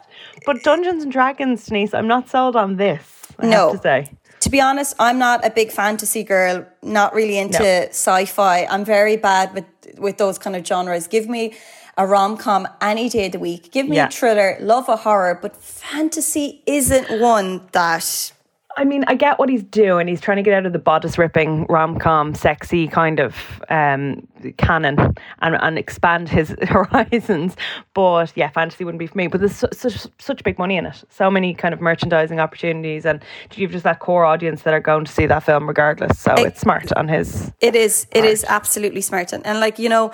But 0.47 0.63
Dungeons 0.63 1.03
and 1.03 1.11
Dragons, 1.11 1.63
Denise, 1.65 1.93
I'm 1.93 2.07
not 2.07 2.27
sold 2.29 2.55
on 2.55 2.77
this. 2.77 3.03
I 3.37 3.45
No. 3.45 3.69
have 3.71 3.81
to 3.81 3.81
say. 3.83 4.11
To 4.45 4.51
be 4.51 4.61
honest, 4.61 4.93
I'm 4.99 5.17
not 5.17 5.43
a 5.43 5.49
big 5.49 5.71
fantasy 5.71 6.23
girl. 6.23 6.67
Not 6.83 7.15
really 7.15 7.39
into 7.39 7.63
No. 7.63 7.87
sci-fi. 7.89 8.67
I'm 8.69 8.85
very 8.85 9.17
bad 9.17 9.55
with 9.55 9.65
with 9.97 10.17
those 10.17 10.37
kind 10.37 10.55
of 10.55 10.63
genres. 10.65 11.07
Give 11.07 11.27
me 11.27 11.53
a 11.97 12.05
rom 12.05 12.37
com 12.37 12.67
any 12.79 13.09
day 13.09 13.25
of 13.25 13.31
the 13.31 13.39
week. 13.39 13.71
Give 13.71 13.87
me 13.89 13.95
Yeah. 13.95 14.07
a 14.07 14.11
thriller. 14.11 14.57
Love 14.59 14.87
a 14.87 14.97
horror, 14.97 15.33
but 15.41 15.55
fantasy 15.57 16.61
isn't 16.67 17.07
one 17.19 17.61
that. 17.71 18.31
I 18.77 18.83
mean, 18.83 19.05
I 19.07 19.15
get 19.15 19.39
what 19.39 19.49
he's 19.49 19.63
doing. 19.63 20.07
He's 20.07 20.19
trying 20.19 20.37
to 20.37 20.43
get 20.43 20.53
out 20.53 20.65
of 20.65 20.73
the 20.73 20.79
bodice 20.79 21.17
ripping 21.17 21.65
rom 21.69 21.97
com, 21.97 22.35
sexy 22.35 22.87
kind 22.87 23.19
of 23.19 23.35
um, 23.69 24.27
canon 24.57 25.15
and, 25.41 25.55
and 25.55 25.77
expand 25.77 26.27
his 26.27 26.53
horizons. 26.63 27.55
But 27.93 28.33
yeah, 28.35 28.49
fantasy 28.49 28.83
wouldn't 28.83 28.99
be 28.99 29.07
for 29.07 29.17
me. 29.17 29.27
But 29.27 29.39
there's 29.39 29.55
su- 29.55 29.67
such 29.71 30.07
such 30.19 30.43
big 30.43 30.59
money 30.59 30.75
in 30.75 30.85
it. 30.85 31.03
So 31.09 31.31
many 31.31 31.53
kind 31.53 31.73
of 31.73 31.79
merchandising 31.79 32.39
opportunities, 32.39 33.05
and 33.05 33.23
you've 33.53 33.71
just 33.71 33.83
that 33.83 33.99
core 33.99 34.25
audience 34.25 34.63
that 34.63 34.73
are 34.73 34.81
going 34.81 35.05
to 35.05 35.11
see 35.11 35.25
that 35.25 35.43
film 35.43 35.67
regardless. 35.67 36.19
So 36.19 36.33
it's 36.35 36.59
smart 36.59 36.91
on 36.93 37.07
his. 37.07 37.53
It 37.61 37.75
is. 37.75 38.07
It 38.11 38.25
is 38.25 38.43
absolutely 38.47 39.01
smart, 39.01 39.31
and, 39.31 39.45
and 39.45 39.59
like 39.59 39.79
you 39.79 39.89
know, 39.89 40.11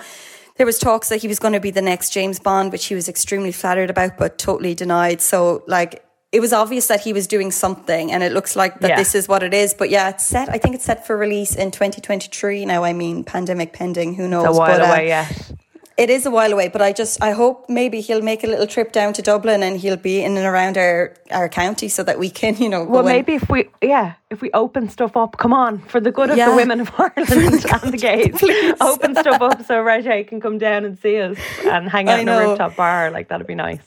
there 0.56 0.66
was 0.66 0.78
talks 0.78 1.08
that 1.08 1.20
he 1.20 1.28
was 1.28 1.38
going 1.38 1.54
to 1.54 1.60
be 1.60 1.70
the 1.70 1.82
next 1.82 2.10
James 2.10 2.38
Bond, 2.38 2.70
which 2.70 2.86
he 2.86 2.94
was 2.94 3.08
extremely 3.08 3.52
flattered 3.52 3.90
about, 3.90 4.18
but 4.18 4.38
totally 4.38 4.74
denied. 4.74 5.20
So 5.20 5.64
like. 5.66 6.04
It 6.32 6.40
was 6.40 6.52
obvious 6.54 6.86
that 6.86 7.02
he 7.02 7.12
was 7.12 7.26
doing 7.26 7.50
something, 7.52 8.10
and 8.10 8.22
it 8.22 8.32
looks 8.32 8.56
like 8.56 8.80
that 8.80 8.88
Yeah. 8.88 8.96
this 8.96 9.14
is 9.14 9.28
what 9.28 9.42
it 9.42 9.52
is. 9.52 9.74
But 9.74 9.90
yeah, 9.90 10.08
it's 10.08 10.24
set. 10.24 10.48
I 10.48 10.56
think 10.58 10.74
it's 10.74 10.84
set 10.84 11.06
for 11.06 11.14
release 11.16 11.54
in 11.54 11.70
2023. 11.70 12.64
Now, 12.64 12.84
I 12.84 12.94
mean, 12.94 13.22
pandemic 13.22 13.72
pending. 13.74 14.14
Who 14.14 14.26
knows? 14.28 14.46
A 14.46 14.52
while 14.52 14.78
but, 14.78 14.80
uh, 14.80 14.84
away 14.92 15.08
yet. 15.08 15.52
It 15.98 16.08
is 16.08 16.24
a 16.24 16.30
while 16.30 16.50
away, 16.54 16.68
but 16.68 16.80
I 16.80 16.90
just 16.94 17.22
I 17.22 17.32
hope 17.32 17.66
maybe 17.68 18.00
he'll 18.00 18.22
make 18.22 18.42
a 18.42 18.46
little 18.46 18.66
trip 18.66 18.92
down 18.92 19.12
to 19.12 19.20
Dublin 19.20 19.62
and 19.62 19.78
he'll 19.78 19.98
be 19.98 20.24
in 20.24 20.38
and 20.38 20.46
around 20.46 20.78
our 20.78 21.12
our 21.30 21.50
county 21.50 21.88
so 21.90 22.02
that 22.02 22.18
we 22.18 22.30
can, 22.30 22.56
you 22.56 22.70
know. 22.70 22.82
Well, 22.82 23.02
go 23.02 23.08
in. 23.08 23.14
maybe 23.16 23.34
if 23.34 23.50
we, 23.50 23.68
yeah, 23.82 24.14
if 24.30 24.40
we 24.40 24.50
open 24.54 24.88
stuff 24.88 25.18
up, 25.18 25.36
come 25.36 25.52
on, 25.52 25.80
for 25.80 26.00
the 26.00 26.10
good 26.10 26.30
of 26.30 26.38
Yeah. 26.38 26.48
the 26.48 26.56
women 26.56 26.80
of 26.80 26.90
Ireland 26.98 27.66
and 27.82 27.92
the 27.92 27.98
gays, 27.98 28.42
open 28.80 29.14
stuff 29.16 29.42
up 29.42 29.66
so 29.66 29.82
Reggie 29.82 30.24
can 30.24 30.40
come 30.40 30.56
down 30.56 30.86
and 30.86 30.98
see 30.98 31.20
us 31.20 31.36
and 31.66 31.90
hang 31.90 32.08
out 32.08 32.16
I 32.20 32.22
in 32.22 32.28
a 32.30 32.38
rooftop 32.38 32.74
bar. 32.74 33.10
Like 33.10 33.28
that'd 33.28 33.46
be 33.46 33.54
nice. 33.54 33.80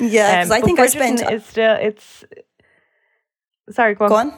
Yeah, 0.00 0.30
because 0.44 0.50
Um, 0.50 0.56
I 0.56 0.60
think 0.60 0.78
I 0.80 0.86
spent. 0.86 1.20
is 1.32 1.44
still 1.46 1.76
it's. 1.80 2.24
Sorry, 3.70 3.94
go 3.94 4.04
on. 4.04 4.10
Go 4.10 4.16
on. 4.16 4.32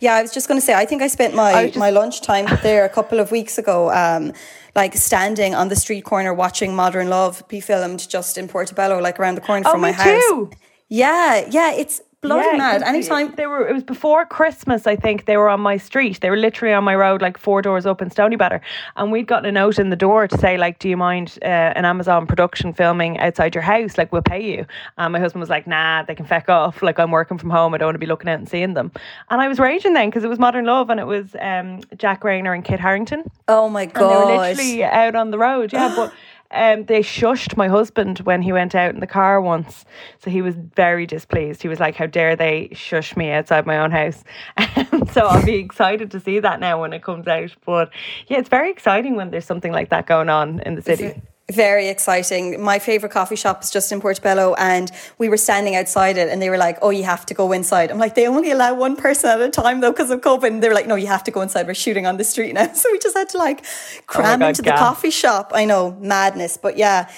Yeah, 0.00 0.14
I 0.14 0.22
was 0.22 0.32
just 0.32 0.48
going 0.48 0.60
to 0.60 0.64
say. 0.66 0.74
I 0.74 0.84
think 0.84 1.00
I 1.02 1.06
spent 1.08 1.34
my 1.34 1.66
just- 1.66 1.78
my 1.78 1.90
lunchtime 1.90 2.46
there 2.62 2.84
a 2.84 2.88
couple 2.88 3.20
of 3.20 3.30
weeks 3.30 3.56
ago, 3.58 3.90
um, 3.92 4.32
like 4.74 4.94
standing 4.96 5.54
on 5.54 5.68
the 5.68 5.76
street 5.76 6.04
corner 6.04 6.34
watching 6.34 6.74
Modern 6.74 7.08
Love 7.08 7.42
be 7.48 7.60
filmed 7.60 8.08
just 8.08 8.36
in 8.36 8.48
Portobello, 8.48 8.98
like 9.00 9.18
around 9.20 9.36
the 9.36 9.40
corner 9.40 9.62
Oh, 9.66 9.72
from 9.72 9.80
my 9.80 9.92
house. 9.92 10.06
too. 10.06 10.50
Yeah, 10.88 11.46
yeah, 11.48 11.72
it's 11.72 12.00
bloody 12.22 12.46
Yeah, 12.46 12.56
mad. 12.56 12.82
Anytime. 12.82 13.34
they 13.36 13.46
were, 13.46 13.66
it 13.66 13.72
was 13.72 13.82
before 13.82 14.24
Christmas. 14.26 14.86
I 14.86 14.96
think 14.96 15.24
they 15.24 15.36
were 15.36 15.48
on 15.48 15.60
my 15.60 15.76
street. 15.76 16.20
They 16.20 16.30
were 16.30 16.36
literally 16.36 16.74
on 16.74 16.84
my 16.84 16.94
road, 16.94 17.22
like 17.22 17.38
four 17.38 17.62
doors 17.62 17.86
up 17.86 18.02
in 18.02 18.10
Stoneybatter, 18.10 18.60
and 18.96 19.10
we'd 19.10 19.26
gotten 19.26 19.46
a 19.46 19.52
note 19.52 19.78
in 19.78 19.90
the 19.90 19.96
door 19.96 20.28
to 20.28 20.38
say, 20.38 20.56
like, 20.58 20.78
"Do 20.78 20.88
you 20.88 20.96
mind 20.96 21.38
uh, 21.42 21.46
an 21.46 21.84
Amazon 21.84 22.26
production 22.26 22.72
filming 22.72 23.18
outside 23.18 23.54
your 23.54 23.62
house? 23.62 23.96
Like, 23.96 24.12
we'll 24.12 24.22
pay 24.22 24.42
you." 24.56 24.66
And 24.98 25.12
my 25.12 25.18
husband 25.18 25.40
was 25.40 25.50
like, 25.50 25.66
"Nah, 25.66 26.02
they 26.02 26.14
can 26.14 26.26
feck 26.26 26.48
off. 26.48 26.82
Like, 26.82 26.98
I'm 26.98 27.10
working 27.10 27.38
from 27.38 27.50
home. 27.50 27.74
I 27.74 27.78
don't 27.78 27.86
want 27.86 27.94
to 27.94 27.98
be 28.00 28.06
looking 28.06 28.28
out 28.28 28.38
and 28.38 28.48
seeing 28.48 28.74
them." 28.74 28.92
And 29.30 29.40
I 29.40 29.48
was 29.48 29.58
raging 29.58 29.94
then 29.94 30.10
because 30.10 30.24
it 30.24 30.28
was 30.28 30.38
Modern 30.38 30.66
Love 30.66 30.90
and 30.90 31.00
it 31.00 31.06
was 31.06 31.34
um, 31.40 31.80
Jack 31.96 32.22
Reynor 32.22 32.54
and 32.54 32.64
Kit 32.64 32.80
Harington. 32.80 33.30
Oh 33.48 33.68
my 33.68 33.86
god! 33.86 34.00
they 34.28 34.36
were 34.36 34.38
literally 34.48 34.84
out 34.84 35.14
on 35.14 35.30
the 35.30 35.38
road. 35.38 35.72
Yeah, 35.72 35.94
but 35.96 36.12
um, 36.52 36.84
they 36.84 37.00
shushed 37.00 37.56
my 37.56 37.68
husband 37.68 38.18
when 38.20 38.42
he 38.42 38.52
went 38.52 38.74
out 38.74 38.92
in 38.94 39.00
the 39.00 39.06
car 39.06 39.40
once. 39.40 39.84
So 40.18 40.30
he 40.30 40.42
was 40.42 40.54
very 40.56 41.06
displeased. 41.06 41.62
He 41.62 41.68
was 41.68 41.80
like, 41.80 41.96
How 41.96 42.06
dare 42.06 42.36
they 42.36 42.70
shush 42.72 43.16
me 43.16 43.30
outside 43.30 43.66
my 43.66 43.78
own 43.78 43.90
house? 43.90 44.22
so 45.12 45.26
I'll 45.26 45.44
be 45.44 45.56
excited 45.56 46.10
to 46.12 46.20
see 46.20 46.40
that 46.40 46.60
now 46.60 46.80
when 46.80 46.92
it 46.92 47.02
comes 47.02 47.28
out. 47.28 47.54
But 47.64 47.90
yeah, 48.28 48.38
it's 48.38 48.48
very 48.48 48.70
exciting 48.70 49.16
when 49.16 49.30
there's 49.30 49.46
something 49.46 49.72
like 49.72 49.90
that 49.90 50.06
going 50.06 50.28
on 50.28 50.60
in 50.60 50.74
the 50.74 50.82
city. 50.82 51.20
Very 51.50 51.88
exciting. 51.88 52.60
My 52.60 52.78
favorite 52.78 53.10
coffee 53.10 53.36
shop 53.36 53.62
is 53.62 53.70
just 53.70 53.90
in 53.90 54.00
Portobello, 54.00 54.54
and 54.54 54.90
we 55.18 55.28
were 55.28 55.36
standing 55.36 55.74
outside 55.74 56.16
it, 56.16 56.28
and 56.28 56.40
they 56.40 56.48
were 56.48 56.58
like, 56.58 56.78
"Oh, 56.80 56.90
you 56.90 57.04
have 57.04 57.26
to 57.26 57.34
go 57.34 57.50
inside." 57.52 57.90
I'm 57.90 57.98
like, 57.98 58.14
"They 58.14 58.26
only 58.26 58.50
allow 58.50 58.74
one 58.74 58.94
person 58.96 59.30
at 59.30 59.40
a 59.40 59.50
time 59.50 59.80
though, 59.80 59.90
because 59.90 60.10
of 60.10 60.20
COVID." 60.20 60.46
And 60.46 60.62
they 60.62 60.68
were 60.68 60.74
like, 60.74 60.86
"No, 60.86 60.94
you 60.94 61.08
have 61.08 61.24
to 61.24 61.30
go 61.30 61.40
inside. 61.40 61.66
We're 61.66 61.74
shooting 61.74 62.06
on 62.06 62.18
the 62.18 62.24
street 62.24 62.54
now." 62.54 62.70
So 62.80 62.88
we 62.92 62.98
just 62.98 63.16
had 63.16 63.28
to 63.30 63.38
like 63.38 63.64
oh 63.64 64.00
cram 64.06 64.40
oh 64.40 64.44
God, 64.44 64.48
into 64.48 64.62
the 64.62 64.70
coffee 64.70 65.10
shop. 65.10 65.52
I 65.54 65.64
know 65.64 65.96
madness, 66.00 66.56
but 66.56 66.76
yeah. 66.76 67.10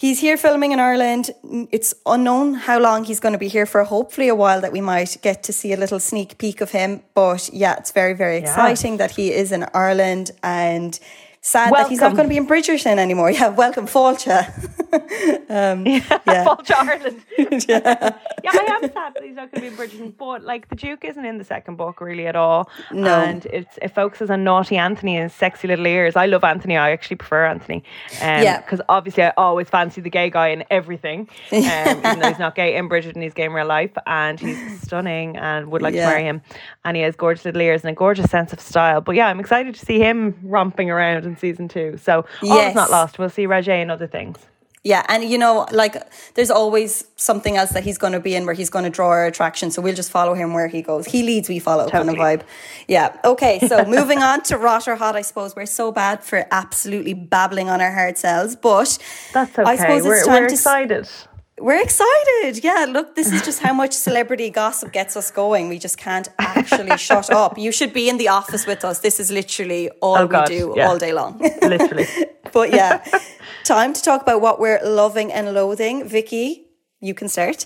He's 0.00 0.20
here 0.20 0.36
filming 0.36 0.70
in 0.70 0.78
Ireland. 0.78 1.30
It's 1.72 1.92
unknown 2.06 2.54
how 2.54 2.78
long 2.78 3.02
he's 3.02 3.18
going 3.18 3.32
to 3.32 3.38
be 3.38 3.48
here 3.48 3.66
for. 3.66 3.82
Hopefully, 3.82 4.28
a 4.28 4.34
while 4.34 4.60
that 4.60 4.70
we 4.70 4.80
might 4.80 5.16
get 5.22 5.42
to 5.42 5.52
see 5.52 5.72
a 5.72 5.76
little 5.76 5.98
sneak 5.98 6.38
peek 6.38 6.60
of 6.60 6.70
him. 6.70 7.02
But 7.14 7.50
yeah, 7.52 7.74
it's 7.78 7.90
very, 7.90 8.14
very 8.14 8.36
exciting 8.36 8.92
yeah. 8.92 8.98
that 8.98 9.10
he 9.16 9.32
is 9.32 9.50
in 9.50 9.66
Ireland 9.74 10.30
and 10.40 11.00
sad 11.48 11.70
welcome. 11.70 11.84
that 11.84 11.90
he's 11.90 12.00
not 12.00 12.14
going 12.14 12.24
to 12.24 12.28
be 12.28 12.36
in 12.36 12.46
Bridgerton 12.46 12.98
anymore. 12.98 13.28
Yeah, 13.38 13.48
welcome, 13.48 13.86
Fáilte. 13.86 14.48
um, 15.50 15.86
yeah, 15.86 16.00
yeah. 16.26 16.44
Fáilte 16.46 16.74
Ireland. 16.74 17.22
yeah. 17.68 18.16
yeah, 18.42 18.50
I 18.52 18.78
am 18.82 18.90
sad 18.90 19.14
that 19.14 19.22
he's 19.22 19.36
not 19.36 19.52
going 19.52 19.60
to 19.60 19.60
be 19.60 19.66
in 19.68 19.76
Bridgerton, 19.76 20.16
but 20.16 20.42
like 20.42 20.68
the 20.68 20.74
Duke 20.74 21.04
isn't 21.04 21.24
in 21.24 21.38
the 21.38 21.44
second 21.44 21.76
book 21.76 22.00
really 22.00 22.26
at 22.26 22.34
all. 22.34 22.68
No. 22.90 23.20
And 23.20 23.46
it's, 23.46 23.78
it 23.80 23.94
focuses 23.94 24.28
on 24.28 24.42
naughty 24.42 24.76
Anthony 24.76 25.16
and 25.16 25.24
his 25.24 25.34
sexy 25.34 25.68
little 25.68 25.86
ears. 25.86 26.16
I 26.16 26.26
love 26.26 26.42
Anthony. 26.42 26.76
I 26.76 26.90
actually 26.90 27.16
prefer 27.16 27.46
Anthony. 27.46 27.84
Um, 28.20 28.42
yeah. 28.42 28.60
Because 28.60 28.80
obviously 28.88 29.22
I 29.22 29.32
always 29.36 29.68
fancy 29.68 30.00
the 30.00 30.10
gay 30.10 30.30
guy 30.30 30.48
in 30.48 30.64
everything. 30.70 31.28
Um, 31.52 31.58
even 31.58 32.18
though 32.18 32.28
he's 32.28 32.38
not 32.38 32.56
gay 32.56 32.76
in 32.76 32.88
Bridgerton, 32.88 33.22
he's 33.22 33.34
gay 33.34 33.44
in 33.44 33.52
real 33.52 33.66
life. 33.66 33.92
And 34.06 34.40
he's 34.40 34.80
stunning 34.80 35.36
and 35.36 35.70
would 35.70 35.82
like 35.82 35.94
yeah. 35.94 36.06
to 36.06 36.10
marry 36.10 36.24
him. 36.24 36.42
And 36.84 36.96
he 36.96 37.02
has 37.04 37.14
gorgeous 37.14 37.44
little 37.44 37.60
ears 37.60 37.82
and 37.82 37.90
a 37.90 37.94
gorgeous 37.94 38.30
sense 38.30 38.52
of 38.52 38.60
style. 38.60 39.00
But 39.00 39.14
yeah, 39.14 39.28
I'm 39.28 39.38
excited 39.38 39.74
to 39.76 39.86
see 39.86 39.98
him 39.98 40.34
romping 40.42 40.90
around 40.90 41.24
in 41.24 41.36
season 41.38 41.68
two. 41.68 41.98
So 42.00 42.26
yes. 42.42 42.52
all 42.52 42.68
is 42.68 42.74
not 42.74 42.90
lost. 42.90 43.18
We'll 43.18 43.30
see 43.30 43.46
Regé 43.46 43.80
and 43.82 43.90
other 43.90 44.06
things. 44.06 44.38
Yeah, 44.84 45.04
and 45.08 45.24
you 45.24 45.38
know, 45.38 45.66
like 45.72 45.96
there's 46.34 46.50
always 46.50 47.04
something 47.16 47.56
else 47.56 47.70
that 47.70 47.84
he's 47.84 47.98
going 47.98 48.12
to 48.12 48.20
be 48.20 48.34
in 48.34 48.46
where 48.46 48.54
he's 48.54 48.70
going 48.70 48.84
to 48.84 48.90
draw 48.90 49.08
our 49.08 49.26
attraction. 49.26 49.70
So 49.70 49.82
we'll 49.82 49.94
just 49.94 50.10
follow 50.10 50.34
him 50.34 50.54
where 50.54 50.68
he 50.68 50.82
goes. 50.82 51.06
He 51.06 51.22
leads, 51.22 51.48
we 51.48 51.58
follow 51.58 51.88
totally. 51.88 52.16
kind 52.16 52.40
of 52.40 52.46
vibe. 52.46 52.48
Yeah. 52.86 53.14
Okay. 53.24 53.58
So 53.66 53.84
moving 53.88 54.20
on 54.20 54.42
to 54.44 54.56
rot 54.56 54.86
or 54.86 54.96
hot, 54.96 55.16
I 55.16 55.22
suppose 55.22 55.56
we're 55.56 55.66
so 55.66 55.90
bad 55.90 56.22
for 56.22 56.46
absolutely 56.50 57.12
babbling 57.12 57.68
on 57.68 57.80
our 57.80 57.92
hard 57.92 58.16
selves, 58.18 58.54
but 58.54 58.98
that's 59.34 59.58
okay. 59.58 59.68
I 59.68 59.76
suppose 59.76 60.04
we're, 60.04 60.26
we're 60.26 60.46
excited. 60.46 61.08
We're 61.60 61.82
excited. 61.82 62.62
Yeah, 62.62 62.86
look, 62.88 63.14
this 63.14 63.32
is 63.32 63.42
just 63.42 63.60
how 63.60 63.72
much 63.72 63.92
celebrity 63.92 64.50
gossip 64.50 64.92
gets 64.92 65.16
us 65.16 65.30
going. 65.30 65.68
We 65.68 65.78
just 65.78 65.98
can't 65.98 66.28
actually 66.38 66.96
shut 67.08 67.30
up. 67.30 67.58
You 67.58 67.72
should 67.72 67.92
be 67.92 68.08
in 68.08 68.18
the 68.18 68.28
office 68.28 68.66
with 68.66 68.84
us. 68.84 69.00
This 69.00 69.18
is 69.20 69.30
literally 69.30 69.90
all 70.00 70.18
oh 70.18 70.26
God, 70.26 70.48
we 70.48 70.58
do 70.58 70.74
yeah. 70.76 70.88
all 70.88 70.98
day 70.98 71.12
long. 71.12 71.38
literally. 71.62 72.06
but 72.52 72.72
yeah, 72.72 73.04
time 73.64 73.92
to 73.92 74.02
talk 74.02 74.22
about 74.22 74.40
what 74.40 74.60
we're 74.60 74.80
loving 74.84 75.32
and 75.32 75.52
loathing. 75.54 76.08
Vicki, 76.08 76.66
you 77.00 77.14
can 77.14 77.28
start. 77.28 77.64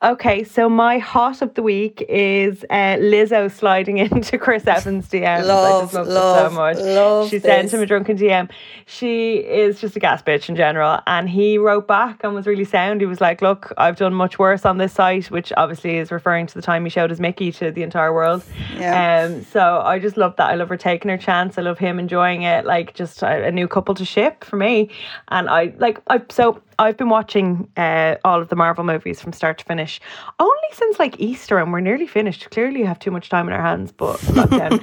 Okay, 0.00 0.44
so 0.44 0.68
my 0.68 0.98
hot 0.98 1.42
of 1.42 1.54
the 1.54 1.62
week 1.62 2.06
is 2.08 2.64
uh, 2.70 2.94
Lizzo 3.00 3.50
sliding 3.50 3.98
into 3.98 4.38
Chris 4.38 4.64
Evans' 4.64 5.08
DM. 5.08 5.44
Love, 5.44 5.92
I 5.92 5.98
just 5.98 6.08
love, 6.08 6.52
so 6.52 6.56
much. 6.56 6.76
Love 6.76 7.28
she 7.28 7.38
this. 7.38 7.42
sent 7.42 7.74
him 7.74 7.82
a 7.82 7.86
drunken 7.86 8.16
DM. 8.16 8.48
She 8.86 9.38
is 9.38 9.80
just 9.80 9.96
a 9.96 9.98
gas 9.98 10.22
bitch 10.22 10.48
in 10.48 10.54
general, 10.54 11.00
and 11.08 11.28
he 11.28 11.58
wrote 11.58 11.88
back 11.88 12.20
and 12.22 12.32
was 12.32 12.46
really 12.46 12.64
sound. 12.64 13.00
He 13.00 13.08
was 13.08 13.20
like, 13.20 13.42
"Look, 13.42 13.72
I've 13.76 13.96
done 13.96 14.14
much 14.14 14.38
worse 14.38 14.64
on 14.64 14.78
this 14.78 14.92
site," 14.92 15.32
which 15.32 15.52
obviously 15.56 15.96
is 15.96 16.12
referring 16.12 16.46
to 16.46 16.54
the 16.54 16.62
time 16.62 16.84
he 16.84 16.90
showed 16.90 17.10
his 17.10 17.18
Mickey 17.18 17.50
to 17.50 17.72
the 17.72 17.82
entire 17.82 18.14
world. 18.14 18.44
Yeah. 18.76 19.24
Um. 19.24 19.42
So 19.42 19.82
I 19.84 19.98
just 19.98 20.16
love 20.16 20.36
that. 20.36 20.48
I 20.48 20.54
love 20.54 20.68
her 20.68 20.76
taking 20.76 21.08
her 21.08 21.18
chance. 21.18 21.58
I 21.58 21.62
love 21.62 21.78
him 21.78 21.98
enjoying 21.98 22.42
it. 22.42 22.64
Like 22.64 22.94
just 22.94 23.20
a, 23.24 23.46
a 23.46 23.50
new 23.50 23.66
couple 23.66 23.96
to 23.96 24.04
ship 24.04 24.44
for 24.44 24.58
me, 24.58 24.90
and 25.26 25.48
I 25.50 25.74
like 25.78 25.98
I 26.06 26.22
so 26.30 26.62
I've 26.78 26.96
been 26.96 27.08
watching 27.08 27.68
uh, 27.76 28.16
all 28.24 28.40
of 28.40 28.48
the 28.48 28.56
Marvel 28.56 28.84
movies 28.84 29.20
from 29.20 29.32
start 29.32 29.58
to 29.58 29.64
finish, 29.64 30.00
only 30.38 30.54
since 30.72 31.00
like 31.00 31.18
Easter, 31.18 31.58
and 31.58 31.72
we're 31.72 31.80
nearly 31.80 32.06
finished. 32.06 32.48
Clearly, 32.50 32.80
you 32.80 32.86
have 32.86 33.00
too 33.00 33.10
much 33.10 33.28
time 33.28 33.48
in 33.48 33.52
our 33.52 33.60
hands, 33.60 33.90
but 33.90 34.22
um, 34.38 34.80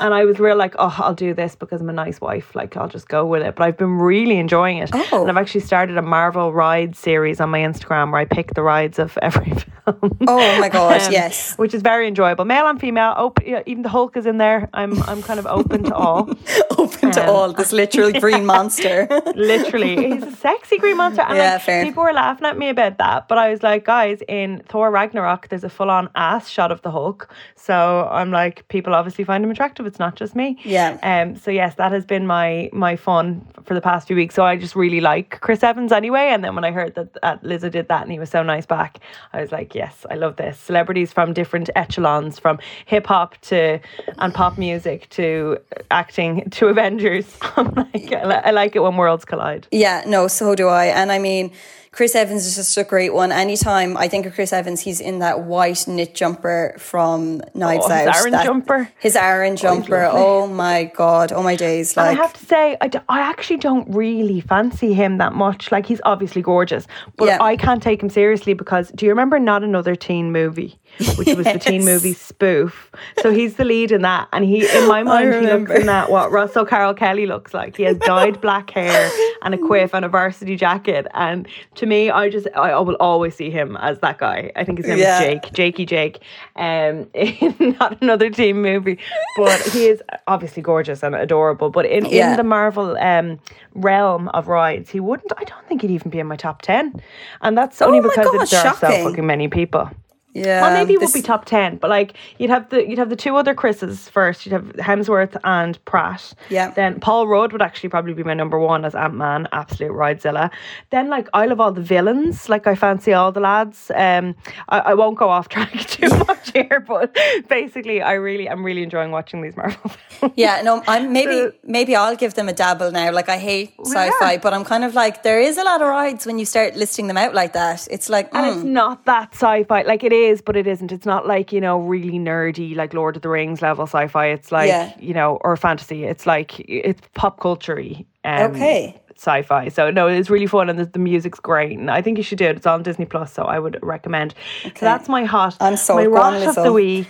and 0.00 0.12
I 0.12 0.24
was 0.24 0.40
real 0.40 0.56
like, 0.56 0.74
oh, 0.76 0.94
I'll 0.98 1.14
do 1.14 1.32
this 1.32 1.54
because 1.54 1.80
I'm 1.80 1.88
a 1.88 1.92
nice 1.92 2.20
wife. 2.20 2.56
Like, 2.56 2.76
I'll 2.76 2.88
just 2.88 3.08
go 3.08 3.24
with 3.24 3.42
it. 3.42 3.54
But 3.54 3.64
I've 3.64 3.76
been 3.76 3.96
really 3.98 4.38
enjoying 4.38 4.78
it, 4.78 4.90
oh. 4.92 5.20
and 5.20 5.30
I've 5.30 5.36
actually 5.36 5.60
started 5.60 5.96
a 5.96 6.02
Marvel 6.02 6.52
ride 6.52 6.96
series 6.96 7.40
on 7.40 7.48
my 7.50 7.60
Instagram 7.60 8.10
where 8.10 8.20
I 8.20 8.24
pick 8.24 8.54
the 8.54 8.62
rides 8.62 8.98
of 8.98 9.16
every 9.22 9.52
film. 9.84 10.18
Oh 10.26 10.60
my 10.60 10.68
gosh, 10.68 11.06
um, 11.06 11.12
yes, 11.12 11.56
which 11.58 11.74
is 11.74 11.82
very 11.82 12.08
enjoyable. 12.08 12.44
Male 12.44 12.66
and 12.66 12.80
female, 12.80 13.14
open, 13.16 13.62
even 13.66 13.82
the 13.82 13.88
Hulk 13.88 14.16
is 14.16 14.26
in 14.26 14.38
there. 14.38 14.68
I'm 14.74 15.00
I'm 15.04 15.22
kind 15.22 15.38
of 15.38 15.46
open 15.46 15.84
to 15.84 15.94
all. 15.94 16.28
open 16.76 17.12
to 17.12 17.22
um, 17.22 17.28
all. 17.28 17.52
This 17.52 17.70
literal 17.70 18.10
green 18.12 18.44
monster. 18.44 19.06
literally, 19.36 20.14
he's 20.14 20.24
a 20.24 20.32
sexy 20.32 20.78
green 20.78 20.96
monster 20.96 21.03
monster. 21.04 21.22
And 21.22 21.36
yeah, 21.36 21.52
like, 21.54 21.62
fair. 21.62 21.84
people 21.84 22.02
were 22.02 22.12
laughing 22.12 22.46
at 22.46 22.58
me 22.58 22.68
about 22.68 22.98
that, 22.98 23.28
but 23.28 23.38
I 23.38 23.50
was 23.50 23.62
like, 23.62 23.84
guys, 23.84 24.22
in 24.28 24.62
Thor 24.68 24.90
Ragnarok, 24.90 25.48
there's 25.48 25.64
a 25.64 25.68
full 25.70 25.90
on 25.90 26.08
ass 26.14 26.48
shot 26.48 26.70
of 26.72 26.82
the 26.82 26.90
Hulk. 26.90 27.32
So 27.56 28.08
I'm 28.10 28.30
like, 28.30 28.66
people 28.68 28.94
obviously 28.94 29.24
find 29.24 29.44
him 29.44 29.50
attractive. 29.50 29.86
It's 29.86 29.98
not 29.98 30.16
just 30.16 30.34
me. 30.34 30.58
Yeah. 30.64 30.98
Um. 31.02 31.36
So 31.36 31.50
yes, 31.50 31.76
that 31.76 31.92
has 31.92 32.04
been 32.04 32.26
my 32.26 32.70
my 32.72 32.96
fun 32.96 33.46
for 33.64 33.74
the 33.74 33.80
past 33.80 34.06
few 34.06 34.16
weeks. 34.16 34.34
So 34.34 34.44
I 34.44 34.56
just 34.56 34.76
really 34.76 35.00
like 35.00 35.40
Chris 35.40 35.62
Evans 35.62 35.92
anyway. 35.92 36.28
And 36.30 36.44
then 36.44 36.54
when 36.54 36.64
I 36.64 36.70
heard 36.70 36.94
that, 36.94 37.14
that 37.22 37.42
Lizzo 37.42 37.70
did 37.70 37.88
that 37.88 38.02
and 38.02 38.12
he 38.12 38.18
was 38.18 38.30
so 38.30 38.42
nice 38.42 38.66
back, 38.66 38.98
I 39.32 39.40
was 39.40 39.52
like, 39.52 39.74
yes, 39.74 40.04
I 40.10 40.14
love 40.14 40.36
this. 40.36 40.58
Celebrities 40.58 41.12
from 41.12 41.32
different 41.32 41.70
echelons, 41.74 42.38
from 42.38 42.58
hip 42.86 43.06
hop 43.06 43.36
to 43.42 43.80
and 44.18 44.34
pop 44.34 44.58
music 44.58 45.08
to 45.10 45.58
acting 45.90 46.48
to 46.50 46.66
Avengers. 46.74 47.36
I'm 47.56 47.72
like, 47.74 48.12
I 48.12 48.50
like 48.50 48.76
it 48.76 48.80
when 48.80 48.96
worlds 48.96 49.24
collide. 49.24 49.66
Yeah. 49.70 50.02
No. 50.06 50.28
So 50.28 50.54
do 50.54 50.68
I. 50.68 50.86
And 50.94 51.12
I 51.12 51.18
mean, 51.18 51.52
Chris 51.94 52.16
Evans 52.16 52.44
is 52.44 52.56
just 52.56 52.76
a 52.76 52.82
great 52.82 53.14
one. 53.14 53.30
Anytime 53.30 53.96
I 53.96 54.08
think 54.08 54.26
of 54.26 54.34
Chris 54.34 54.52
Evans, 54.52 54.80
he's 54.80 55.00
in 55.00 55.20
that 55.20 55.42
white 55.42 55.86
knit 55.86 56.12
jumper 56.12 56.74
from 56.76 57.40
Knives 57.54 57.84
oh, 57.88 57.92
Out. 57.92 58.06
His 58.08 58.20
Aran 58.20 58.32
that, 58.32 58.44
jumper. 58.44 58.88
His 58.98 59.14
Aran 59.14 59.52
oh, 59.52 59.56
jumper. 59.56 60.02
Oh, 60.02 60.42
oh, 60.42 60.46
my 60.48 60.84
God. 60.96 61.32
Oh 61.32 61.42
my 61.42 61.54
days. 61.54 61.96
Like, 61.96 62.10
and 62.10 62.18
I 62.18 62.22
have 62.22 62.32
to 62.32 62.44
say, 62.44 62.76
I, 62.80 62.88
d- 62.88 62.98
I 63.08 63.20
actually 63.20 63.58
don't 63.58 63.94
really 63.94 64.40
fancy 64.40 64.92
him 64.92 65.18
that 65.18 65.34
much. 65.34 65.70
Like, 65.70 65.86
he's 65.86 66.00
obviously 66.04 66.42
gorgeous, 66.42 66.88
but 67.16 67.26
yeah. 67.26 67.38
I 67.40 67.56
can't 67.56 67.80
take 67.80 68.02
him 68.02 68.10
seriously 68.10 68.54
because 68.54 68.90
do 68.90 69.06
you 69.06 69.12
remember 69.12 69.38
Not 69.38 69.62
Another 69.62 69.94
Teen 69.94 70.32
Movie? 70.32 70.80
Which 71.16 71.28
yes. 71.28 71.36
was 71.36 71.46
the 71.46 71.58
teen 71.58 71.84
movie 71.84 72.12
spoof. 72.12 72.90
So 73.20 73.32
he's 73.32 73.56
the 73.56 73.64
lead 73.64 73.92
in 73.92 74.02
that, 74.02 74.28
and 74.32 74.44
he, 74.44 74.66
in 74.66 74.88
my 74.88 75.02
mind, 75.02 75.34
he 75.34 75.40
looks 75.40 75.70
in 75.70 75.86
that 75.86 76.10
what 76.10 76.30
Russell 76.30 76.64
Carroll 76.64 76.94
Kelly 76.94 77.26
looks 77.26 77.52
like. 77.52 77.76
He 77.76 77.82
has 77.84 77.96
dyed 77.98 78.40
black 78.40 78.70
hair 78.70 79.10
and 79.42 79.54
a 79.54 79.58
quiff 79.58 79.94
and 79.94 80.04
a 80.04 80.08
varsity 80.08 80.56
jacket, 80.56 81.06
and 81.14 81.48
to 81.76 81.86
me, 81.86 82.10
I 82.10 82.28
just 82.28 82.46
I 82.54 82.78
will 82.80 82.96
always 82.96 83.34
see 83.34 83.50
him 83.50 83.76
as 83.78 83.98
that 84.00 84.18
guy. 84.18 84.52
I 84.56 84.64
think 84.64 84.78
his 84.78 84.86
name 84.86 84.98
yeah. 84.98 85.20
is 85.20 85.26
Jake, 85.26 85.52
Jakey 85.52 85.86
Jake, 85.86 86.22
um, 86.56 87.08
in 87.14 87.76
not 87.80 88.00
another 88.00 88.30
teen 88.30 88.62
movie, 88.62 88.98
but 89.36 89.60
he 89.60 89.86
is 89.86 90.02
obviously 90.26 90.62
gorgeous 90.62 91.02
and 91.02 91.14
adorable. 91.14 91.70
But 91.70 91.86
in, 91.86 92.06
yeah. 92.06 92.32
in 92.32 92.36
the 92.36 92.44
Marvel 92.44 92.96
um, 92.98 93.38
realm 93.74 94.28
of 94.28 94.48
rides, 94.48 94.90
he 94.90 95.00
wouldn't. 95.00 95.32
I 95.36 95.44
don't 95.44 95.66
think 95.68 95.82
he'd 95.82 95.90
even 95.90 96.10
be 96.10 96.18
in 96.18 96.26
my 96.26 96.36
top 96.36 96.62
ten, 96.62 97.02
and 97.40 97.58
that's 97.58 97.82
only 97.82 97.98
oh 97.98 98.02
because 98.02 98.26
God, 98.26 98.48
there 98.48 98.66
are 98.66 98.76
so 98.76 99.08
fucking 99.08 99.26
many 99.26 99.48
people. 99.48 99.90
Yeah. 100.34 100.62
Well, 100.62 100.72
maybe 100.72 100.94
it 100.94 101.00
would 101.00 101.12
be 101.12 101.22
top 101.22 101.44
ten, 101.44 101.76
but 101.76 101.88
like 101.88 102.14
you'd 102.38 102.50
have 102.50 102.68
the 102.70 102.84
you'd 102.86 102.98
have 102.98 103.08
the 103.08 103.16
two 103.16 103.36
other 103.36 103.54
Chris's 103.54 104.08
first. 104.08 104.44
You'd 104.44 104.52
have 104.52 104.64
Hemsworth 104.74 105.36
and 105.44 105.82
Pratt. 105.84 106.34
Yeah. 106.50 106.70
Then 106.70 106.98
Paul 106.98 107.28
Rudd 107.28 107.52
would 107.52 107.62
actually 107.62 107.88
probably 107.88 108.14
be 108.14 108.24
my 108.24 108.34
number 108.34 108.58
one 108.58 108.84
as 108.84 108.96
Ant 108.96 109.14
Man, 109.14 109.46
absolute 109.52 109.92
ridezilla. 109.92 110.50
Then 110.90 111.08
like 111.08 111.28
I 111.32 111.46
love 111.46 111.60
all 111.60 111.70
the 111.70 111.80
villains. 111.80 112.48
Like 112.48 112.66
I 112.66 112.74
fancy 112.74 113.12
all 113.12 113.30
the 113.30 113.38
lads. 113.38 113.92
Um, 113.94 114.34
I, 114.68 114.80
I 114.80 114.94
won't 114.94 115.16
go 115.16 115.28
off 115.30 115.48
track 115.48 115.72
too 115.86 116.08
much 116.08 116.50
here, 116.50 116.84
but 116.86 117.16
basically 117.48 118.02
I 118.02 118.14
really 118.14 118.50
I'm 118.50 118.64
really 118.64 118.82
enjoying 118.82 119.12
watching 119.12 119.40
these 119.40 119.56
Marvel 119.56 119.90
films. 120.08 120.34
Yeah. 120.36 120.62
No, 120.62 120.82
I'm 120.88 121.12
maybe 121.12 121.56
maybe 121.62 121.94
I'll 121.94 122.16
give 122.16 122.34
them 122.34 122.48
a 122.48 122.52
dabble 122.52 122.90
now. 122.90 123.12
Like 123.12 123.28
I 123.28 123.38
hate 123.38 123.74
sci-fi, 123.84 124.32
yeah. 124.32 124.38
but 124.38 124.52
I'm 124.52 124.64
kind 124.64 124.82
of 124.82 124.94
like 124.94 125.22
there 125.22 125.40
is 125.40 125.58
a 125.58 125.62
lot 125.62 125.80
of 125.80 125.86
rides 125.86 126.26
when 126.26 126.40
you 126.40 126.44
start 126.44 126.74
listing 126.74 127.06
them 127.06 127.16
out 127.16 127.34
like 127.34 127.52
that. 127.52 127.86
It's 127.88 128.08
like 128.08 128.32
mm. 128.32 128.38
and 128.38 128.46
it's 128.48 128.64
mm. 128.64 128.72
not 128.72 129.04
that 129.04 129.32
sci-fi. 129.32 129.82
Like 129.82 130.02
it 130.02 130.12
is 130.12 130.23
is, 130.24 130.42
but 130.42 130.56
it 130.56 130.66
isn't. 130.66 130.92
It's 130.92 131.06
not 131.06 131.26
like, 131.26 131.52
you 131.52 131.60
know, 131.60 131.78
really 131.78 132.18
nerdy, 132.18 132.74
like 132.74 132.94
Lord 132.94 133.16
of 133.16 133.22
the 133.22 133.28
Rings 133.28 133.62
level 133.62 133.84
sci 133.84 134.08
fi. 134.08 134.26
It's 134.26 134.50
like, 134.50 134.68
yeah. 134.68 134.92
you 134.98 135.14
know, 135.14 135.38
or 135.42 135.56
fantasy. 135.56 136.04
It's 136.04 136.26
like, 136.26 136.58
it's 136.60 137.00
pop 137.14 137.40
culture 137.40 137.78
um, 138.24 138.52
okay. 138.52 139.00
Sci 139.16 139.42
fi. 139.42 139.68
So, 139.68 139.90
no, 139.90 140.08
it's 140.08 140.30
really 140.30 140.46
fun 140.46 140.68
and 140.68 140.78
the, 140.78 140.86
the, 140.86 140.98
music's 140.98 141.38
great. 141.38 141.78
And 141.78 141.90
I 141.90 142.02
think 142.02 142.18
you 142.18 142.24
should 142.24 142.38
do 142.38 142.46
it. 142.46 142.56
It's 142.56 142.66
on 142.66 142.82
Disney 142.82 143.04
Plus, 143.04 143.32
so 143.32 143.44
I 143.44 143.58
would 143.58 143.78
recommend. 143.82 144.34
Okay. 144.64 144.80
So 144.80 144.86
that's 144.86 145.08
my 145.08 145.24
hot. 145.24 145.56
I'm 145.60 145.76
so 145.76 145.94
My 145.94 146.06
rot 146.06 146.34
of 146.34 146.54
the 146.56 146.72
week 146.72 147.08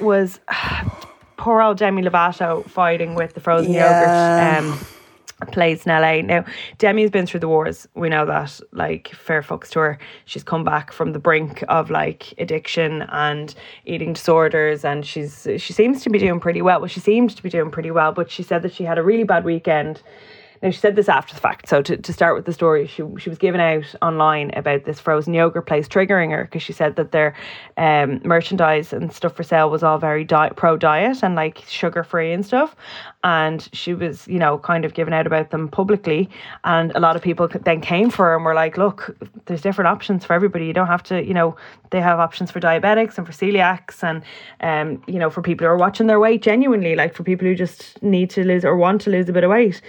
was 0.00 0.38
poor 1.36 1.62
old 1.62 1.78
Demi 1.78 2.02
Lovato 2.02 2.68
fighting 2.68 3.14
with 3.14 3.34
the 3.34 3.40
frozen 3.40 3.72
yeah. 3.72 4.58
yogurt. 4.58 4.72
Um, 4.72 4.86
plays 5.52 5.84
in 5.86 5.92
LA. 5.92 6.22
Now, 6.22 6.44
Demi's 6.78 7.10
been 7.10 7.26
through 7.26 7.40
the 7.40 7.48
wars. 7.48 7.86
We 7.94 8.08
know 8.08 8.24
that. 8.26 8.58
Like, 8.72 9.08
fair 9.08 9.42
fucks 9.42 9.68
to 9.70 9.80
her. 9.80 9.98
She's 10.24 10.42
come 10.42 10.64
back 10.64 10.92
from 10.92 11.12
the 11.12 11.18
brink 11.18 11.62
of 11.68 11.90
like 11.90 12.32
addiction 12.38 13.02
and 13.02 13.54
eating 13.84 14.14
disorders, 14.14 14.84
and 14.84 15.04
she's 15.04 15.46
she 15.58 15.72
seems 15.72 16.02
to 16.02 16.10
be 16.10 16.18
doing 16.18 16.40
pretty 16.40 16.62
well. 16.62 16.80
Well, 16.80 16.88
she 16.88 17.00
seemed 17.00 17.36
to 17.36 17.42
be 17.42 17.50
doing 17.50 17.70
pretty 17.70 17.90
well, 17.90 18.12
but 18.12 18.30
she 18.30 18.42
said 18.42 18.62
that 18.62 18.74
she 18.74 18.84
had 18.84 18.98
a 18.98 19.02
really 19.02 19.24
bad 19.24 19.44
weekend 19.44 20.02
now 20.62 20.70
she 20.70 20.78
said 20.78 20.96
this 20.96 21.08
after 21.08 21.34
the 21.34 21.40
fact. 21.40 21.68
So 21.68 21.82
to, 21.82 21.96
to 21.96 22.12
start 22.12 22.34
with 22.34 22.46
the 22.46 22.52
story, 22.52 22.86
she 22.86 23.02
she 23.18 23.28
was 23.28 23.38
given 23.38 23.60
out 23.60 23.94
online 24.02 24.50
about 24.54 24.84
this 24.84 25.00
frozen 25.00 25.34
yogurt 25.34 25.66
place 25.66 25.88
triggering 25.88 26.30
her 26.30 26.44
because 26.44 26.62
she 26.62 26.72
said 26.72 26.96
that 26.96 27.12
their 27.12 27.34
um, 27.76 28.20
merchandise 28.24 28.92
and 28.92 29.12
stuff 29.12 29.36
for 29.36 29.42
sale 29.42 29.70
was 29.70 29.82
all 29.82 29.98
very 29.98 30.24
diet, 30.24 30.56
pro 30.56 30.76
diet 30.76 31.22
and 31.22 31.34
like 31.34 31.64
sugar 31.68 32.02
free 32.02 32.32
and 32.32 32.44
stuff. 32.44 32.74
And 33.26 33.68
she 33.72 33.92
was, 33.92 34.28
you 34.28 34.38
know, 34.38 34.56
kind 34.56 34.84
of 34.84 34.94
giving 34.94 35.12
out 35.12 35.26
about 35.26 35.50
them 35.50 35.66
publicly. 35.66 36.30
And 36.62 36.92
a 36.94 37.00
lot 37.00 37.16
of 37.16 37.22
people 37.22 37.48
then 37.48 37.80
came 37.80 38.08
for 38.08 38.26
her 38.26 38.36
and 38.36 38.44
were 38.44 38.54
like, 38.54 38.78
look, 38.78 39.16
there's 39.46 39.62
different 39.62 39.88
options 39.88 40.24
for 40.24 40.32
everybody. 40.32 40.66
You 40.66 40.72
don't 40.72 40.86
have 40.86 41.02
to, 41.04 41.24
you 41.24 41.34
know, 41.34 41.56
they 41.90 42.00
have 42.00 42.20
options 42.20 42.52
for 42.52 42.60
diabetics 42.60 43.18
and 43.18 43.26
for 43.26 43.32
celiacs 43.32 44.04
and, 44.04 44.22
um, 44.60 45.02
you 45.08 45.18
know, 45.18 45.28
for 45.28 45.42
people 45.42 45.66
who 45.66 45.72
are 45.72 45.76
watching 45.76 46.06
their 46.06 46.20
weight 46.20 46.40
genuinely, 46.40 46.94
like 46.94 47.14
for 47.14 47.24
people 47.24 47.48
who 47.48 47.56
just 47.56 48.00
need 48.00 48.30
to 48.30 48.44
lose 48.44 48.64
or 48.64 48.76
want 48.76 49.00
to 49.00 49.10
lose 49.10 49.28
a 49.28 49.32
bit 49.32 49.42
of 49.42 49.50
weight. 49.50 49.82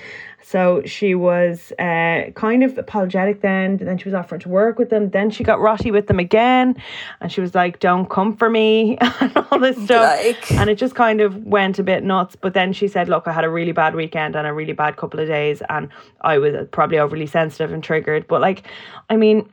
So 0.47 0.81
she 0.85 1.13
was 1.13 1.73
uh, 1.77 2.31
kind 2.35 2.63
of 2.63 2.77
apologetic 2.77 3.41
then. 3.41 3.75
Then 3.77 3.97
she 3.97 4.05
was 4.05 4.13
offering 4.13 4.39
to 4.41 4.49
work 4.49 4.79
with 4.79 4.89
them. 4.89 5.09
Then 5.09 5.29
she 5.29 5.43
got 5.43 5.59
rotty 5.59 5.91
with 5.91 6.07
them 6.07 6.19
again. 6.19 6.81
And 7.19 7.29
she 7.29 7.41
was 7.41 7.53
like, 7.53 7.79
don't 7.79 8.09
come 8.09 8.37
for 8.37 8.49
me 8.49 8.97
and 9.01 9.35
all 9.35 9.59
this 9.59 9.75
stuff. 9.83 10.23
Like. 10.23 10.51
And 10.53 10.69
it 10.69 10.75
just 10.75 10.95
kind 10.95 11.19
of 11.19 11.43
went 11.43 11.79
a 11.79 11.83
bit 11.83 12.01
nuts. 12.01 12.37
But 12.37 12.53
then 12.53 12.71
she 12.71 12.87
said, 12.87 13.09
look, 13.09 13.26
I 13.27 13.33
had 13.33 13.43
a 13.43 13.49
really 13.49 13.71
bad 13.71 13.95
weekend 13.95 14.35
and 14.35 14.47
a 14.47 14.53
really 14.53 14.73
bad 14.73 14.97
couple 14.97 15.19
of 15.19 15.27
days. 15.27 15.61
And 15.69 15.89
I 16.21 16.37
was 16.37 16.53
probably 16.71 16.99
overly 16.99 17.27
sensitive 17.27 17.71
and 17.71 17.83
triggered. 17.83 18.27
But 18.27 18.41
like, 18.41 18.67
I 19.09 19.15
mean, 19.15 19.49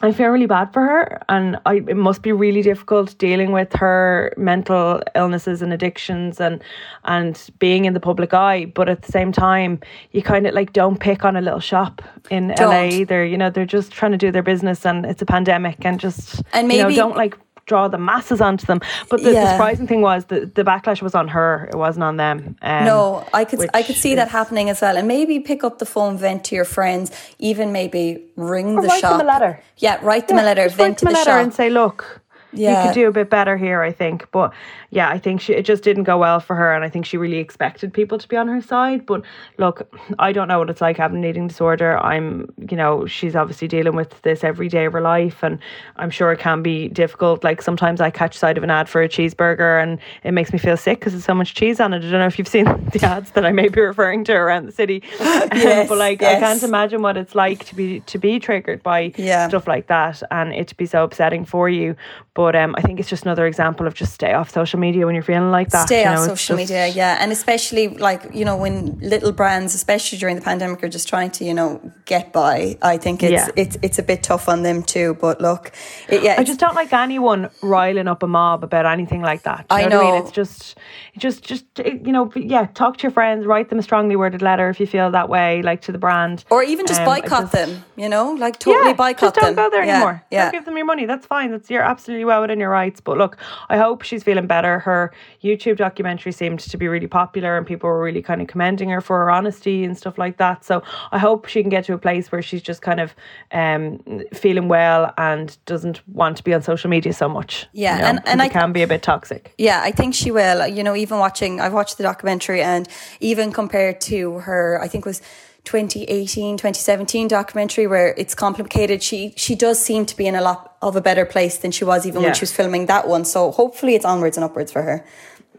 I 0.00 0.12
feel 0.12 0.28
really 0.28 0.46
bad 0.46 0.72
for 0.72 0.82
her, 0.82 1.20
and 1.28 1.58
I 1.66 1.76
it 1.76 1.96
must 1.96 2.22
be 2.22 2.30
really 2.30 2.62
difficult 2.62 3.18
dealing 3.18 3.50
with 3.50 3.72
her 3.72 4.32
mental 4.36 5.00
illnesses 5.16 5.60
and 5.60 5.72
addictions, 5.72 6.40
and 6.40 6.62
and 7.04 7.50
being 7.58 7.84
in 7.84 7.94
the 7.94 8.00
public 8.00 8.32
eye. 8.32 8.66
But 8.66 8.88
at 8.88 9.02
the 9.02 9.10
same 9.10 9.32
time, 9.32 9.80
you 10.12 10.22
kind 10.22 10.46
of 10.46 10.54
like 10.54 10.72
don't 10.72 11.00
pick 11.00 11.24
on 11.24 11.36
a 11.36 11.40
little 11.40 11.58
shop 11.58 12.00
in 12.30 12.54
don't. 12.54 12.70
LA 12.70 12.84
either. 12.84 13.24
You 13.24 13.36
know, 13.36 13.50
they're 13.50 13.66
just 13.66 13.90
trying 13.90 14.12
to 14.12 14.18
do 14.18 14.30
their 14.30 14.44
business, 14.44 14.86
and 14.86 15.04
it's 15.04 15.20
a 15.20 15.26
pandemic, 15.26 15.84
and 15.84 15.98
just 15.98 16.42
and 16.52 16.68
maybe 16.68 16.78
you 16.78 16.88
know, 16.90 17.08
don't 17.08 17.16
like 17.16 17.36
draw 17.68 17.86
the 17.86 17.98
masses 17.98 18.40
onto 18.40 18.66
them. 18.66 18.80
But 19.08 19.22
the, 19.22 19.32
yeah. 19.32 19.44
the 19.44 19.50
surprising 19.52 19.86
thing 19.86 20.00
was 20.00 20.24
that 20.26 20.54
the 20.54 20.64
backlash 20.64 21.00
was 21.00 21.14
on 21.14 21.28
her; 21.28 21.68
it 21.72 21.76
wasn't 21.76 22.04
on 22.04 22.16
them. 22.16 22.56
Um, 22.62 22.84
no, 22.84 23.26
I 23.32 23.44
could 23.44 23.68
I 23.74 23.82
could 23.82 23.96
see 23.96 24.12
is, 24.12 24.16
that 24.16 24.28
happening 24.28 24.70
as 24.70 24.80
well, 24.80 24.96
and 24.96 25.06
maybe 25.06 25.38
pick 25.38 25.62
up 25.62 25.78
the 25.78 25.86
phone, 25.86 26.18
vent 26.18 26.44
to 26.46 26.54
your 26.54 26.64
friends, 26.64 27.12
even 27.38 27.70
maybe 27.70 28.24
ring 28.36 28.74
the 28.76 28.88
write 28.88 29.00
shop. 29.00 29.18
Them 29.18 29.26
a 29.26 29.30
letter. 29.30 29.62
Yeah, 29.76 30.00
write 30.02 30.26
them 30.28 30.38
yeah, 30.38 30.44
a 30.44 30.46
letter, 30.46 30.68
vent 30.68 30.98
to 30.98 31.04
the 31.04 31.14
shop, 31.14 31.28
and 31.28 31.54
say, 31.54 31.70
"Look, 31.70 32.20
yeah. 32.52 32.82
you 32.82 32.88
could 32.88 32.94
do 32.94 33.08
a 33.08 33.12
bit 33.12 33.30
better 33.30 33.56
here, 33.56 33.82
I 33.82 33.92
think. 33.92 34.30
But 34.30 34.52
yeah, 34.90 35.10
I 35.10 35.18
think 35.18 35.40
she 35.40 35.52
it 35.52 35.64
just 35.64 35.82
didn't 35.82 36.04
go 36.04 36.18
well 36.18 36.40
for 36.40 36.56
her, 36.56 36.74
and 36.74 36.82
I 36.84 36.88
think 36.88 37.04
she 37.04 37.16
really 37.16 37.36
expected 37.36 37.92
people 37.92 38.16
to 38.18 38.26
be 38.26 38.36
on 38.36 38.48
her 38.48 38.62
side. 38.62 39.04
But 39.04 39.22
look, 39.58 39.90
I 40.18 40.32
don't 40.32 40.48
know 40.48 40.58
what 40.58 40.70
it's 40.70 40.80
like 40.80 40.96
having 40.96 41.18
an 41.18 41.24
eating 41.24 41.48
disorder. 41.48 41.98
I'm, 41.98 42.52
you 42.70 42.76
know, 42.76 43.06
she's 43.06 43.36
obviously 43.36 43.68
dealing 43.68 43.94
with 43.94 44.20
this 44.22 44.44
every 44.44 44.68
day 44.68 44.86
of 44.86 44.94
her 44.94 45.00
life, 45.02 45.42
and 45.42 45.58
I'm 45.96 46.10
sure 46.10 46.32
it 46.32 46.38
can 46.38 46.62
be 46.62 46.88
difficult. 46.88 47.44
Like 47.44 47.60
sometimes 47.60 48.00
I 48.00 48.10
catch 48.10 48.36
sight 48.36 48.56
of 48.56 48.64
an 48.64 48.70
ad 48.70 48.88
for 48.88 49.02
a 49.02 49.08
cheeseburger, 49.08 49.82
and 49.82 49.98
it 50.24 50.32
makes 50.32 50.52
me 50.52 50.58
feel 50.58 50.76
sick 50.76 51.00
because 51.00 51.12
there's 51.12 51.24
so 51.24 51.34
much 51.34 51.54
cheese 51.54 51.80
on 51.80 51.92
it. 51.92 51.98
I 51.98 52.10
don't 52.10 52.12
know 52.12 52.26
if 52.26 52.38
you've 52.38 52.48
seen 52.48 52.64
the 52.92 53.00
ads 53.04 53.32
that 53.32 53.44
I 53.44 53.52
may 53.52 53.68
be 53.68 53.80
referring 53.80 54.24
to 54.24 54.32
around 54.32 54.66
the 54.66 54.72
city, 54.72 55.02
yes, 55.20 55.88
but 55.88 55.98
like 55.98 56.22
yes. 56.22 56.36
I 56.36 56.40
can't 56.40 56.62
imagine 56.62 57.02
what 57.02 57.18
it's 57.18 57.34
like 57.34 57.66
to 57.66 57.74
be 57.74 58.00
to 58.00 58.18
be 58.18 58.38
triggered 58.38 58.82
by 58.82 59.12
yeah. 59.18 59.48
stuff 59.48 59.66
like 59.66 59.88
that, 59.88 60.22
and 60.30 60.54
it 60.54 60.68
to 60.68 60.76
be 60.76 60.86
so 60.86 61.04
upsetting 61.04 61.44
for 61.44 61.68
you. 61.68 61.94
But 62.38 62.54
um, 62.54 62.76
I 62.78 62.82
think 62.82 63.00
it's 63.00 63.08
just 63.08 63.24
another 63.24 63.48
example 63.48 63.88
of 63.88 63.94
just 63.94 64.12
stay 64.12 64.32
off 64.32 64.48
social 64.48 64.78
media 64.78 65.04
when 65.04 65.16
you're 65.16 65.24
feeling 65.24 65.50
like 65.50 65.70
that. 65.70 65.88
Stay 65.88 66.06
off 66.06 66.18
know, 66.18 66.26
social 66.28 66.56
just... 66.56 66.70
media, 66.70 66.86
yeah, 66.86 67.18
and 67.18 67.32
especially 67.32 67.88
like 67.88 68.32
you 68.32 68.44
know 68.44 68.56
when 68.56 68.96
little 69.00 69.32
brands, 69.32 69.74
especially 69.74 70.18
during 70.18 70.36
the 70.36 70.42
pandemic, 70.42 70.84
are 70.84 70.88
just 70.88 71.08
trying 71.08 71.32
to 71.32 71.44
you 71.44 71.52
know 71.52 71.80
get 72.04 72.32
by. 72.32 72.78
I 72.80 72.96
think 72.96 73.24
it's 73.24 73.32
yeah. 73.32 73.48
it's 73.56 73.76
it's 73.82 73.98
a 73.98 74.04
bit 74.04 74.22
tough 74.22 74.48
on 74.48 74.62
them 74.62 74.84
too. 74.84 75.14
But 75.20 75.40
look, 75.40 75.72
it, 76.08 76.22
yeah, 76.22 76.36
I 76.38 76.44
just 76.44 76.60
don't 76.60 76.76
like 76.76 76.92
anyone 76.92 77.50
riling 77.60 78.06
up 78.06 78.22
a 78.22 78.28
mob 78.28 78.62
about 78.62 78.86
anything 78.86 79.20
like 79.20 79.42
that. 79.42 79.66
You 79.72 79.76
know 79.76 79.84
I 79.84 79.88
know. 79.88 80.00
I 80.00 80.12
mean? 80.12 80.22
It's 80.22 80.30
just, 80.30 80.78
just, 81.18 81.42
just 81.42 81.64
you 81.80 82.12
know, 82.12 82.30
yeah. 82.36 82.68
Talk 82.72 82.98
to 82.98 83.02
your 83.02 83.10
friends, 83.10 83.46
write 83.46 83.68
them 83.68 83.80
a 83.80 83.82
strongly 83.82 84.14
worded 84.14 84.42
letter 84.42 84.68
if 84.68 84.78
you 84.78 84.86
feel 84.86 85.10
that 85.10 85.28
way, 85.28 85.60
like 85.62 85.80
to 85.80 85.90
the 85.90 85.98
brand, 85.98 86.44
or 86.50 86.62
even 86.62 86.86
just 86.86 87.00
um, 87.00 87.06
boycott 87.06 87.50
just, 87.50 87.52
them. 87.52 87.84
You 87.96 88.08
know, 88.08 88.30
like 88.34 88.60
totally 88.60 88.90
yeah, 88.90 88.92
boycott 88.92 89.20
just 89.20 89.34
don't 89.34 89.56
them. 89.56 89.64
go 89.64 89.70
there 89.70 89.84
yeah, 89.84 89.94
anymore. 89.96 90.24
Yeah. 90.30 90.44
Don't 90.44 90.52
give 90.52 90.66
them 90.66 90.76
your 90.76 90.86
money. 90.86 91.04
That's 91.04 91.26
fine. 91.26 91.50
That's 91.50 91.68
you're 91.68 91.82
absolutely 91.82 92.27
well 92.28 92.40
within 92.40 92.60
your 92.60 92.70
rights. 92.70 93.00
But 93.00 93.18
look, 93.18 93.36
I 93.68 93.76
hope 93.76 94.02
she's 94.02 94.22
feeling 94.22 94.46
better. 94.46 94.78
Her 94.78 95.12
YouTube 95.42 95.78
documentary 95.78 96.32
seemed 96.32 96.60
to 96.60 96.76
be 96.76 96.86
really 96.86 97.08
popular 97.08 97.56
and 97.56 97.66
people 97.66 97.88
were 97.88 98.00
really 98.00 98.22
kind 98.22 98.40
of 98.40 98.46
commending 98.46 98.88
her 98.90 99.00
for 99.00 99.18
her 99.18 99.30
honesty 99.30 99.84
and 99.84 99.96
stuff 99.96 100.16
like 100.18 100.36
that. 100.36 100.64
So 100.64 100.82
I 101.10 101.18
hope 101.18 101.46
she 101.46 101.62
can 101.62 101.70
get 101.70 101.84
to 101.86 101.94
a 101.94 101.98
place 101.98 102.30
where 102.30 102.42
she's 102.42 102.62
just 102.62 102.82
kind 102.82 103.00
of 103.00 103.14
um, 103.52 103.98
feeling 104.32 104.68
well 104.68 105.12
and 105.18 105.56
doesn't 105.66 106.06
want 106.08 106.36
to 106.36 106.44
be 106.44 106.54
on 106.54 106.62
social 106.62 106.88
media 106.88 107.12
so 107.12 107.28
much. 107.28 107.66
Yeah, 107.72 107.96
you 107.96 108.02
know, 108.02 108.08
and, 108.08 108.20
and 108.26 108.40
it 108.40 108.44
I, 108.44 108.48
can 108.48 108.72
be 108.72 108.82
a 108.82 108.86
bit 108.86 109.02
toxic. 109.02 109.54
Yeah, 109.58 109.80
I 109.82 109.90
think 109.90 110.14
she 110.14 110.30
will. 110.30 110.66
You 110.66 110.84
know, 110.84 110.94
even 110.94 111.18
watching, 111.18 111.60
I've 111.60 111.72
watched 111.72 111.96
the 111.96 112.04
documentary 112.04 112.62
and 112.62 112.88
even 113.20 113.52
compared 113.52 114.00
to 114.02 114.38
her, 114.40 114.78
I 114.80 114.88
think 114.88 115.04
was 115.04 115.22
2018 115.64 116.56
2017 116.56 117.28
documentary 117.28 117.86
where 117.86 118.14
it's 118.16 118.34
complicated. 118.34 119.02
She 119.02 119.34
she 119.36 119.54
does 119.54 119.80
seem 119.80 120.06
to 120.06 120.16
be 120.16 120.26
in 120.26 120.34
a 120.34 120.40
lot 120.40 120.76
of 120.80 120.96
a 120.96 121.00
better 121.00 121.24
place 121.24 121.58
than 121.58 121.70
she 121.70 121.84
was 121.84 122.06
even 122.06 122.20
yeah. 122.22 122.28
when 122.28 122.34
she 122.34 122.42
was 122.42 122.52
filming 122.52 122.86
that 122.86 123.06
one. 123.08 123.24
So 123.24 123.50
hopefully 123.50 123.94
it's 123.94 124.04
onwards 124.04 124.36
and 124.36 124.44
upwards 124.44 124.72
for 124.72 124.82
her. 124.82 125.04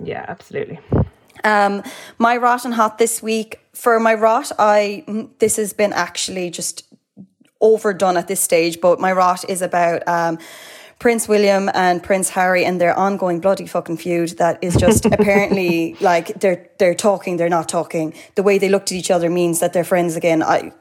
Yeah 0.04 0.26
absolutely. 0.28 0.80
Um 1.44 1.84
my 2.18 2.38
rot 2.38 2.66
and 2.66 2.74
hot 2.74 2.98
this 2.98 3.22
week. 3.22 3.60
For 3.74 4.00
my 4.00 4.14
rot 4.14 4.52
i 4.60 5.04
this 5.40 5.56
has 5.58 5.74
been 5.74 5.94
actually 5.94 6.50
just 6.50 6.84
overdone 7.62 8.18
at 8.18 8.28
this 8.28 8.40
stage 8.40 8.80
but 8.82 9.00
my 9.00 9.12
rot 9.12 9.50
is 9.50 9.62
about 9.62 10.06
um 10.08 10.38
Prince 11.00 11.30
William 11.30 11.70
and 11.74 12.04
Prince 12.04 12.30
Harry 12.30 12.66
and 12.66 12.80
their 12.80 12.94
ongoing 12.94 13.40
bloody 13.40 13.66
fucking 13.66 13.98
feud 13.98 14.38
that 14.38 14.62
is 14.62 14.76
just 14.76 15.06
apparently 15.18 15.96
like 16.02 16.40
they're 16.40 16.70
they're 16.78 16.94
talking, 16.94 17.38
they're 17.38 17.50
not 17.50 17.70
talking. 17.70 18.14
The 18.36 18.44
way 18.44 18.58
they 18.58 18.70
looked 18.70 18.92
at 18.92 18.98
each 18.98 19.10
other 19.10 19.30
means 19.30 19.60
that 19.60 19.72
they're 19.72 19.86
friends 19.86 20.18
again. 20.18 20.44
I 20.44 20.74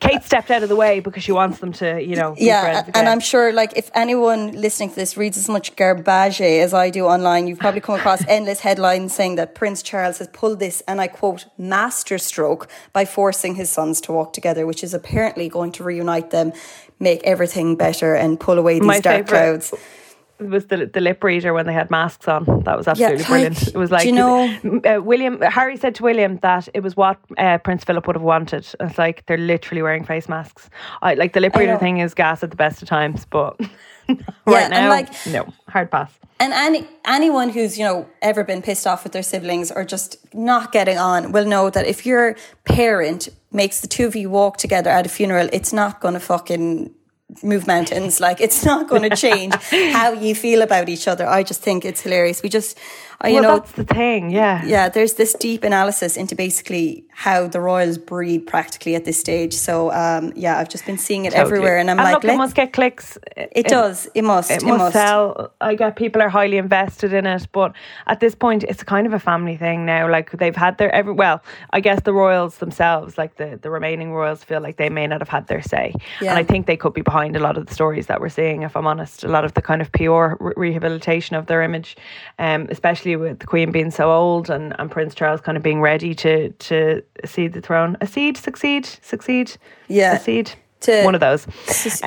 Kate 0.00 0.22
stepped 0.24 0.50
out 0.50 0.62
of 0.62 0.70
the 0.70 0.76
way 0.76 1.00
because 1.00 1.22
she 1.22 1.32
wants 1.32 1.58
them 1.58 1.72
to, 1.74 2.02
you 2.02 2.16
know, 2.16 2.34
yeah. 2.38 2.84
And 2.94 3.06
I'm 3.06 3.20
sure, 3.20 3.52
like, 3.52 3.76
if 3.76 3.90
anyone 3.94 4.52
listening 4.52 4.88
to 4.88 4.94
this 4.94 5.14
reads 5.14 5.36
as 5.36 5.46
much 5.46 5.76
garbage 5.76 6.40
as 6.40 6.72
I 6.72 6.88
do 6.88 7.04
online, 7.04 7.46
you've 7.46 7.58
probably 7.58 7.82
come 7.82 7.96
across 7.96 8.24
endless 8.28 8.60
headlines 8.60 9.14
saying 9.14 9.36
that 9.36 9.54
Prince 9.54 9.82
Charles 9.82 10.16
has 10.16 10.28
pulled 10.28 10.58
this, 10.58 10.82
and 10.88 11.02
I 11.02 11.08
quote, 11.08 11.44
masterstroke 11.58 12.66
by 12.94 13.04
forcing 13.04 13.56
his 13.56 13.68
sons 13.68 14.00
to 14.02 14.12
walk 14.12 14.32
together, 14.32 14.66
which 14.66 14.82
is 14.82 14.94
apparently 14.94 15.50
going 15.50 15.70
to 15.72 15.84
reunite 15.84 16.30
them 16.30 16.54
make 17.00 17.22
everything 17.24 17.76
better 17.76 18.14
and 18.14 18.38
pull 18.38 18.58
away 18.58 18.74
these 18.74 18.86
My 18.86 19.00
dark 19.00 19.26
clouds 19.26 19.72
was 20.40 20.66
the 20.66 20.86
the 20.86 21.00
lip 21.00 21.22
reader 21.22 21.52
when 21.52 21.66
they 21.66 21.72
had 21.72 21.90
masks 21.90 22.26
on. 22.28 22.44
That 22.64 22.76
was 22.76 22.88
absolutely 22.88 23.20
yeah, 23.20 23.28
brilliant. 23.28 23.68
It 23.68 23.76
was 23.76 23.90
like 23.90 24.06
you 24.06 24.12
know, 24.12 24.48
uh, 24.84 25.00
William 25.02 25.40
Harry 25.40 25.76
said 25.76 25.94
to 25.96 26.02
William 26.02 26.38
that 26.38 26.68
it 26.74 26.82
was 26.82 26.96
what 26.96 27.18
uh, 27.38 27.58
Prince 27.58 27.84
Philip 27.84 28.06
would 28.06 28.16
have 28.16 28.22
wanted. 28.22 28.66
It's 28.80 28.98
like 28.98 29.26
they're 29.26 29.36
literally 29.36 29.82
wearing 29.82 30.04
face 30.04 30.28
masks. 30.28 30.70
I 31.02 31.14
like 31.14 31.32
the 31.32 31.40
lip 31.40 31.56
reader 31.56 31.78
thing 31.78 31.98
is 31.98 32.14
gas 32.14 32.42
at 32.42 32.50
the 32.50 32.56
best 32.56 32.82
of 32.82 32.88
times, 32.88 33.26
but 33.26 33.60
right 34.08 34.18
yeah, 34.46 34.68
now, 34.68 34.88
like, 34.88 35.08
no 35.26 35.52
hard 35.68 35.90
pass. 35.90 36.12
And 36.38 36.52
any 36.52 36.88
anyone 37.04 37.50
who's 37.50 37.78
you 37.78 37.84
know 37.84 38.08
ever 38.22 38.44
been 38.44 38.62
pissed 38.62 38.86
off 38.86 39.04
with 39.04 39.12
their 39.12 39.22
siblings 39.22 39.70
or 39.70 39.84
just 39.84 40.16
not 40.34 40.72
getting 40.72 40.98
on 40.98 41.32
will 41.32 41.46
know 41.46 41.70
that 41.70 41.86
if 41.86 42.06
your 42.06 42.36
parent 42.64 43.28
makes 43.52 43.80
the 43.80 43.88
two 43.88 44.06
of 44.06 44.16
you 44.16 44.30
walk 44.30 44.56
together 44.56 44.90
at 44.90 45.06
a 45.06 45.08
funeral, 45.08 45.48
it's 45.52 45.72
not 45.72 46.00
going 46.00 46.14
to 46.14 46.20
fucking 46.20 46.94
move 47.42 47.66
mountains. 47.66 48.20
Like 48.20 48.40
it's 48.40 48.64
not 48.64 48.88
going 48.88 49.02
to 49.10 49.16
change 49.16 49.54
how 49.92 50.12
you 50.12 50.34
feel 50.34 50.62
about 50.62 50.88
each 50.88 51.08
other. 51.08 51.26
I 51.26 51.42
just 51.42 51.62
think 51.62 51.84
it's 51.84 52.00
hilarious. 52.00 52.42
We 52.42 52.48
just 52.48 52.78
uh, 53.22 53.28
you 53.28 53.40
know, 53.40 53.58
that's 53.58 53.72
the 53.72 53.84
thing. 53.84 54.30
Yeah, 54.30 54.64
yeah. 54.64 54.88
There's 54.88 55.14
this 55.14 55.34
deep 55.34 55.62
analysis 55.62 56.16
into 56.16 56.34
basically 56.34 57.04
how 57.10 57.46
the 57.46 57.60
royals 57.60 57.98
breed 57.98 58.46
practically 58.46 58.94
at 58.94 59.04
this 59.04 59.20
stage. 59.20 59.52
So 59.52 59.92
um, 59.92 60.32
yeah, 60.34 60.58
I've 60.58 60.70
just 60.70 60.86
been 60.86 60.96
seeing 60.96 61.26
it 61.26 61.32
totally. 61.32 61.46
everywhere, 61.46 61.76
and 61.76 61.90
I'm 61.90 61.98
and 61.98 62.04
like, 62.04 62.22
look, 62.22 62.32
it 62.32 62.36
must 62.38 62.54
get 62.54 62.72
clicks. 62.72 63.18
It, 63.36 63.52
it, 63.52 63.66
does. 63.66 64.08
It 64.14 64.22
must. 64.22 64.50
It, 64.50 64.62
it 64.62 64.66
must, 64.66 64.78
must 64.78 64.92
sell. 64.94 65.52
I 65.60 65.74
get 65.74 65.96
people 65.96 66.22
are 66.22 66.30
highly 66.30 66.56
invested 66.56 67.12
in 67.12 67.26
it, 67.26 67.46
but 67.52 67.74
at 68.06 68.20
this 68.20 68.34
point, 68.34 68.64
it's 68.64 68.82
kind 68.82 69.06
of 69.06 69.12
a 69.12 69.18
family 69.18 69.58
thing 69.58 69.84
now. 69.84 70.10
Like 70.10 70.30
they've 70.30 70.56
had 70.56 70.78
their 70.78 70.90
every. 70.94 71.12
Well, 71.12 71.42
I 71.74 71.80
guess 71.80 72.00
the 72.02 72.14
royals 72.14 72.56
themselves, 72.56 73.18
like 73.18 73.36
the 73.36 73.58
the 73.60 73.70
remaining 73.70 74.12
royals, 74.12 74.42
feel 74.42 74.62
like 74.62 74.78
they 74.78 74.88
may 74.88 75.06
not 75.06 75.20
have 75.20 75.28
had 75.28 75.46
their 75.46 75.60
say, 75.60 75.94
yeah. 76.22 76.30
and 76.30 76.38
I 76.38 76.42
think 76.42 76.66
they 76.66 76.76
could 76.78 76.94
be 76.94 77.02
behind 77.02 77.36
a 77.36 77.40
lot 77.40 77.58
of 77.58 77.66
the 77.66 77.74
stories 77.74 78.06
that 78.06 78.18
we're 78.18 78.30
seeing. 78.30 78.62
If 78.62 78.78
I'm 78.78 78.86
honest, 78.86 79.24
a 79.24 79.28
lot 79.28 79.44
of 79.44 79.52
the 79.52 79.60
kind 79.60 79.82
of 79.82 79.92
PR 79.92 80.36
re- 80.40 80.54
rehabilitation 80.56 81.36
of 81.36 81.44
their 81.46 81.62
image, 81.62 81.98
um, 82.38 82.66
especially 82.70 83.09
do 83.12 83.18
with 83.18 83.38
the 83.40 83.46
Queen 83.46 83.70
being 83.72 83.90
so 83.90 84.10
old 84.10 84.50
and, 84.50 84.74
and 84.78 84.90
Prince 84.90 85.14
Charles 85.14 85.40
kind 85.40 85.56
of 85.56 85.62
being 85.62 85.80
ready 85.80 86.14
to 86.16 86.50
to 86.50 87.02
cede 87.24 87.52
the 87.52 87.60
throne. 87.60 87.96
A 88.00 88.06
seed, 88.06 88.36
succeed, 88.36 88.86
succeed. 89.02 89.56
Yeah. 89.88 90.14
A 90.14 90.20
seed. 90.20 90.52
To- 90.80 91.04
One 91.04 91.14
of 91.14 91.20
those. 91.20 91.46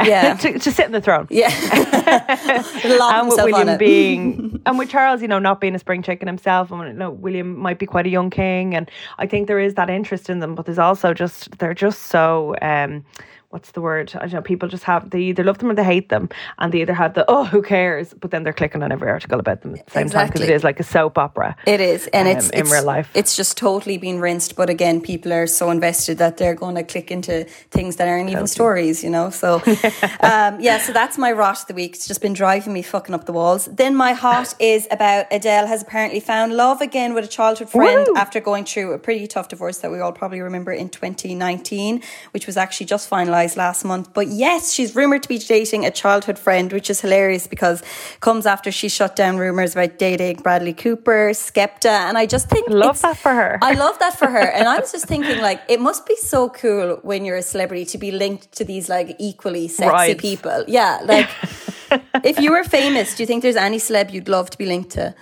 yeah. 0.04 0.34
to, 0.42 0.58
to 0.58 0.72
sit 0.72 0.88
in 0.88 0.94
the 0.94 1.02
throne. 1.02 1.28
Yeah. 1.30 1.52
And 2.86 3.30
with 3.30 3.38
William 3.44 3.78
being 3.78 4.62
and 4.66 4.80
with 4.80 4.90
Charles, 4.90 5.22
you 5.22 5.28
know, 5.28 5.40
not 5.40 5.62
being 5.62 5.76
a 5.76 5.80
spring 5.80 6.02
chicken 6.02 6.28
himself, 6.28 6.72
and 6.72 6.88
you 6.88 6.94
know, 6.94 7.12
William 7.12 7.58
might 7.58 7.78
be 7.80 7.86
quite 7.86 8.06
a 8.08 8.10
young 8.10 8.30
king, 8.30 8.76
and 8.76 8.90
I 9.20 9.28
think 9.28 9.48
there 9.48 9.60
is 9.60 9.76
that 9.76 9.90
interest 9.90 10.30
in 10.30 10.40
them, 10.40 10.56
but 10.56 10.66
there's 10.66 10.80
also 10.80 11.14
just 11.14 11.58
they're 11.60 11.74
just 11.76 12.04
so 12.04 12.56
um 12.62 13.06
what's 13.54 13.72
the 13.72 13.82
word? 13.82 14.12
I 14.16 14.22
don't 14.22 14.34
know, 14.34 14.42
people 14.42 14.68
just 14.68 14.84
have 14.86 15.12
they 15.12 15.22
either 15.22 15.44
love 15.44 15.60
them 15.60 15.70
or 15.70 15.76
they 15.76 15.84
hate 15.84 16.10
them, 16.10 16.28
and 16.58 16.74
they 16.74 16.82
either 16.82 16.94
have 16.96 17.14
the 17.14 17.24
oh 17.28 17.46
who 17.46 17.62
cares, 17.62 18.14
but 18.20 18.32
then 18.32 18.44
they're 18.44 18.52
clicking 18.52 18.82
on 18.82 18.92
every 18.92 19.10
article 19.10 19.40
about 19.40 19.62
them 19.62 19.76
at 19.76 19.86
the 19.86 19.92
same 19.92 20.10
time 20.10 20.28
because 20.28 20.42
it 20.42 20.50
is 20.50 20.64
like 20.64 20.80
a 20.80 20.84
soap 20.84 21.20
opera. 21.20 21.56
It 21.68 21.80
is, 21.80 22.08
and 22.08 22.28
um, 22.28 22.36
it's, 22.36 22.50
in 22.50 22.62
it's 22.62 22.72
real 22.72 22.84
life. 22.84 23.12
It's 23.14 23.36
just 23.36 23.56
totally 23.56 23.98
been 24.00 24.20
rinsed. 24.20 24.56
But 24.56 24.72
again, 24.72 25.02
people 25.02 25.32
are 25.32 25.46
so 25.46 25.70
invested 25.70 26.18
that 26.18 26.38
they're 26.38 26.56
going 26.56 26.76
to 26.76 26.84
click 26.84 27.12
into 27.12 27.44
things 27.70 27.98
that 27.98 28.08
aren't 28.08 28.32
even 28.32 28.48
stories, 28.48 29.04
you 29.04 29.12
know. 29.12 29.30
So, 29.30 29.56
um, 30.22 30.60
yeah. 30.60 30.80
So 30.80 30.92
that's 30.92 31.20
my 31.20 31.32
rot 31.32 31.62
of 31.62 31.68
the 31.68 31.76
week. 31.76 31.94
It's 31.94 32.08
just 32.08 32.22
been 32.22 32.34
driving 32.34 32.74
me 32.74 32.82
fucking 32.82 33.14
up 33.14 33.26
the 33.26 33.34
walls. 33.34 33.66
Then 33.66 33.96
my 33.96 34.14
hot 34.14 34.56
is 34.60 34.88
about 34.90 35.28
Adele 35.32 35.68
has 35.68 35.84
apparently 35.84 36.20
found 36.20 36.54
love 36.54 36.82
again 36.82 37.14
with 37.14 37.26
a 37.26 37.28
childhood 37.28 37.70
friend 37.70 38.08
Woo! 38.10 38.16
after 38.18 38.40
going 38.40 38.66
through 38.66 38.94
a 38.94 38.98
pretty 38.98 39.28
tough 39.28 39.50
divorce 39.50 39.78
that 39.80 39.92
we 39.92 40.00
all 40.00 40.12
probably 40.12 40.42
remember 40.42 40.72
in 40.72 40.90
2019, 40.90 42.02
which 42.32 42.48
was 42.48 42.58
actually 42.58 42.88
just 42.88 43.08
finalized 43.08 43.43
last 43.58 43.84
month. 43.86 44.14
But 44.14 44.28
yes, 44.28 44.72
she's 44.74 44.96
rumored 44.96 45.24
to 45.24 45.30
be 45.30 45.38
dating 45.38 45.86
a 45.86 45.92
childhood 45.92 46.40
friend, 46.40 46.72
which 46.72 46.90
is 46.90 47.02
hilarious 47.02 47.46
because 47.48 47.84
comes 48.20 48.46
after 48.46 48.72
she 48.72 48.90
shut 48.90 49.16
down 49.16 49.38
rumors 49.38 49.74
about 49.76 49.98
dating 50.00 50.38
Bradley 50.38 50.74
Cooper, 50.74 51.30
Skepta, 51.34 51.90
and 52.08 52.18
I 52.18 52.26
just 52.26 52.50
think 52.50 52.68
Love 52.70 53.02
that 53.02 53.18
for 53.18 53.34
her. 53.34 53.60
I 53.62 53.74
love 53.74 54.00
that 54.00 54.18
for 54.18 54.28
her, 54.28 54.48
and 54.58 54.68
I 54.68 54.80
was 54.80 54.92
just 54.92 55.06
thinking 55.14 55.40
like 55.42 55.62
it 55.68 55.80
must 55.80 56.06
be 56.06 56.16
so 56.16 56.50
cool 56.50 57.00
when 57.04 57.26
you're 57.26 57.38
a 57.38 57.42
celebrity 57.42 57.86
to 57.86 57.98
be 57.98 58.12
linked 58.12 58.52
to 58.54 58.64
these 58.66 58.90
like 58.90 59.16
equally 59.20 59.68
sexy 59.68 59.90
Right. 59.92 60.18
people. 60.18 60.64
Yeah, 60.68 61.00
like 61.04 61.30
if 62.24 62.40
you 62.40 62.52
were 62.52 62.64
famous, 62.64 63.16
do 63.16 63.24
you 63.24 63.28
think 63.28 63.44
there's 63.44 63.56
any 63.56 63.78
celeb 63.78 64.12
you'd 64.14 64.28
love 64.30 64.50
to 64.52 64.58
be 64.58 64.66
linked 64.66 64.92
to? 64.92 65.14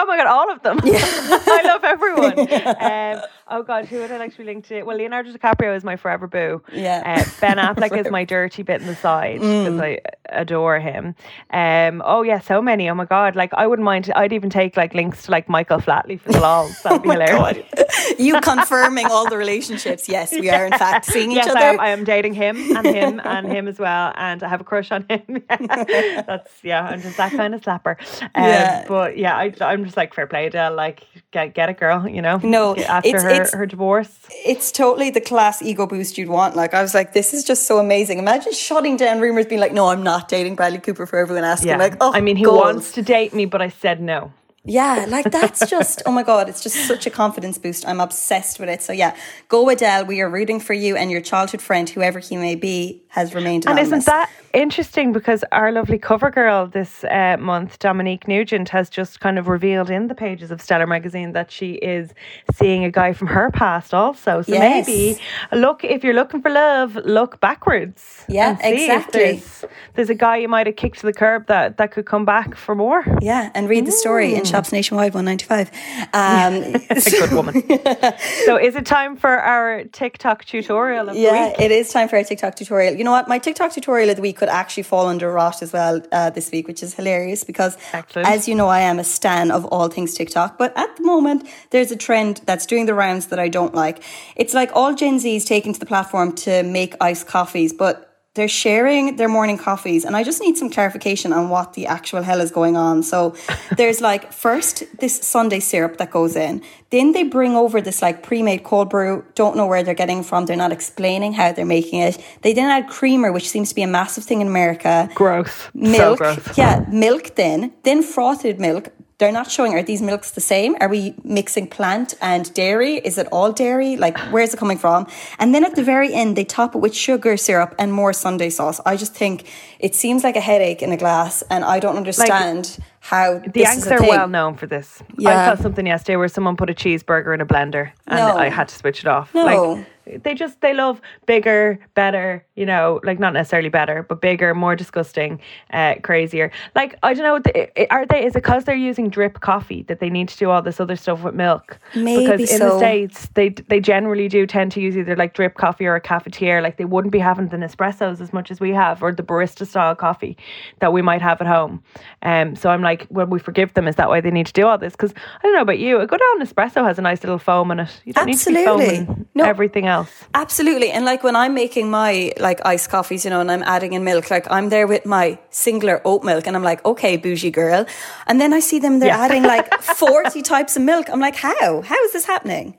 Oh 0.00 0.06
my 0.06 0.16
god, 0.16 0.26
all 0.28 0.50
of 0.52 0.62
them! 0.62 0.78
I 0.84 1.62
love 1.64 1.82
everyone. 1.82 2.38
Um, 2.38 3.22
oh 3.50 3.62
god, 3.62 3.86
who 3.86 3.98
would 3.98 4.10
I 4.10 4.18
like 4.18 4.32
to 4.32 4.38
be 4.38 4.44
linked 4.44 4.68
to? 4.68 4.82
Well, 4.82 4.96
Leonardo 4.96 5.32
DiCaprio 5.32 5.76
is 5.76 5.84
my 5.84 5.96
forever 5.96 6.26
boo. 6.26 6.62
Yeah. 6.72 7.02
Uh, 7.04 7.30
ben 7.40 7.56
Affleck 7.58 7.96
is 7.98 8.10
my 8.10 8.24
dirty 8.24 8.62
bit 8.62 8.80
in 8.80 8.86
the 8.86 8.96
side 8.96 9.40
because 9.40 9.80
I 9.80 10.00
adore 10.28 10.78
him. 10.80 11.14
Um, 11.50 12.02
oh 12.04 12.22
yeah, 12.22 12.40
so 12.40 12.60
many. 12.62 12.88
Oh 12.90 12.94
my 12.94 13.04
god, 13.06 13.36
like 13.36 13.52
I 13.54 13.66
wouldn't 13.66 13.84
mind. 13.84 14.10
I'd 14.14 14.32
even 14.32 14.50
take 14.50 14.76
like 14.76 14.94
links 14.94 15.22
to 15.24 15.30
like 15.30 15.48
Michael 15.48 15.78
Flatley 15.78 16.20
for 16.20 16.32
the 16.32 16.40
lols. 16.40 16.80
That'd 16.82 17.02
be 17.02 17.10
hilarious. 17.10 17.66
You 18.18 18.40
confirming 18.40 19.06
all 19.06 19.28
the 19.28 19.36
relationships? 19.36 20.08
Yes, 20.08 20.32
we 20.32 20.48
are 20.50 20.66
in 20.66 20.72
fact 20.72 21.04
seeing 21.06 21.30
each 21.32 21.46
other. 21.46 21.58
I 21.58 21.62
am, 21.64 21.80
I 21.80 21.88
am 21.90 22.04
dating 22.04 22.34
him 22.34 22.56
and 22.76 22.86
him 22.86 23.20
and 23.22 23.46
him 23.46 23.68
as 23.68 23.78
well, 23.78 24.12
and 24.16 24.42
I 24.42 24.48
have 24.48 24.60
a 24.60 24.64
crush 24.64 24.90
on 24.90 25.04
him. 25.08 25.42
That's 25.48 26.52
yeah, 26.64 26.84
I'm 26.84 27.00
just 27.00 27.16
that 27.16 27.32
kind 27.32 27.54
of 27.54 27.60
slapper. 27.60 27.96
Um, 28.22 28.28
Yeah. 28.44 28.84
But 28.88 29.16
yeah, 29.18 29.36
I, 29.36 29.52
I'm 29.60 29.84
just 29.84 29.96
like 29.96 30.14
fair 30.14 30.26
play, 30.26 30.46
Adele. 30.46 30.74
Like 30.74 31.06
get 31.32 31.54
get 31.54 31.68
it, 31.68 31.78
girl. 31.78 32.08
You 32.08 32.22
know. 32.22 32.40
No, 32.42 32.76
after 32.76 33.08
it's- 33.08 33.24
her 33.38 33.58
her 33.58 33.66
divorce. 33.66 34.18
it's 34.46 34.70
totally 34.72 35.10
the 35.10 35.20
class 35.20 35.62
ego 35.62 35.86
boost 35.86 36.18
you'd 36.18 36.28
want. 36.28 36.56
Like 36.56 36.74
I 36.74 36.82
was 36.82 36.94
like, 36.94 37.12
this 37.12 37.34
is 37.34 37.44
just 37.44 37.66
so 37.66 37.78
amazing. 37.78 38.18
Imagine 38.18 38.52
shutting 38.52 38.96
down 38.96 39.20
rumors, 39.20 39.46
being 39.46 39.60
like, 39.60 39.72
no, 39.72 39.88
I'm 39.88 40.02
not 40.02 40.28
dating 40.28 40.56
Bradley 40.56 40.78
Cooper 40.78 41.06
for 41.06 41.18
everyone 41.18 41.44
asking. 41.44 41.68
Yeah. 41.70 41.76
Like, 41.76 41.96
oh, 42.00 42.12
I 42.12 42.20
mean, 42.20 42.36
he 42.36 42.46
wants 42.46 42.92
to 42.92 43.02
date 43.02 43.34
me, 43.34 43.46
but 43.46 43.62
I 43.62 43.68
said 43.68 44.00
no. 44.00 44.32
Yeah, 44.64 45.06
like 45.08 45.24
that's 45.30 45.68
just 45.68 46.02
oh 46.04 46.12
my 46.12 46.22
god, 46.22 46.48
it's 46.48 46.62
just 46.62 46.76
such 46.86 47.06
a 47.06 47.10
confidence 47.10 47.58
boost. 47.58 47.86
I'm 47.86 48.00
obsessed 48.00 48.60
with 48.60 48.68
it. 48.68 48.82
So 48.82 48.92
yeah, 48.92 49.16
go 49.48 49.68
Adele. 49.68 50.04
We 50.04 50.20
are 50.20 50.28
rooting 50.28 50.60
for 50.60 50.74
you 50.74 50.96
and 50.96 51.10
your 51.10 51.20
childhood 51.20 51.62
friend, 51.62 51.88
whoever 51.88 52.18
he 52.18 52.36
may 52.36 52.54
be, 52.54 53.02
has 53.08 53.34
remained 53.34 53.66
And 53.66 53.78
isn't 53.78 54.04
that 54.06 54.30
interesting? 54.52 55.12
Because 55.12 55.44
our 55.52 55.72
lovely 55.72 55.98
cover 55.98 56.30
girl 56.30 56.66
this 56.66 57.04
uh, 57.04 57.36
month, 57.38 57.78
Dominique 57.78 58.28
Nugent, 58.28 58.68
has 58.70 58.90
just 58.90 59.20
kind 59.20 59.38
of 59.38 59.48
revealed 59.48 59.90
in 59.90 60.08
the 60.08 60.14
pages 60.14 60.50
of 60.50 60.60
Stellar 60.60 60.86
magazine 60.86 61.32
that 61.32 61.50
she 61.50 61.72
is 61.74 62.12
seeing 62.54 62.84
a 62.84 62.90
guy 62.90 63.12
from 63.12 63.28
her 63.28 63.50
past 63.50 63.94
also. 63.94 64.42
So 64.42 64.52
Yes. 64.52 64.86
maybe 64.86 65.18
look 65.52 65.84
if 65.84 66.04
you're 66.04 66.14
looking 66.14 66.42
for 66.42 66.50
love, 66.50 66.96
look 66.96 67.40
backwards. 67.40 68.24
Yeah, 68.28 68.50
and 68.50 68.60
see 68.60 68.66
if 68.86 68.90
exactly. 68.90 69.20
there's, 69.20 69.64
there's 69.94 70.10
a 70.10 70.14
guy 70.14 70.36
you 70.38 70.48
might 70.48 70.66
have 70.66 70.76
kicked 70.76 71.00
to 71.00 71.06
the 71.06 71.12
curb 71.12 71.46
that 71.46 71.76
that 71.78 71.92
could 71.92 72.06
come 72.06 72.24
back 72.24 72.56
for 72.56 72.74
more. 72.74 73.04
Yeah, 73.20 73.50
and 73.54 73.68
read 73.68 73.86
the 73.86 73.92
story 73.92 74.34
in 74.34 74.44
shops 74.44 74.72
nationwide, 74.72 75.14
one 75.14 75.24
ninety 75.24 75.44
five. 75.44 75.70
Um, 76.14 76.54
a 76.54 77.10
good 77.10 77.32
woman. 77.32 77.62
so 78.46 78.56
is 78.56 78.74
it 78.76 78.86
time 78.86 79.16
for 79.16 79.30
our 79.30 79.84
TikTok 79.84 80.44
tutorial 80.44 81.14
Yeah, 81.14 81.52
it 81.58 81.70
is 81.70 81.90
time 81.90 82.08
for 82.08 82.16
our 82.16 82.24
TikTok 82.24 82.54
tutorial. 82.56 82.97
You 82.98 83.04
know 83.04 83.12
what? 83.12 83.28
My 83.28 83.38
TikTok 83.38 83.72
tutorial 83.72 84.10
of 84.10 84.16
the 84.16 84.22
week 84.22 84.38
could 84.38 84.48
actually 84.48 84.82
fall 84.82 85.06
under 85.06 85.30
rot 85.30 85.62
as 85.62 85.72
well 85.72 86.02
uh, 86.10 86.30
this 86.30 86.50
week, 86.50 86.66
which 86.66 86.82
is 86.82 86.94
hilarious 86.94 87.44
because, 87.44 87.78
Excellent. 87.92 88.26
as 88.26 88.48
you 88.48 88.56
know, 88.56 88.66
I 88.66 88.80
am 88.80 88.98
a 88.98 89.04
stan 89.04 89.52
of 89.52 89.64
all 89.66 89.88
things 89.88 90.14
TikTok. 90.14 90.58
But 90.58 90.76
at 90.76 90.96
the 90.96 91.04
moment, 91.04 91.48
there's 91.70 91.92
a 91.92 91.96
trend 91.96 92.40
that's 92.44 92.66
doing 92.66 92.86
the 92.86 92.94
rounds 92.94 93.28
that 93.28 93.38
I 93.38 93.48
don't 93.48 93.72
like. 93.72 94.02
It's 94.34 94.52
like 94.52 94.72
all 94.74 94.94
Gen 94.94 95.20
Zs 95.20 95.46
taking 95.46 95.72
to 95.74 95.78
the 95.78 95.86
platform 95.86 96.34
to 96.36 96.64
make 96.64 96.96
iced 97.00 97.28
coffees, 97.28 97.72
but 97.72 98.07
they're 98.38 98.48
sharing 98.66 99.16
their 99.16 99.28
morning 99.28 99.58
coffees 99.58 100.04
and 100.04 100.16
i 100.16 100.22
just 100.22 100.40
need 100.40 100.56
some 100.56 100.70
clarification 100.70 101.32
on 101.32 101.48
what 101.48 101.72
the 101.74 101.86
actual 101.86 102.22
hell 102.22 102.40
is 102.40 102.50
going 102.50 102.76
on. 102.76 103.02
So 103.02 103.34
there's 103.76 104.00
like 104.00 104.32
first 104.32 104.84
this 104.98 105.14
sunday 105.34 105.60
syrup 105.60 105.98
that 105.98 106.10
goes 106.10 106.36
in. 106.36 106.62
Then 106.90 107.12
they 107.12 107.24
bring 107.24 107.54
over 107.54 107.80
this 107.80 108.00
like 108.00 108.22
pre-made 108.22 108.62
cold 108.64 108.88
brew. 108.88 109.24
Don't 109.34 109.56
know 109.56 109.66
where 109.66 109.82
they're 109.82 110.00
getting 110.04 110.22
from. 110.22 110.46
They're 110.46 110.64
not 110.66 110.72
explaining 110.72 111.34
how 111.34 111.52
they're 111.52 111.66
making 111.78 112.00
it. 112.00 112.14
They 112.42 112.52
then 112.52 112.70
add 112.70 112.88
creamer 112.88 113.32
which 113.32 113.48
seems 113.48 113.68
to 113.70 113.74
be 113.74 113.82
a 113.82 113.92
massive 114.00 114.24
thing 114.24 114.40
in 114.40 114.46
america. 114.46 115.08
Gross. 115.14 115.52
So 115.52 115.70
milk. 115.74 116.18
gross. 116.18 116.58
yeah 116.58 116.84
milk 116.88 117.34
then. 117.34 117.72
Then 117.82 118.02
frothed 118.02 118.58
milk 118.58 118.84
they're 119.18 119.32
not 119.32 119.50
showing 119.50 119.72
are 119.74 119.82
these 119.82 120.00
milks 120.00 120.30
the 120.32 120.40
same 120.40 120.76
are 120.80 120.88
we 120.88 121.14
mixing 121.24 121.66
plant 121.66 122.14
and 122.20 122.52
dairy 122.54 122.94
is 122.96 123.18
it 123.18 123.26
all 123.32 123.52
dairy 123.52 123.96
like 123.96 124.16
where's 124.32 124.54
it 124.54 124.56
coming 124.56 124.78
from 124.78 125.06
and 125.38 125.54
then 125.54 125.64
at 125.64 125.74
the 125.74 125.82
very 125.82 126.14
end 126.14 126.36
they 126.36 126.44
top 126.44 126.74
it 126.74 126.78
with 126.78 126.94
sugar 126.94 127.36
syrup 127.36 127.74
and 127.78 127.92
more 127.92 128.12
sunday 128.12 128.48
sauce 128.50 128.80
i 128.86 128.96
just 128.96 129.14
think 129.14 129.44
it 129.80 129.94
seems 129.94 130.22
like 130.24 130.36
a 130.36 130.40
headache 130.40 130.82
in 130.82 130.92
a 130.92 130.96
glass 130.96 131.42
and 131.50 131.64
i 131.64 131.80
don't 131.80 131.96
understand 131.96 132.78
how 133.00 133.38
The 133.38 133.50
this 133.50 133.62
Yanks 133.62 133.86
are 133.86 133.98
thing. 134.00 134.08
well 134.08 134.28
known 134.28 134.56
for 134.56 134.66
this. 134.66 135.02
Yeah. 135.16 135.30
I 135.52 135.54
saw 135.54 135.62
something 135.62 135.86
yesterday 135.86 136.16
where 136.16 136.28
someone 136.28 136.56
put 136.56 136.68
a 136.68 136.74
cheeseburger 136.74 137.32
in 137.32 137.40
a 137.40 137.46
blender 137.46 137.92
and 138.06 138.18
No. 138.18 138.36
I 138.36 138.48
had 138.50 138.68
to 138.68 138.74
switch 138.74 139.00
it 139.00 139.06
off. 139.06 139.32
No. 139.34 139.44
Like 139.44 139.86
they 140.16 140.34
just 140.34 140.60
they 140.60 140.74
love 140.74 141.00
bigger, 141.26 141.78
better, 141.94 142.44
you 142.54 142.66
know, 142.66 143.00
like 143.04 143.18
not 143.18 143.32
necessarily 143.32 143.68
better, 143.68 144.02
but 144.02 144.20
bigger, 144.20 144.54
more 144.54 144.76
disgusting, 144.76 145.40
uh, 145.72 145.94
crazier. 146.02 146.50
Like 146.74 146.98
I 147.02 147.14
don't 147.14 147.44
know, 147.44 147.86
are 147.90 148.06
they? 148.06 148.24
Is 148.24 148.34
it 148.34 148.42
because 148.42 148.64
they're 148.64 148.74
using 148.74 149.10
drip 149.10 149.40
coffee 149.40 149.82
that 149.84 150.00
they 150.00 150.10
need 150.10 150.28
to 150.28 150.36
do 150.36 150.50
all 150.50 150.62
this 150.62 150.80
other 150.80 150.96
stuff 150.96 151.22
with 151.22 151.34
milk? 151.34 151.78
Maybe 151.94 152.26
because 152.26 152.40
in 152.52 152.58
so. 152.58 152.70
the 152.70 152.78
states 152.78 153.28
they 153.34 153.50
they 153.50 153.80
generally 153.80 154.28
do 154.28 154.46
tend 154.46 154.72
to 154.72 154.80
use 154.80 154.96
either 154.96 155.16
like 155.16 155.34
drip 155.34 155.54
coffee 155.56 155.86
or 155.86 155.94
a 155.94 156.00
cafetiere. 156.00 156.62
Like 156.62 156.76
they 156.76 156.84
wouldn't 156.84 157.12
be 157.12 157.18
having 157.18 157.48
the 157.48 157.56
Nespressos 157.56 158.20
as 158.20 158.32
much 158.32 158.50
as 158.50 158.60
we 158.60 158.70
have, 158.72 159.02
or 159.02 159.12
the 159.12 159.22
barista 159.22 159.66
style 159.66 159.94
coffee 159.94 160.36
that 160.80 160.92
we 160.92 161.02
might 161.02 161.22
have 161.22 161.40
at 161.40 161.46
home. 161.46 161.82
Um, 162.22 162.56
so 162.56 162.70
I'm 162.70 162.82
like, 162.82 163.06
when 163.08 163.30
we 163.30 163.38
forgive 163.38 163.74
them, 163.74 163.88
is 163.88 163.96
that 163.96 164.08
why 164.08 164.20
they 164.20 164.30
need 164.30 164.46
to 164.46 164.52
do 164.52 164.66
all 164.66 164.78
this? 164.78 164.92
Because 164.92 165.12
I 165.12 165.42
don't 165.42 165.54
know 165.54 165.62
about 165.62 165.78
you, 165.78 166.00
a 166.00 166.06
good 166.06 166.20
old 166.30 166.42
Nespresso 166.42 166.84
has 166.86 166.98
a 166.98 167.02
nice 167.02 167.22
little 167.22 167.38
foam 167.38 167.70
in 167.70 167.80
it. 167.80 168.00
You 168.04 168.12
don't 168.12 168.28
Absolutely. 168.28 168.64
need 168.64 168.76
to 168.76 168.90
be 168.90 169.04
foaming 169.06 169.26
No. 169.34 169.44
everything 169.44 169.86
else. 169.86 169.97
Absolutely. 170.34 170.90
And 170.90 171.04
like 171.04 171.22
when 171.24 171.34
I'm 171.36 171.54
making 171.54 171.90
my 171.90 172.32
like 172.38 172.60
iced 172.64 172.90
coffees, 172.90 173.24
you 173.24 173.30
know, 173.30 173.40
and 173.40 173.50
I'm 173.50 173.62
adding 173.62 173.92
in 173.94 174.04
milk, 174.04 174.30
like 174.30 174.46
I'm 174.50 174.68
there 174.68 174.86
with 174.86 175.04
my 175.06 175.38
singular 175.50 176.00
oat 176.04 176.22
milk 176.24 176.46
and 176.46 176.54
I'm 176.56 176.62
like, 176.62 176.84
okay, 176.84 177.16
bougie 177.16 177.50
girl. 177.50 177.86
And 178.26 178.40
then 178.40 178.52
I 178.52 178.60
see 178.60 178.78
them, 178.78 178.98
they're 178.98 179.08
Yeah. 179.08 179.24
adding 179.24 179.42
like 179.42 179.66
40 179.82 180.42
types 180.42 180.76
of 180.76 180.82
milk. 180.82 181.08
I'm 181.10 181.20
like, 181.20 181.36
how? 181.36 181.82
How 181.82 182.04
is 182.04 182.12
this 182.12 182.26
happening? 182.26 182.74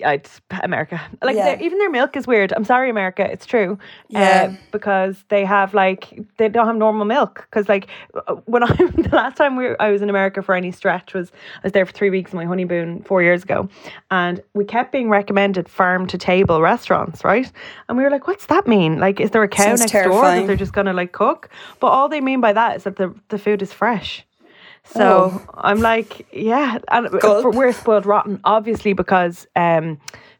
It's 0.00 0.40
America. 0.62 1.00
Like 1.22 1.36
Yeah. 1.36 1.44
their- 1.54 1.60
even 1.60 1.78
their 1.78 1.90
milk 1.90 2.16
is 2.16 2.26
weird. 2.26 2.52
I'm 2.52 2.64
sorry, 2.64 2.90
America. 2.90 3.28
It's 3.30 3.46
true. 3.46 3.78
Yeah. 4.08 4.50
Uh, 4.52 4.56
because 4.72 5.24
they 5.28 5.44
have 5.44 5.74
like 5.74 6.18
they 6.38 6.48
don't 6.48 6.66
have 6.66 6.76
normal 6.76 7.04
milk. 7.04 7.46
Because 7.50 7.68
like 7.68 7.88
uh, 8.26 8.34
when 8.46 8.62
I 8.68 8.68
the 8.76 9.10
last 9.12 9.36
time 9.36 9.56
we 9.56 9.64
were, 9.64 9.80
I 9.80 9.90
was 9.90 10.02
in 10.02 10.10
America 10.10 10.42
for 10.42 10.54
any 10.54 10.70
stretch 10.72 11.14
was 11.14 11.32
I 11.56 11.60
was 11.64 11.72
there 11.72 11.86
for 11.86 11.92
three 11.92 12.10
weeks 12.10 12.32
in 12.32 12.36
my 12.38 12.44
honeymoon 12.44 13.02
four 13.02 13.22
years 13.22 13.42
ago, 13.42 13.68
and 14.10 14.42
we 14.54 14.64
kept 14.64 14.92
being 14.92 15.08
recommended 15.10 15.68
farm 15.68 16.06
to 16.08 16.18
table 16.18 16.60
restaurants, 16.60 17.24
right? 17.24 17.50
And 17.88 17.96
we 17.98 18.04
were 18.04 18.10
like, 18.10 18.26
what's 18.26 18.46
that 18.46 18.66
mean? 18.66 18.98
Like, 19.00 19.20
is 19.20 19.30
there 19.30 19.42
a 19.42 19.48
cow 19.48 19.64
Sounds 19.76 19.80
next 19.92 19.92
door 20.06 20.22
that 20.22 20.46
they're 20.46 20.56
just 20.56 20.72
gonna 20.72 20.92
like 20.92 21.12
cook? 21.12 21.48
But 21.80 21.88
all 21.88 22.08
they 22.08 22.20
mean 22.20 22.40
by 22.40 22.52
that 22.52 22.76
is 22.76 22.84
that 22.84 22.96
the 22.96 23.14
the 23.28 23.38
food 23.38 23.62
is 23.62 23.72
fresh. 23.72 24.24
So 24.94 25.32
Oh. 25.32 25.44
I'm 25.54 25.80
like, 25.80 26.26
yeah, 26.32 26.78
and 26.90 27.08
Gulp. 27.20 27.54
we're 27.54 27.72
spoiled 27.72 28.06
rotten, 28.06 28.40
obviously, 28.44 28.92
because 28.94 29.46
um, 29.54 29.98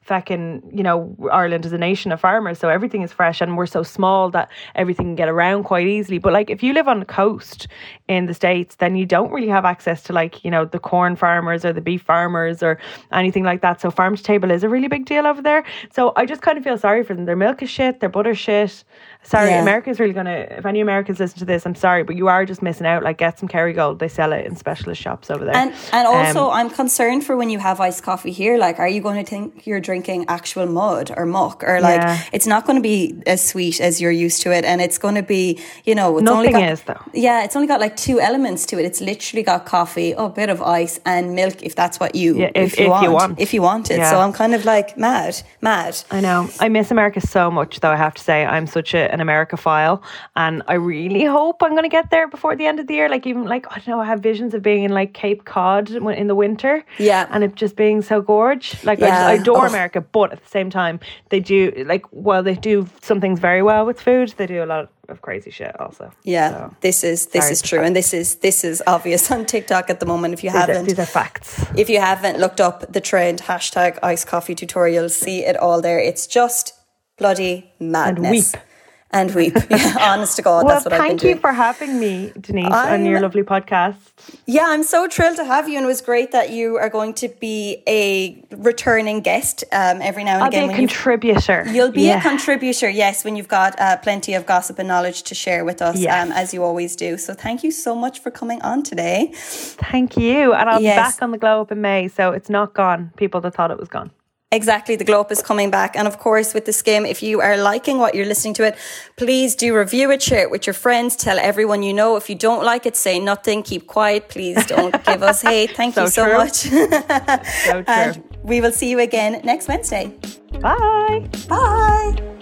fucking, 0.09 0.71
you 0.75 0.83
know, 0.83 1.15
Ireland 1.31 1.65
is 1.67 1.73
a 1.73 1.79
nation 1.79 2.11
of 2.13 2.21
farmers, 2.21 2.59
so 2.59 2.69
everything 2.69 3.03
is 3.03 3.13
fresh 3.13 3.41
and 3.43 3.57
we're 3.57 3.67
so 3.67 3.83
small 3.83 4.31
that 4.31 4.51
everything 4.75 5.07
can 5.07 5.15
get 5.15 5.29
around 5.29 5.65
quite 5.65 5.87
easily. 5.87 6.19
But 6.19 6.33
like 6.33 6.49
if 6.51 6.63
you 6.63 6.73
live 6.73 6.89
on 6.89 6.99
the 6.99 7.05
coast 7.05 7.69
in 8.09 8.27
the 8.27 8.35
States, 8.35 8.77
then 8.77 8.97
you 8.97 9.05
don't 9.07 9.31
really 9.31 9.49
have 9.49 9.65
access 9.65 10.03
to 10.05 10.13
like, 10.13 10.45
you 10.45 10.51
know, 10.51 10.65
the 10.65 10.79
corn 10.79 11.15
farmers 11.15 11.65
or 11.65 11.73
the 11.73 11.83
beef 11.83 12.03
farmers 12.03 12.63
or 12.63 12.79
anything 13.13 13.45
like 13.45 13.61
that. 13.61 13.81
So 13.81 13.91
farm 13.91 14.17
to 14.17 14.23
table 14.23 14.51
is 14.51 14.65
a 14.65 14.69
really 14.69 14.89
big 14.89 15.05
deal 15.05 15.27
over 15.27 15.43
there. 15.43 15.63
So 15.93 16.13
I 16.17 16.25
just 16.25 16.41
kind 16.41 16.57
of 16.57 16.65
feel 16.65 16.79
sorry 16.79 17.05
for 17.05 17.15
them. 17.15 17.27
Their 17.27 17.37
milk 17.37 17.63
is 17.63 17.69
shit, 17.71 18.01
their 18.01 18.09
butter 18.09 18.35
shit. 18.35 18.83
Sorry, 19.23 19.51
Yeah. 19.51 19.61
America's 19.63 20.01
really 20.01 20.15
gonna 20.15 20.47
if 20.61 20.65
any 20.65 20.81
Americans 20.81 21.21
listen 21.21 21.39
to 21.41 21.45
this, 21.45 21.67
I'm 21.67 21.75
sorry, 21.75 22.03
but 22.03 22.17
you 22.17 22.29
are 22.29 22.47
just 22.47 22.63
missing 22.63 22.87
out. 22.87 23.03
Like 23.03 23.19
get 23.19 23.39
some 23.39 23.49
Kerrygold. 23.49 23.99
They 23.99 24.09
sell 24.09 24.33
it 24.33 24.47
in 24.47 24.57
specialist 24.57 25.03
shops 25.03 25.31
over 25.31 25.45
there. 25.45 25.55
And 25.57 25.73
and 25.93 26.07
Um, 26.09 26.15
also, 26.15 26.51
I'm 26.51 26.71
concerned 26.71 27.25
for 27.25 27.37
when 27.37 27.51
you 27.51 27.59
have 27.59 27.79
iced 27.81 28.03
coffee 28.03 28.33
here. 28.33 28.57
Like, 28.57 28.79
are 28.79 28.89
you 28.89 29.03
going 29.03 29.23
to 29.23 29.29
think 29.29 29.67
you're 29.67 29.81
drinking 29.81 29.98
actual 30.29 30.67
mud 30.67 31.13
or 31.17 31.27
muck, 31.27 31.63
or 31.65 31.81
like 31.81 32.01
Yeah. 32.01 32.21
it's 32.33 32.47
not 32.47 32.65
going 32.67 32.77
to 32.77 32.83
be 32.83 33.15
as 33.27 33.41
sweet 33.43 33.81
as 33.81 34.01
you're 34.01 34.11
used 34.27 34.43
to 34.43 34.53
it, 34.53 34.65
and 34.65 34.81
it's 34.81 34.99
going 34.99 35.15
to 35.15 35.23
be, 35.23 35.59
you 35.85 35.95
know, 35.95 36.19
it's 36.19 36.29
only 36.31 36.49
Nothing 36.51 36.67
got, 36.67 36.73
is, 36.73 36.83
though. 36.83 37.03
Yeah, 37.13 37.45
it's 37.45 37.57
only 37.57 37.69
got 37.69 37.81
like 37.81 37.97
two 37.97 38.21
elements 38.21 38.67
to 38.67 38.79
it. 38.79 38.85
It's 38.85 39.01
literally 39.01 39.43
got 39.43 39.67
coffee, 39.67 40.13
a 40.13 40.29
bit 40.29 40.49
of 40.51 40.61
ice, 40.63 41.01
and 41.05 41.35
milk, 41.35 41.63
if 41.63 41.75
that's 41.75 41.99
what 42.01 42.15
you, 42.15 42.39
Yeah, 42.39 42.51
if- 42.55 42.79
you 42.79 42.85
if 42.87 42.91
want, 42.91 43.03
you 43.05 43.11
want. 43.13 43.41
if 43.41 43.55
you 43.55 43.63
want 43.63 43.91
it. 43.91 43.99
Yeah. 43.99 44.11
So 44.11 44.19
I'm 44.21 44.33
kind 44.33 44.55
of 44.55 44.65
like 44.65 44.97
mad, 44.97 45.43
mad. 45.61 45.97
I 46.11 46.21
know. 46.21 46.49
I 46.61 46.69
miss 46.69 46.91
America 46.91 47.21
so 47.21 47.51
much, 47.51 47.81
though. 47.81 47.91
I 47.91 47.97
have 47.97 48.15
to 48.15 48.23
say, 48.23 48.45
I'm 48.45 48.67
such 48.67 48.95
a, 48.95 49.03
an 49.13 49.21
Americaphile, 49.21 50.03
and 50.37 50.63
I 50.69 50.75
really 50.75 51.25
hope 51.25 51.63
I'm 51.63 51.71
going 51.73 51.83
to 51.91 51.97
get 52.01 52.11
there 52.11 52.29
before 52.29 52.55
the 52.57 52.67
end 52.67 52.79
of 52.81 52.87
the 52.87 52.95
year. 52.95 53.09
Like 53.09 53.27
even 53.27 53.45
like 53.55 53.67
I 53.71 53.77
don't 53.77 53.89
know, 53.89 54.01
I 54.01 54.05
have 54.13 54.21
visions 54.21 54.55
of 54.55 54.63
being 54.63 54.85
in 54.85 54.93
like 54.93 55.13
Cape 55.15 55.45
Cod 55.45 55.91
in 55.91 56.27
the 56.29 56.35
winter, 56.35 56.85
Yeah. 56.99 57.27
and 57.31 57.43
it 57.45 57.55
just 57.55 57.77
being 57.77 58.03
so 58.03 58.21
gorge. 58.21 58.67
Like 58.85 58.99
I, 59.03 59.09
just, 59.09 59.21
I 59.21 59.33
adore 59.35 59.65
Oh. 59.65 59.69
America, 59.69 59.88
but 59.97 60.33
at 60.33 60.43
the 60.43 60.49
same 60.49 60.71
time, 60.71 61.01
they 61.31 61.41
do 61.41 61.73
like 61.87 62.07
while 62.07 62.43
they 62.43 62.55
do 62.55 62.89
some 63.03 63.21
things 63.21 63.41
very 63.41 63.63
well 63.63 63.87
with 63.87 64.01
food, 64.01 64.35
they 64.37 64.47
do 64.47 64.63
a 64.63 64.67
lot 64.67 64.91
of 65.09 65.23
crazy 65.23 65.51
shit 65.51 65.79
also. 65.81 66.11
Yeah, 66.25 66.51
So, 66.51 66.77
this 66.81 67.05
is 67.05 67.27
this 67.27 67.51
is 67.51 67.63
true, 67.63 67.81
and 67.81 67.95
this 67.97 68.13
is 68.13 68.37
this 68.37 68.65
is 68.65 68.83
obvious 68.87 69.31
on 69.31 69.47
TikTok 69.47 69.91
at 69.91 70.01
the 70.01 70.07
moment. 70.07 70.35
If 70.35 70.45
you 70.45 70.51
these, 70.51 70.61
haven't, 70.61 70.85
these 70.87 70.99
are 70.99 71.07
facts. 71.07 71.65
If 71.77 71.89
you 71.89 72.01
haven't 72.01 72.39
looked 72.39 72.61
up 72.61 72.93
the 72.93 73.01
trend 73.01 73.43
hashtag 73.43 73.99
iced 74.03 74.27
coffee 74.27 74.55
tutorials, 74.55 75.13
see 75.13 75.45
it 75.45 75.57
all 75.57 75.81
there. 75.81 75.99
It's 75.99 76.27
just 76.27 76.75
bloody 77.17 77.73
madness. 77.81 78.31
weep. 78.31 78.63
And 79.11 79.35
weep. 79.35 79.55
Yeah, 79.71 79.97
honest 80.13 80.37
to 80.37 80.43
God, 80.43 80.67
Well, 80.67 80.75
that's 80.75 80.85
what 80.85 80.93
I've 80.93 81.01
been 81.01 81.17
doing. 81.17 81.19
thank 81.19 81.37
you 81.37 81.41
for 81.41 81.53
having 81.53 81.99
me, 81.99 82.31
Denise, 82.39 82.67
on 82.67 82.73
I'm- 82.73 83.05
your 83.07 83.21
lovely 83.21 83.43
podcast. 83.43 83.97
yeah, 84.45 84.67
I'm 84.69 84.83
so 84.83 85.09
thrilled 85.09 85.37
to 85.37 85.45
have 85.47 85.67
you, 85.67 85.77
and 85.77 85.85
it 85.85 85.87
was 85.87 86.03
great 86.03 86.33
that 86.33 86.51
you 86.51 86.77
are 86.77 86.91
going 86.91 87.15
to 87.15 87.29
be 87.41 87.83
a 87.89 88.37
returning 88.55 89.21
guest 89.21 89.65
um, 89.73 90.03
every 90.03 90.25
now 90.25 90.35
and 90.35 90.43
I'll 90.43 90.49
again. 90.49 90.69
be 90.69 90.75
a 90.75 90.77
contributor. 90.77 91.65
You'll 91.69 91.91
be 91.91 92.03
Yeah. 92.03 92.19
a 92.19 92.23
contributor, 92.23 92.89
yes, 92.91 93.25
when 93.25 93.35
you've 93.37 93.49
got 93.49 93.81
uh, 93.81 93.97
plenty 93.97 94.35
of 94.35 94.45
gossip 94.45 94.79
and 94.79 94.87
knowledge 94.89 95.23
to 95.25 95.35
share 95.35 95.65
with 95.65 95.81
us, 95.81 95.99
Yes. 95.99 96.27
um, 96.27 96.33
as 96.33 96.53
you 96.53 96.63
always 96.63 96.95
do. 96.95 97.17
So 97.17 97.33
thank 97.33 97.65
you 97.65 97.71
so 97.71 97.95
much 97.95 98.19
for 98.21 98.31
coming 98.31 98.61
on 98.61 98.83
today. 98.83 99.31
Thank 99.35 100.19
you. 100.19 100.53
And 100.53 100.69
I'll 100.69 100.83
Yes. 100.83 100.97
be 100.97 101.13
back 101.13 101.23
on 101.23 101.31
the 101.31 101.39
glow 101.39 101.63
up 101.63 101.73
in 101.73 101.81
May, 101.81 102.09
so 102.09 102.33
it's 102.33 102.51
not 102.51 102.75
gone. 102.75 103.11
People 103.17 103.41
that 103.41 103.55
thought 103.55 103.71
it 103.71 103.79
was 103.79 103.89
gone. 103.89 104.11
Exactly, 104.51 104.97
the 104.97 105.05
glow 105.05 105.21
up 105.21 105.31
is 105.31 105.43
coming 105.43 105.71
back. 105.71 105.95
And 105.95 106.09
of 106.09 106.19
course, 106.19 106.55
with 106.55 106.65
the 106.65 106.73
skim, 106.73 107.05
if 107.05 107.23
you 107.23 107.43
are 107.43 107.59
liking 107.59 107.99
what 107.99 108.15
you're 108.15 108.25
listening 108.25 108.55
to 108.55 108.65
it, 108.65 108.79
please 109.17 109.55
do 109.55 109.77
review 109.77 110.11
it, 110.11 110.23
share 110.23 110.41
it 110.41 110.51
with 110.51 110.67
your 110.67 110.73
friends, 110.73 111.17
tell 111.17 111.39
everyone 111.39 111.83
you 111.83 111.93
know. 111.93 112.17
If 112.17 112.31
you 112.31 112.35
don't 112.35 112.65
like 112.65 112.87
it, 112.87 112.97
say 112.97 113.19
nothing, 113.21 113.63
keep 113.63 113.87
quiet. 113.87 114.31
Please 114.31 114.65
don't 114.65 115.05
give 115.05 115.23
us 115.23 115.43
hate. 115.43 115.73
Thank 115.77 115.95
So 115.97 116.05
you 116.05 116.09
so 116.09 116.25
true. 116.25 116.39
much. 116.39 116.55
So 116.55 116.73
true. 117.83 117.85
and 117.89 118.25
we 118.43 118.63
will 118.63 118.73
see 118.73 118.89
you 118.89 119.01
again 119.01 119.43
next 119.45 119.69
Wednesday. 119.69 120.15
Bye. 120.63 121.29
Bye. 121.47 122.38